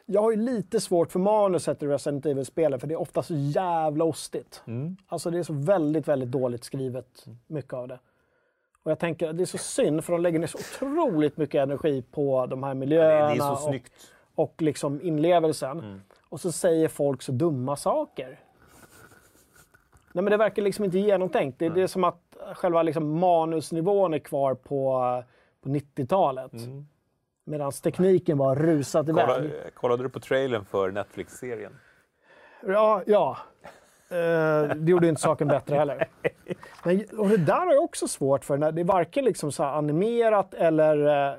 [0.07, 3.35] Jag har ju lite svårt för manuset i Resident Evil-spelen för det är ofta så
[3.35, 4.63] jävla ostigt.
[4.67, 4.97] Mm.
[5.07, 7.99] Alltså det är så väldigt, väldigt dåligt skrivet, mycket av det.
[8.83, 12.03] Och jag tänker, det är så synd för de lägger ner så otroligt mycket energi
[12.11, 13.81] på de här miljöerna så och,
[14.35, 15.79] och liksom inlevelsen.
[15.79, 16.01] Mm.
[16.29, 18.41] Och så säger folk så dumma saker.
[20.17, 21.59] Nej men det verkar liksom inte genomtänkt.
[21.59, 25.03] Det, det är som att själva liksom manusnivån är kvar på,
[25.63, 26.53] på 90-talet.
[26.53, 26.87] Mm.
[27.45, 29.27] Medan tekniken var rusat iväg.
[29.27, 31.73] Kolla, kollade du på trailern för Netflix-serien?
[32.67, 33.37] Ja, ja.
[34.09, 36.09] Eh, det gjorde inte saken bättre heller.
[36.85, 38.73] Men, och det där har jag också svårt för.
[38.73, 41.33] Det är varken liksom så animerat eller eh,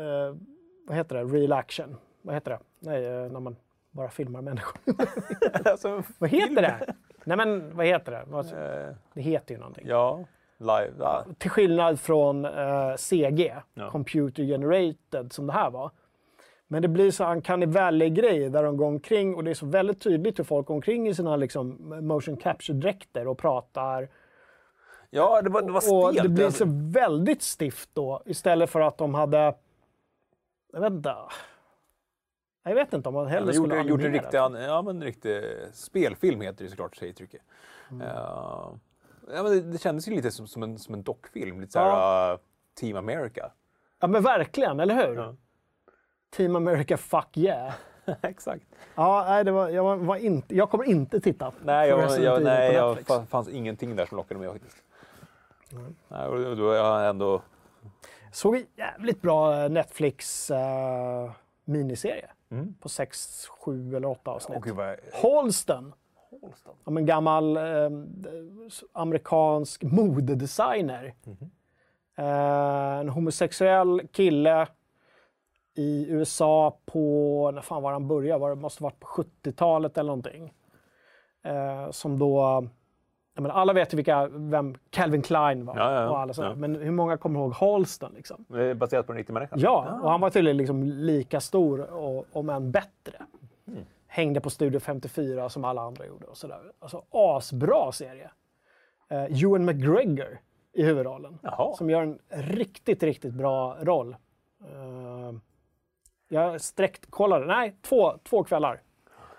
[0.00, 0.34] eh,
[0.86, 1.24] vad heter det?
[1.24, 1.96] Real action.
[2.22, 2.58] Vad heter det?
[2.78, 3.56] Nej, eh, när man
[3.90, 4.80] bara filmar människor.
[5.64, 6.94] alltså, vad heter det?
[7.28, 8.22] Nej men vad heter det?
[8.26, 9.84] Vad- eh, Det heter ju någonting.
[9.88, 10.24] ja,
[10.58, 10.90] live.
[10.98, 11.24] Ja.
[11.38, 13.90] Till skillnad från eh, CG, Ja.
[13.90, 15.90] Computer Generated, som det här var.
[16.70, 20.00] Men det blir så uncanny valley-grej där de går omkring och det är så väldigt
[20.00, 21.76] tydligt hur folk går omkring i sina liksom,
[22.06, 24.08] motion capture-dräkter och pratar.
[25.10, 26.22] ja, det var, det var och stelt.
[26.22, 29.54] det blir så väldigt stift då istället för att de hade...
[30.72, 31.14] Jag vet inte.
[32.68, 34.22] Jag vet inte om man Ja, hellre skulle gjorde en animera.
[34.22, 35.42] riktig, an- ja, men en riktig
[35.72, 37.38] spelfilm heter det såklart, säger Trycke.
[37.90, 38.02] Mm.
[38.02, 41.72] Eh, ja, men det, det kändes ju lite som, som, en, som en dockfilm, lite
[41.72, 42.38] såhär uh,
[42.74, 43.50] Team America.
[44.00, 45.14] Ja men verkligen, eller hur?
[45.16, 45.34] Ja.
[46.30, 47.72] Team America fuck yeah.
[48.22, 48.64] Exakt.
[48.94, 52.32] Ja, nej, det var, jag, var, var inte, jag kommer inte titta Nej, jag, jag,
[52.34, 52.98] Evil nej jag,
[53.28, 54.76] fanns ingenting där som lockade mig faktiskt.
[56.08, 57.42] Nej, och då- jag ändå...
[58.32, 61.30] Såg en jävligt bra eh, Netflix eh,
[61.64, 62.74] miniserie Mm.
[62.80, 64.62] på 6, 7 eller 8 avsnitt.
[64.62, 64.96] Gud vad...
[65.12, 65.94] Holston,
[66.40, 66.74] Holston.
[66.84, 67.90] om en gammal eh,
[68.92, 71.14] amerikansk modedesigner.
[71.24, 71.50] Mhm.
[72.16, 74.66] Eh, en homosexuell kille
[75.74, 78.40] i USA på, när fan var han började?
[78.40, 80.52] Var det måste varit på 70-talet eller någonting.
[81.42, 82.66] Eh, som då,
[83.42, 85.76] menar, alla vet ju vilka, vem Calvin Klein var.
[85.76, 86.08] Ja, ja.
[86.08, 86.48] Och alla sådär.
[86.48, 86.54] Ja.
[86.54, 88.12] Men hur många kommer ihåg Holston?
[88.14, 88.44] Liksom?
[88.48, 89.56] Det är baserat på en riktig människa?
[89.58, 93.26] Ja, och han var tydligen liksom lika stor, och, om än bättre.
[93.66, 93.84] Mm.
[94.06, 96.26] Hängde på Studio 54 som alla andra gjorde.
[96.26, 96.60] Och sådär.
[96.78, 98.30] Alltså asbra serie.
[99.12, 100.38] Uh, Ewan McGregor
[100.72, 101.38] i huvudrollen.
[101.42, 101.76] Jaha.
[101.76, 104.16] Som gör en riktigt, riktigt bra roll.
[104.62, 105.38] Uh,
[106.28, 108.80] jag sträckt kollade, nej, två, två kvällar.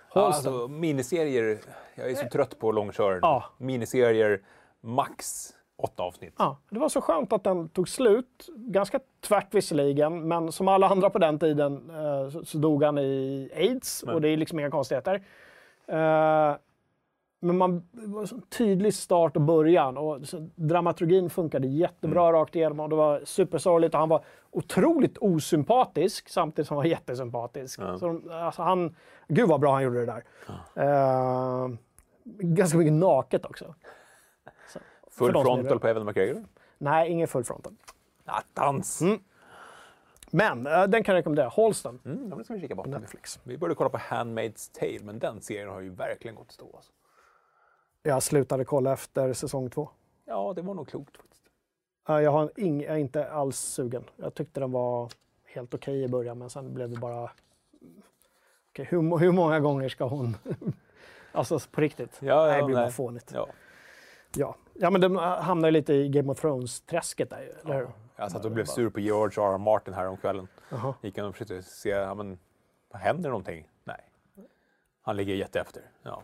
[0.10, 0.54] Holston.
[0.54, 1.60] alltså, miniserier,
[2.00, 3.20] jag är så trött på långkörare.
[3.22, 3.44] Ja.
[3.58, 4.42] Miniserier,
[4.82, 6.34] max åtta avsnitt.
[6.38, 8.50] Ja, det var så skönt att den tog slut.
[8.56, 13.50] Ganska tvärt visserligen, men som alla andra på den tiden eh, så, dog han i
[13.56, 14.16] aids Men.
[14.16, 15.16] och det är liksom inga konstigheter.
[15.88, 16.56] Eh,
[17.42, 20.20] men man, det var en sån tydlig start och början och
[20.56, 22.34] dramaturgin funkade jättebra Mm.
[22.34, 26.90] rakt igenom och det var supersorgligt och han var otroligt osympatisk samtidigt som han var
[26.90, 27.80] jättesympatisk.
[27.80, 27.98] Ja.
[28.00, 28.96] Så, de- alltså han,
[29.28, 30.24] gud vad bra han gjorde det där.
[30.76, 31.70] Eh,
[32.38, 33.76] ganska mycket naket också.
[34.74, 34.80] Så,
[35.12, 36.46] Full frontal på Evan McGregor.
[36.78, 37.74] Nej, ingen full frontal.
[38.26, 39.02] Attans!
[39.02, 39.20] Mm.
[40.32, 41.48] Men eh, den kan jag rekommendera.
[41.48, 42.84] Holston Mm, det ska vi kika på.
[42.84, 43.40] på Netflix.
[43.44, 46.76] Vi började kolla på Handmaid's Tale, men den serien har ju verkligen gått stå.
[46.76, 46.92] Alltså.
[48.04, 49.90] Jag slutade kolla efter säsong två.
[50.26, 51.44] Ja, det var nog klokt faktiskt.
[52.10, 54.04] Eh, Jag, har ing, jag är inte alls sugen.
[54.16, 55.10] Jag tyckte den var
[55.46, 57.32] helt okej i början, men sen blev det bara...
[58.70, 60.38] Okej, hur, hur många gånger ska hon...
[61.32, 62.18] alltså på riktigt.
[62.20, 62.92] Ja, nej, ja, det blir bara nej.
[62.92, 63.32] fånigt.
[63.34, 63.48] Ja.
[64.36, 64.56] Ja.
[64.74, 67.88] ja, men de hamnar ju lite i Game of Thrones-träsket där eller hur?
[68.16, 69.54] Jag satt och blev sur på George R.
[69.54, 69.58] R.
[69.58, 70.48] Martin här om kvällen.
[70.70, 70.94] Jaha.
[71.02, 72.40] Gick han och försökte se, ja, men,
[72.92, 73.68] vad händer någonting?
[73.84, 74.02] Nej.
[75.02, 75.82] Han ligger jätteefter.
[76.04, 76.24] Ja.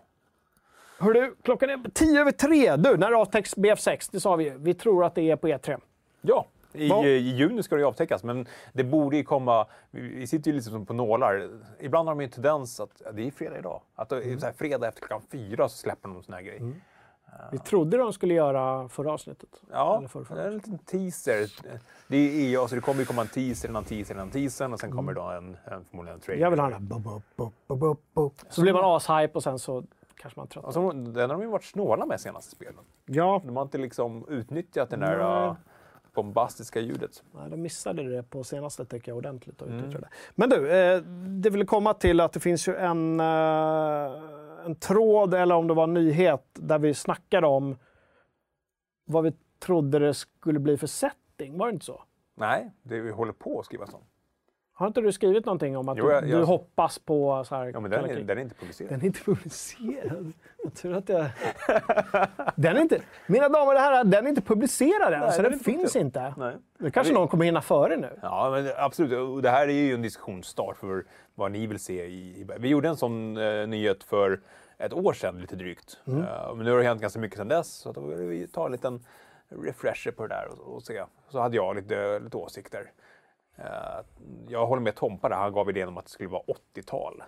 [1.00, 2.76] Hör du, klockan är tio över tre.
[2.76, 4.10] Du, när avtäcks BF6?
[4.12, 4.58] Det sa vi ju.
[4.58, 5.82] Vi tror att det är på E E3.
[6.22, 9.68] Ja, i, Vad- i juni ska det ju avtäckas, men det borde ju komma...
[9.92, 11.50] Vi, sitter ju lite som på nålar.
[11.80, 14.46] Ibland har de ju en tendens att, det är fredag idag, att det är så
[14.46, 16.62] här, fredag efter klockan fyra så släpper de en sån här grej.
[17.52, 19.50] Vi trodde de skulle göra förra avsnittet.
[19.72, 21.52] Ja, Eller är en liten teaser.
[22.08, 24.80] Det är EA, så det kommer ju komma en teaser innan teaser innan teasern och
[24.80, 26.44] sen kommer då en, en förmodligen en trailer.
[26.44, 27.22] Jag vill ha den bu.
[28.50, 29.84] Så blir man ashype och sen så
[30.16, 30.68] kanske man tröttnar.
[30.68, 32.84] Alltså, den har de ju varit snåla med senaste spelen.
[33.06, 35.56] Ja, De har inte liksom utnyttjat det där Nej.
[36.16, 37.24] Bombastiska ljudet.
[37.32, 39.62] nej, de missade det på senaste tycker jag ordentligt.
[39.62, 40.04] Och Mm.
[40.36, 41.02] Men du, eh,
[41.42, 45.74] det vill komma till att det finns ju en, eh, en tråd, eller om det
[45.74, 47.78] var en nyhet, där vi snackade om
[49.06, 51.58] vad vi trodde det skulle bli för setting.
[51.58, 52.04] Var det inte så?
[52.36, 54.06] Nej, det vi håller på att skriva sånt.
[54.78, 57.56] Har inte du skrivit någonting om att Jo, jag- du, jag- du hoppas på så
[57.56, 58.92] här Ja, men den är, den är inte publicerad.
[58.92, 60.34] Den är inte publicerad.
[60.64, 61.26] Jag tror att jag...
[62.56, 63.02] den är inte...
[63.28, 66.34] Mina damer och herrar, den är inte publicerad än, Nej, så den den, finns inte.
[66.38, 66.56] Nej.
[66.78, 68.20] Det kanske Vi- någon kommer hinna före nu.
[68.22, 69.44] Ja, men absolut.
[69.44, 72.06] Det här är ju en diskussionsstart för vad ni vill se.
[72.06, 74.40] I, vi gjorde en sån eh, nyhet för
[74.78, 75.98] ett år sedan, lite drygt.
[76.08, 76.22] Mm.
[76.22, 78.66] Eh, men nu har det hänt ganska mycket sedan dess, så då vill vi ta
[78.66, 79.06] en liten
[79.50, 81.04] refresher på det där och, och se.
[81.30, 82.92] Så hade jag lite, lite åsikter.
[83.58, 84.00] Eh,
[84.48, 86.44] jag håller med Tompa där, han gav idén om att det skulle vara
[86.76, 87.24] 80-tal.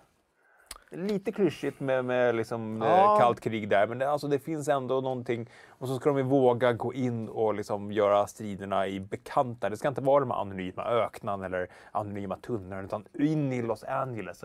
[0.91, 3.17] Lite klyschigt med, med liksom, eh, Ja.
[3.19, 5.49] kallt krig där, men det, alltså, det finns ändå någonting.
[5.69, 9.69] Och så ska de ju våga gå in och liksom göra striderna i bekanta.
[9.69, 14.43] Det ska inte vara de anonyma öknarna eller anonyma tunnlarna, utan in i Los Angeles.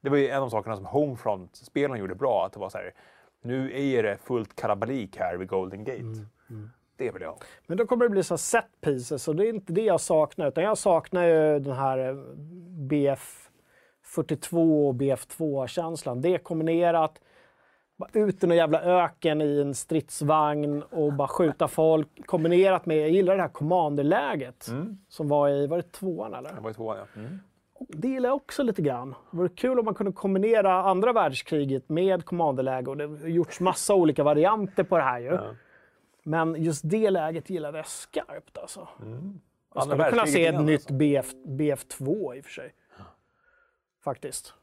[0.00, 2.94] Det var ju en av sakerna som Homefront-spelarna gjorde bra, att det var så här,
[3.42, 6.26] nu är det fullt kalabalik här vid Golden Gate.
[6.96, 7.38] Det vill jag ha.
[7.66, 10.48] Men då kommer det bli så set pieces och det är inte det jag saknar.
[10.48, 12.14] Utan jag saknar ju den här eh,
[12.88, 16.20] BF42 och BF2-känslan.
[16.20, 17.20] Det kombinerat.
[17.96, 22.08] Bara ut i någon jävla öken i en stridsvagn och bara skjuta folk.
[22.26, 24.68] Kombinerat med, jag gillar det här commanderläget
[25.08, 26.52] som var i, var det tvåan eller?
[26.52, 27.20] Det var ju tvåan, ja.
[27.20, 27.38] Mm.
[27.88, 29.14] Det gillar jag också lite grann.
[29.30, 32.90] Det vore kul om man kunde kombinera andra världskriget med commanderläge.
[32.90, 35.38] Och det har gjorts massa olika varianter på det här ju.
[36.26, 38.88] Men just det läget gillade jag skarpt alltså.
[38.98, 39.08] Jag
[39.82, 40.94] Andra skulle kunna se ett igen, nytt alltså.
[40.94, 42.74] BF, BF2 i och för sig.
[44.04, 44.54] Faktiskt.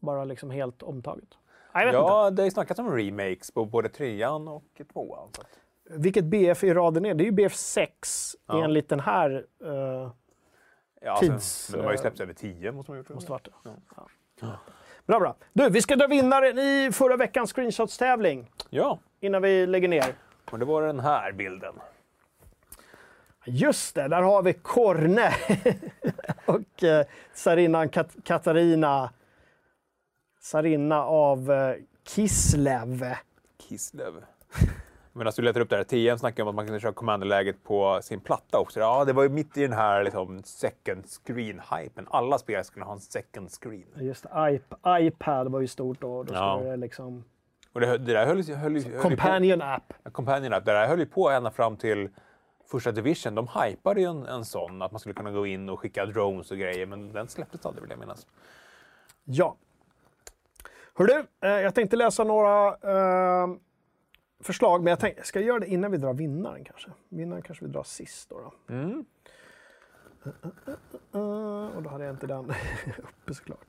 [0.00, 1.28] Bara liksom helt omtaget.
[1.74, 2.12] Nej, Jag vet inte.
[2.12, 5.28] Ja, det har ju snackats om remakes på både trean och tvåan.
[5.36, 5.42] Så.
[5.90, 7.14] Vilket BF i raden är?
[7.14, 7.88] Det är ju BF6
[8.46, 8.64] Ja.
[8.64, 9.44] enligt den här.
[9.64, 10.10] Uh,
[11.06, 13.08] Ja, Tids- alltså, men de har ju släppts över tio, måste man ha gjort.
[13.14, 13.70] måste varit det.
[14.40, 14.58] Ja.
[15.06, 15.36] Bra, bra.
[15.52, 20.04] Du, vi ska dra vinnaren i förra veckans screenshots-tävling Ja, innan vi lägger ner.
[20.50, 21.74] Och det var den här bilden.
[23.46, 25.34] Just det, där har vi Korne
[26.46, 29.10] och eh, tsarinnan Kat- Katarina.
[30.40, 31.74] Tsarinna av eh,
[32.06, 33.04] Kislev.
[33.68, 34.24] Kislev.
[35.12, 38.00] Medan du letar upp det här, TM snackade om att man kunde köra commanderläget på
[38.02, 38.80] sin platta också.
[38.80, 42.06] Ja, det var ju mitt i den här liksom, second screen-hypen.
[42.10, 43.84] Alla spelare skulle ha en second screen.
[43.96, 46.22] Just det, iP- iPad var ju stort då.
[46.22, 46.56] då Ja.
[46.58, 47.24] skulle det liksom...
[47.74, 49.92] Och det, det där höll, höll, höll Companion app.
[50.02, 52.08] på, Companion App, det där höll ju på ända fram till
[52.66, 53.34] första division.
[53.34, 56.50] De hypade ju en, en sån, att man skulle kunna gå in och skicka drones
[56.50, 58.26] och grejer, men den släpptes aldrig vill jag minnas.
[59.24, 59.56] Ja.
[60.94, 63.48] Hör du, eh, jag tänkte läsa några eh,
[64.40, 66.90] förslag, men jag tänkte, ska jag göra det innan vi drar vinnaren kanske?
[67.08, 68.40] Vinnaren kanske vi drar sist då.
[68.40, 68.74] då.
[68.74, 69.04] Mm.
[71.14, 72.44] Eh, och då hade jag inte den
[72.98, 73.66] uppe såklart.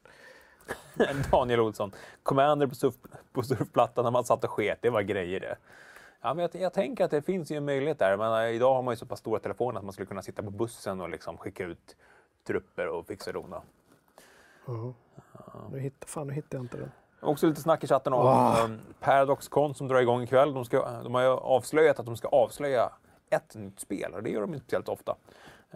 [1.32, 1.92] Daniel Olsson.
[2.24, 2.96] Commander på, surf,
[3.34, 5.58] på surfplattan när man satt och sket, det var grejer det.
[6.22, 8.18] Ja, men jag, jag tänker att det finns ju en möjlighet där.
[8.18, 10.44] Men eh, idag har man ju så pass stora telefoner att man skulle kunna sitta
[10.44, 11.96] på bussen och liksom skicka ut
[12.48, 13.62] trupper och fixa och dona.
[15.72, 16.92] Nu hittar, fan, nu hittar jag inte den.
[17.22, 18.64] Också lite snack i chatten om Ah.
[18.64, 20.54] um, Paradox-con som drar igång ikväll.
[20.54, 22.90] De, ska, de har ju avslöjat att de ska avslöja
[23.30, 25.16] ett nytt spel och det gör de inte speciellt ofta.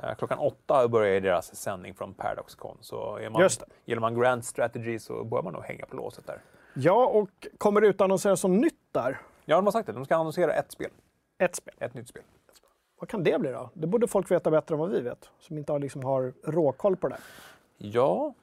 [0.03, 2.77] Eh, klockan åtta börjar deras sändning från Paradox-con.
[2.81, 3.65] Så är man, Just det.
[3.85, 6.41] gillar man Grand Strategy så bör man nog hänga på låset där.
[6.73, 9.21] Ja, och kommer utannonseras som nytt där.
[9.45, 9.93] Ja, de har sagt det.
[9.93, 10.91] De ska annonsera ett spel.
[11.38, 11.73] Ett spel.
[11.80, 12.23] Ett nytt spel.
[12.99, 13.69] Vad kan det bli då?
[13.73, 16.95] Det borde folk veta bättre än vad vi vet, som inte har, liksom, har råkoll
[16.95, 17.21] på det där.
[17.77, 18.34] Ja,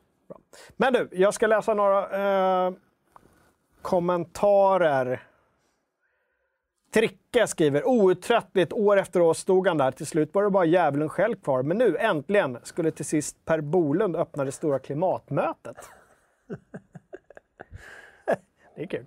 [0.76, 2.72] Men du, jag ska läsa några eh,
[3.82, 5.22] kommentarer.
[6.96, 9.90] Tricke skriver outtröttligt år efter år stod han där.
[9.90, 11.62] Till slut var det bara djävulen själv kvar.
[11.62, 15.76] Men nu äntligen skulle till sist Per Bolund öppna det stora klimatmötet.
[18.76, 19.06] det är kul.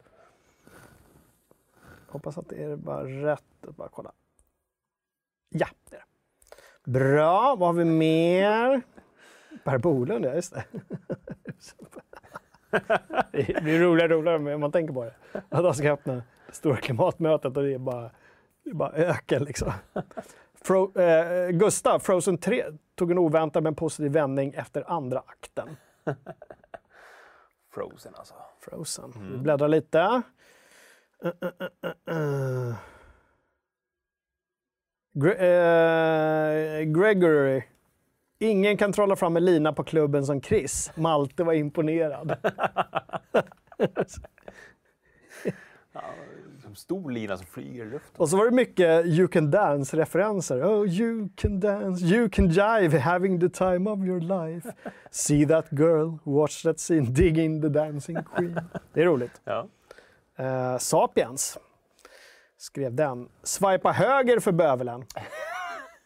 [2.07, 3.43] Hoppas att det är bara rätt.
[3.67, 4.11] att Bara kolla.
[5.49, 5.99] Ja, det är
[6.85, 6.91] det.
[6.91, 8.81] Bra, vad har vi mer?
[9.63, 10.63] Per Bolund, ja just det.
[13.31, 15.13] Det blir roligare och roligare om man tänker på det.
[15.49, 18.11] Att de ska öppna stora klimatmötet och det är bara,
[18.63, 19.71] det är bara öken liksom.
[20.61, 22.65] Fro, eh, Gustav, Frozen 3,
[22.95, 25.77] tog en oväntad men positiv vändning efter andra akten.
[27.73, 28.33] Frozen alltså.
[28.59, 29.13] Frozen.
[29.31, 30.21] Vi bläddrar lite.
[31.25, 32.75] Uh, uh, uh.
[35.13, 37.63] Gre- eh, Gregory.
[38.39, 40.91] Ingen kan trolla fram en lina på klubben som Chris.
[40.95, 42.37] Malte var imponerad.
[46.69, 48.15] Som stor lina som flyger i luften.
[48.17, 50.63] Och så var det mycket You can dance-referenser.
[50.63, 54.71] Oh, you can dance, you can jive, having the time of your life.
[55.11, 58.59] See that girl, watch that scene, digging the dancing queen.
[58.93, 59.41] Det är roligt.
[59.43, 59.67] Ja.
[60.35, 61.57] Eh, Sapiens
[62.57, 63.29] skrev den.
[63.43, 65.05] Swipa höger för bövelen.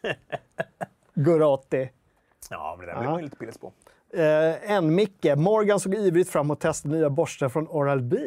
[1.13, 1.91] Gurotti.
[2.49, 3.73] Ja, men det där blev man lite pilles på.
[4.13, 5.35] Eh, en Micke.
[5.35, 8.17] Morgan såg ivrigt fram att testa nya borstar från Oral-B.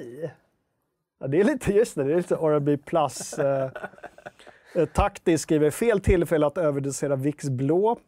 [1.18, 3.38] Ja, det är lite, just det, det är lite Oral-B plus.
[3.38, 3.70] Eh,
[4.74, 7.98] eh, Taktis skriver fel tillfälle att överdosera Vicks blå.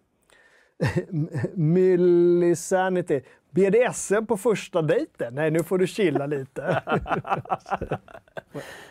[1.55, 3.20] Millisanity.
[3.51, 5.35] BDSM på första dejten?
[5.35, 6.82] Nej, nu får du chilla lite.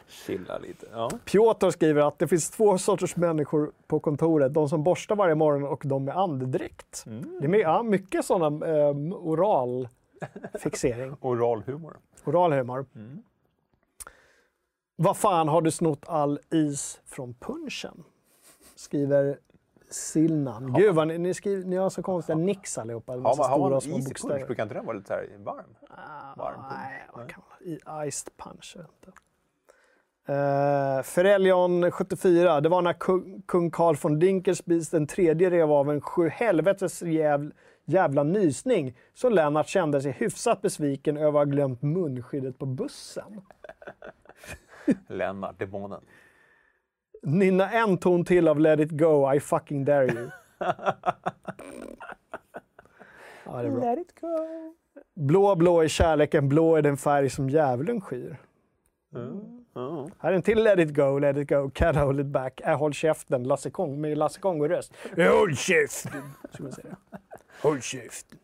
[0.08, 0.88] Chilla lite.
[0.92, 1.10] Ja.
[1.26, 4.54] Piotr skriver att det finns två sorters människor på kontoret.
[4.54, 7.06] De som borstar varje morgon och de med andedräkt.
[7.42, 9.88] Det är ja, mycket sådana eh, oral
[10.60, 11.16] fixering.
[11.22, 11.98] Oralhumor.
[12.26, 12.86] Oral humor.
[15.00, 18.04] Vad fan har du snott all is från punchen?
[18.76, 19.38] Skriver
[19.90, 20.74] Silnan.
[20.74, 23.12] Gud vad ni, ni, skriver, ni har så konstiga nicks allihopa.
[23.12, 24.34] Har man, har man is i bokstäver.
[24.34, 24.48] punch?
[24.48, 25.66] Brukar inte den vara lite så här varm?
[26.38, 26.66] Varm punch?
[26.72, 28.78] Nej, vad kan man, i iced punch.
[28.78, 29.12] inte.
[30.30, 35.92] Uh, Ferellion 74, det var när kung, kung Carl von Dinkelspies den tredje rev av
[35.92, 37.52] en sjuhelvetes jäv,
[37.86, 43.42] jävla nysning så Lennart kände sig hyfsat besviken över att ha glömt munskyddet på bussen.
[45.08, 46.02] Lennart, demonen.
[47.24, 50.30] Nynna en ton till av Let it go, I fucking dare you.
[53.46, 53.94] ja, det är bra.
[53.94, 54.28] it go.
[55.16, 58.38] Blå, blå är kärleken, blå är den färg som djävulen skyr.
[60.20, 62.62] Här är en till Let it go, let it go, can't hold it back.
[62.62, 64.94] Äh, håll käften, Lasse Kong med Lasse Kongo-röst.
[65.18, 66.22] Håll käften!
[67.62, 68.40] Håll käften.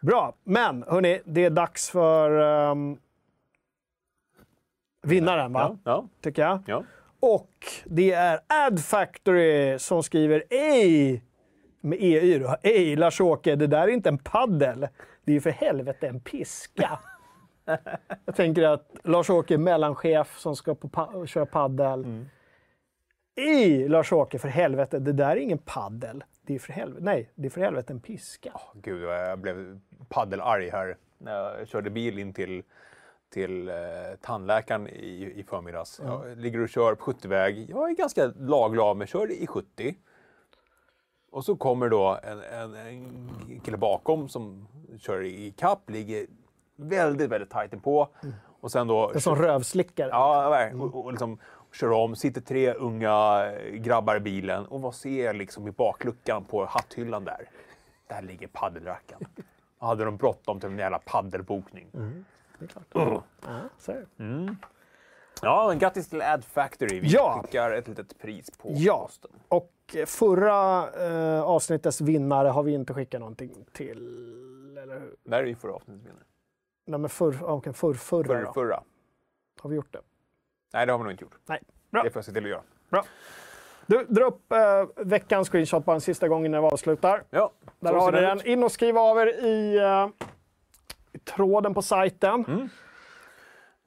[0.00, 2.30] Bra, men hörni, det är dags för
[2.70, 2.98] um,
[5.04, 5.60] vinnaren, va?
[5.84, 6.58] Ja, ja, Tycker jag.
[6.66, 6.84] ja.
[7.20, 7.50] Och
[7.84, 11.22] det är Ad Factory som skriver Ej!
[11.80, 12.56] Med EU då.
[12.62, 14.88] Ej Lars-Åke, det där är inte en paddel.
[15.24, 16.98] Det är ju för helvete en piska.
[18.24, 22.24] Jag tänker att Lars-Åke är mellanchef som ska pa- köra paddel.
[23.36, 26.24] Ej Lars-Åke, för helvete, det där är ingen paddel.
[26.42, 28.52] Det är för helvete, nej, det är för helvete en piska.
[28.74, 32.62] Gud, vad jag blev paddelarg här när jag körde bil in till,
[33.34, 33.74] till eh,
[34.20, 36.00] tandläkaren i, i förmiddags.
[36.04, 37.70] Jag ligger och kör på 70-väg.
[37.70, 39.94] Jag är ganska lagglad, men kör i 70.
[41.30, 46.26] Och så kommer då en, en, en kille bakom som kör i kapp, ligger
[46.76, 48.08] väldigt, väldigt tajt inpå.
[48.60, 49.10] Och sen då...
[49.14, 50.08] En sån rövslickare.
[50.08, 50.80] Ja, verkligen.
[50.80, 51.38] Och, och liksom
[51.72, 56.44] kör om, sitter tre unga grabbar i bilen och vad ser jag liksom i bakluckan
[56.44, 57.48] på hatthyllan där?
[58.06, 59.26] Där ligger paddelrackaren.
[59.80, 61.86] Då hade de bråttom till en jävla paddelbokning.
[62.66, 63.22] Det är klart.
[63.42, 64.56] Ja, så är det.
[65.42, 67.00] Ja, men grattis till Ad Factory.
[67.00, 67.40] Vi Ja.
[67.44, 69.30] skickar ett litet pris på Ja, posten.
[69.48, 69.70] och
[70.06, 73.98] förra eh, avsnittets vinnare har vi inte skickat någonting till.
[74.82, 75.14] Eller hur?
[75.24, 76.24] Där är ju förra avsnittets vinnare.
[76.86, 78.52] Nej, men förr, okay, förr, förra För, då.
[78.52, 78.82] förra.
[79.60, 80.00] Har vi gjort det?
[80.72, 81.38] Nej, det har vi nog inte gjort.
[81.46, 81.60] Nej.
[81.90, 82.02] Bra.
[82.02, 82.62] Det får jag se till att göra.
[82.90, 83.04] Bra.
[83.86, 84.58] Du, dra upp eh,
[85.04, 87.22] veckans screenshot bara en sista gång innan vi avslutar.
[87.30, 87.50] Ja,
[87.80, 88.46] Där har ni det den.
[88.46, 90.12] In och skriv av er i, eh, i
[91.24, 92.44] tråden på sajten.
[92.48, 92.68] Mm.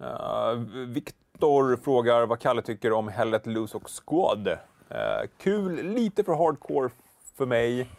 [0.01, 4.47] Uh, Viktor frågar vad Kalle tycker om Hell Let Loose och Squad.
[4.89, 6.89] Eh, kul, lite för hardcore
[7.37, 7.89] för mig.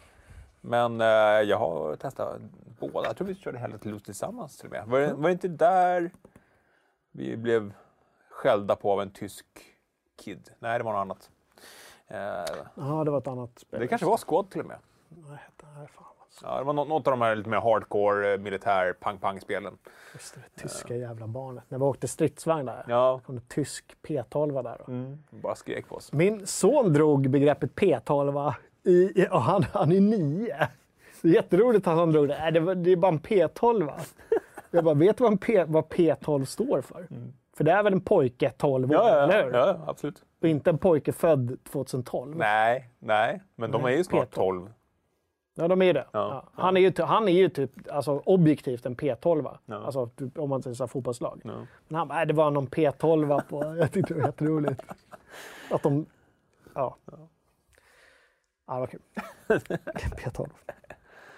[0.61, 1.07] Men eh,
[1.41, 2.41] jag har testat
[2.79, 3.07] båda.
[3.07, 4.85] Jag tror vi körde Hell Let Loose tillsammans till och med.
[4.87, 6.11] Var, det- var det inte där
[7.11, 7.73] vi blev
[8.29, 9.45] skällda på av en tysk
[10.23, 10.49] kid?
[10.59, 11.29] Nej, det var något annat.
[12.75, 13.79] Ja, det var ett annat spel.
[13.79, 14.77] det kanske var Squad till och med.
[15.09, 16.05] Nej, hette- nej, fan.
[16.43, 19.77] Ja, det var nå- något av de här lite mer hardcore eh, militär pang-pang-spelen.
[20.13, 21.63] Just det, det tyska jävla barnet.
[21.67, 22.85] När vi åkte stridsvagn där.
[22.87, 24.81] Ja, kom det tysk P12 där.
[24.87, 25.17] Mm.
[25.29, 26.13] bara skrek på oss.
[26.13, 28.53] Min son drog begreppet P12
[28.83, 30.67] i, och han, han är nio.
[31.21, 32.37] Det är jätteroligt att han drog det.
[32.39, 33.91] Nej, det, var, det är bara en P12.
[34.71, 37.07] Jag bara, vet du vad, P, vad P12 står för?
[37.57, 39.53] För det är väl en pojke 12 år, Ja, ja, eller hur?
[39.53, 40.23] ja, absolut.
[40.41, 42.37] Och inte en pojke född 2012.
[42.37, 44.35] Nej, nej, men de är ju snart P12.
[44.35, 44.69] 12.
[45.59, 46.05] Ja, de är det.
[46.11, 46.63] Ja, Ja.
[46.63, 49.57] Han, är ju, han är ju typ alltså, objektivt en P12.
[49.65, 49.75] Ja.
[49.75, 51.41] Alltså, typ, om man säger så här, fotbollslag.
[51.43, 51.51] Ja.
[51.87, 53.75] Men han bara, "Nej, det var någon P12 på...
[53.79, 54.81] Jag tyckte det var jätteroligt.
[55.71, 56.05] Att de...
[56.73, 56.95] Ja.
[58.67, 59.01] Ja, det var kul.
[60.17, 60.49] P12.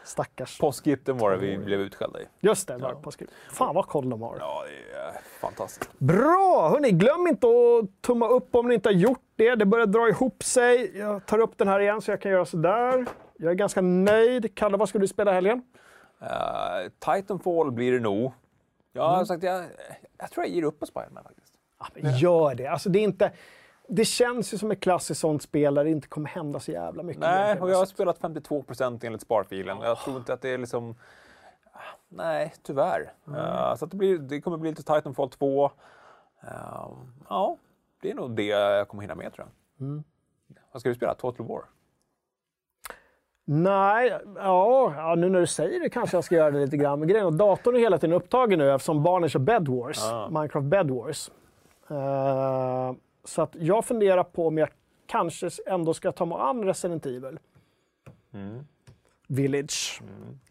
[0.04, 0.60] Stackars.
[0.60, 2.26] Påskgiften var det vi blev utskällda i.
[2.40, 3.30] Just det, påskriv.
[3.52, 4.36] Fan vad koll de har.
[4.40, 6.00] Ja, det är fantastiskt.
[6.00, 6.70] Bra!
[6.74, 9.56] Hörni, glöm inte att tumma upp om ni inte har gjort det.
[9.56, 10.98] Det börjar dra ihop sig.
[10.98, 13.06] Jag tar upp den här igen så jag kan göra sådär.
[13.42, 14.56] Jag är ganska nöjd.
[14.56, 15.64] Kalle, vad ska du spela helgen?
[16.22, 18.32] Uh, Titanfall blir det nog.
[18.94, 19.26] Jag Mm.
[19.26, 19.66] sagt, jag,
[20.18, 21.54] jag tror jag ger upp på Spiderman faktiskt.
[21.80, 22.68] Ja, men gör det.
[22.68, 23.32] Alltså, det, är inte,
[23.88, 27.04] det känns ju som ett klassiskt sånt spel där det inte kommer hända så jävla
[27.04, 27.22] mycket.
[27.22, 29.78] Nej, och jag har spelat 52% enligt sparfilen.
[29.82, 30.96] Jag tror inte att det är liksom...
[32.10, 33.14] Nej, tyvärr.
[33.28, 35.66] Eh, så att det, blir, det kommer bli lite Titanfall 2.
[36.44, 36.50] Eh,
[37.30, 37.58] ja,
[38.02, 39.48] det är nog det jag kommer hinna med tror
[39.78, 39.88] jag.
[39.88, 40.04] Mm.
[40.72, 41.14] Vad ska du spela?
[41.14, 41.62] Total War?
[43.54, 47.00] Nej, ja, ja, nu när du säger det kanske jag ska göra det lite grann.
[47.00, 50.00] Men grejen är att datorn är hela tiden upptagen nu eftersom barnen kör Bed Wars.
[50.04, 50.30] Ah.
[50.30, 51.32] Minecraft Bed Wars.
[51.90, 54.70] Eh, så att jag funderar på om jag
[55.06, 57.40] kanske ändå ska ta mig an Resident Evil.
[59.28, 60.02] Village.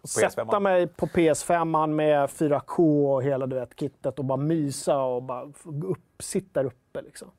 [0.01, 0.60] På Sätta PS5.
[0.60, 5.43] mig på PS5 med 4K och hela du vet, kittet och bara mysa och bara
[5.64, 7.31] upp, sitta där uppe liksom.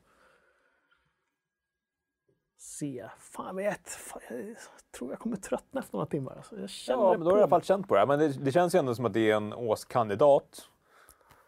[2.82, 3.04] Se.
[3.18, 4.56] Fan vet, fan, jag
[4.98, 6.34] tror jag kommer tröttna efter några timmar.
[6.36, 6.56] Alltså.
[6.56, 8.06] Jag Ja, men då har jag i alla fall känt på det.
[8.06, 10.68] Men det, det känns ju ändå som att det är en årskandidat.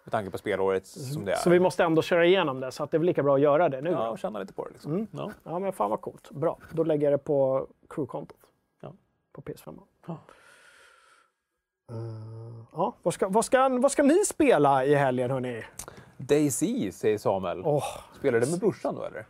[0.05, 1.37] Med tanke på spelåret som det är.
[1.37, 3.41] Så vi måste ändå köra igenom det, så att det är väl lika bra att
[3.41, 3.91] göra det nu.
[3.91, 4.93] Ja, och känna lite på det liksom.
[4.93, 5.07] Mm.
[5.11, 5.31] Ja.
[5.45, 6.31] Ja, men fan vad coolt.
[6.31, 6.59] Bra.
[6.73, 8.39] Då lägger jag det på crewkontot.
[8.81, 8.93] Ja.
[9.33, 9.79] På PS5.
[10.07, 10.19] Ja.
[11.91, 11.97] Eh,
[12.73, 15.65] ja, vad ska, vad, ska, vad ska ni spela i helgen hörni?
[16.17, 17.63] Daisy, säger Samuel.
[17.65, 17.85] Åh,
[18.19, 19.27] Spelar du med brorsan då eller?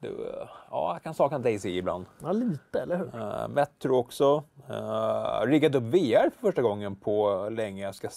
[0.00, 2.06] Du, eh, ja, jag kan sakna Daisy ibland.
[2.22, 3.04] ja, lite, eller hur?
[3.20, 4.44] Uh, Metro också.
[4.70, 7.82] Uh, riggat upp VR för första gången på länge.
[7.82, 8.08] Jag ska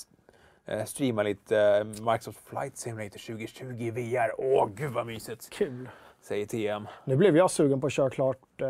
[0.72, 4.32] uh, streama lite Microsoft Flight Simulator 2020 i VR.
[4.38, 5.50] Åh, gud vad mysigt!
[5.50, 5.90] Kul.
[6.22, 6.88] Säger TM.
[7.06, 8.68] Nu blev jag sugen på att köra klart uh,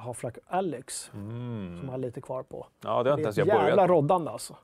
[0.00, 1.76] Half-Life Alex, Mm.
[1.78, 2.66] som jag har lite kvar på.
[2.80, 3.90] Ja, det har Det inte är ens ett jag jävla börjat.
[3.90, 4.56] roddande alltså.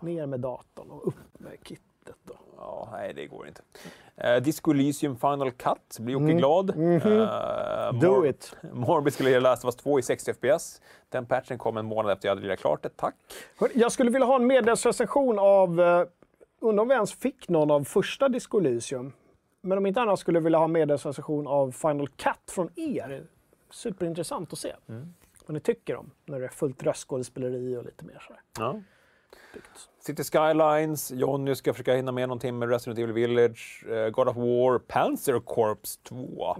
[0.00, 1.84] Ner med datorn och upp med kittet.
[2.56, 3.62] Ja, nej, det går inte.
[4.24, 5.98] Uh, Disco Elysium Final Cut.
[5.98, 6.36] Blir Jocke Mm.
[6.38, 6.76] glad.
[6.76, 6.94] Mhm.
[6.94, 8.56] Eh, Do Mor- it!
[8.72, 10.80] Morbi skulle lira Last of Us 2 i 60 FPS.
[11.08, 12.96] Den patchen kom en månad efter jag hade lirat klart det.
[12.96, 13.14] Tack!
[13.60, 16.04] Hör, Jag skulle vilja ha en medlemsrecension av, uh,
[16.60, 19.12] undrar om vi ens fick någon av första Disco Elysium.
[19.60, 23.24] Men om inte annat skulle jag vilja ha en medlemsrecension av Final Cut från er.
[23.70, 24.72] Superintressant att se
[25.46, 28.40] vad ni tycker om när det är fullt röstskådespeleri och lite mer sådär.
[28.58, 28.80] Ja.
[29.98, 34.36] City Skylines, Jonny ska försöka hinna med någonting med Resident Evil Village, eh, God of
[34.36, 36.56] War, Panzer Corps 2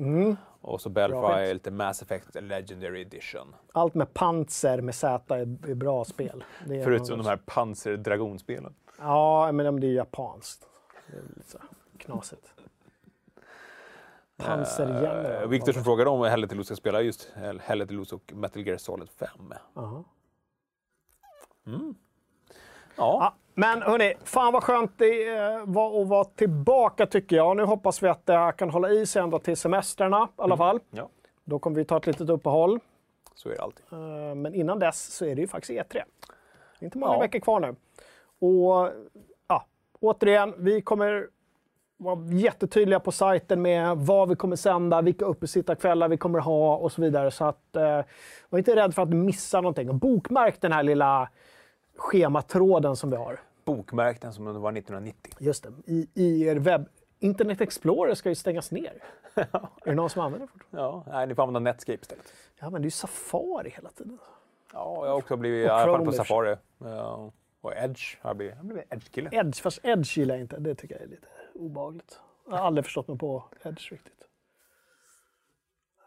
[0.60, 3.55] och så Belfry, lite Mass Effect Legendary Edition.
[3.72, 6.44] Allt med panser med Z är, bra spel.
[6.70, 8.74] Är Förutom de här Panzer Dragonspelen.
[8.98, 10.66] Ja, men det är japanskt.
[11.06, 11.59] Det är lite så
[11.98, 12.55] knasigt.
[14.36, 15.42] Panzergeneral.
[15.42, 18.76] Eh, Viktor som frågade om Helle till ska spela just Helle till och Metal Gear
[18.76, 19.28] Solid 5.
[19.74, 20.05] Aha.
[21.64, 21.94] Ja,
[22.96, 27.56] Ja, men hörni, fan vad skönt det eh, var att vara tillbaka tycker jag.
[27.56, 30.80] Nu hoppas vi att det kan hålla i sig ända till semestrarna i alla fall.
[30.90, 31.08] ja,
[31.44, 32.80] Då kommer vi ta ett litet uppehåll.
[33.34, 33.84] så är det alltid.
[33.92, 35.92] Eh, Men innan dess så är det ju faktiskt E3.
[35.92, 35.98] Det
[36.80, 37.18] är inte många Ja.
[37.20, 37.74] veckor kvar nu.
[38.48, 38.90] Och
[39.48, 39.64] ja,
[40.00, 41.28] återigen, vi kommer
[41.96, 46.92] vara jättetydliga på sajten med vad vi kommer sända, vilka uppesittarkvällar vi kommer ha och
[46.92, 47.30] så vidare.
[47.30, 48.00] Så att eh,
[48.48, 49.88] var inte rädd för att missa någonting.
[49.88, 51.28] Och bokmärk den här lilla
[51.96, 53.40] schematråden som vi har.
[53.64, 55.32] Bokmärk den som var 1990.
[55.38, 56.88] Just det, i, i er webb.
[57.18, 59.02] Internet Explorer ska ju stängas ner.
[59.34, 59.48] är
[59.84, 60.82] det någon som använder det fortfarande?
[60.82, 62.32] Ja, nej, ni får använda Netscape istället.
[62.60, 64.18] Ja, men det är ju Safari hela tiden.
[64.72, 66.12] Ja, jag har också blivit i alla fall på.
[66.12, 66.56] Safari.
[66.78, 68.18] Ja, och Edge.
[68.22, 69.30] Jag har blivit, jag blivit Edge-kille.
[69.32, 70.56] Edge, fast Edge gillar jag inte.
[70.58, 72.20] Det tycker jag är lite obehagligt.
[72.46, 74.24] Jag har aldrig förstått mig på Edge riktigt.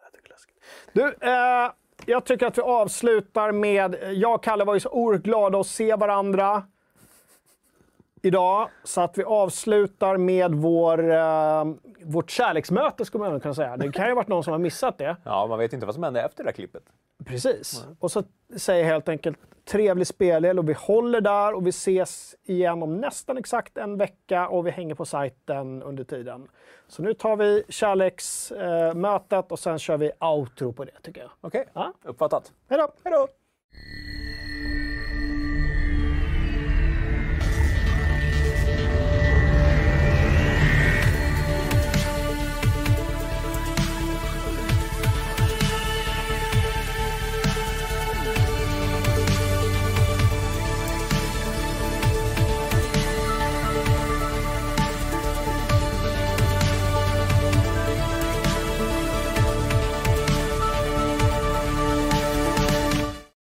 [0.04, 0.64] Jag tycker läskigt.
[0.94, 1.72] Du, eh,
[2.06, 3.96] jag tycker att vi avslutar med...
[4.14, 6.64] Jag och Kalle var ju så oerhört glada att se varandra
[8.22, 8.70] idag.
[8.84, 11.66] Så att vi avslutar med vår, eh,
[12.04, 13.78] vårt kärleksmöte, skulle man kunna säga.
[13.78, 15.18] Det kan ju ha varit någon som har missat det.
[15.24, 16.84] Ja, man vet inte vad som hände efter det där klippet.
[17.26, 17.86] Precis.
[18.00, 18.24] Och så
[18.58, 23.02] säger jag helt enkelt trevlig spelhjälp och vi håller där och vi ses igen om
[23.02, 26.48] nästan exakt en vecka och vi hänger på sajten under tiden.
[26.88, 31.32] Så nu tar vi kärleksmötet och sen kör vi outro på det tycker jag.
[31.42, 31.94] Okej, Ja.
[32.04, 32.54] uppfattat.
[32.70, 33.28] Hej då!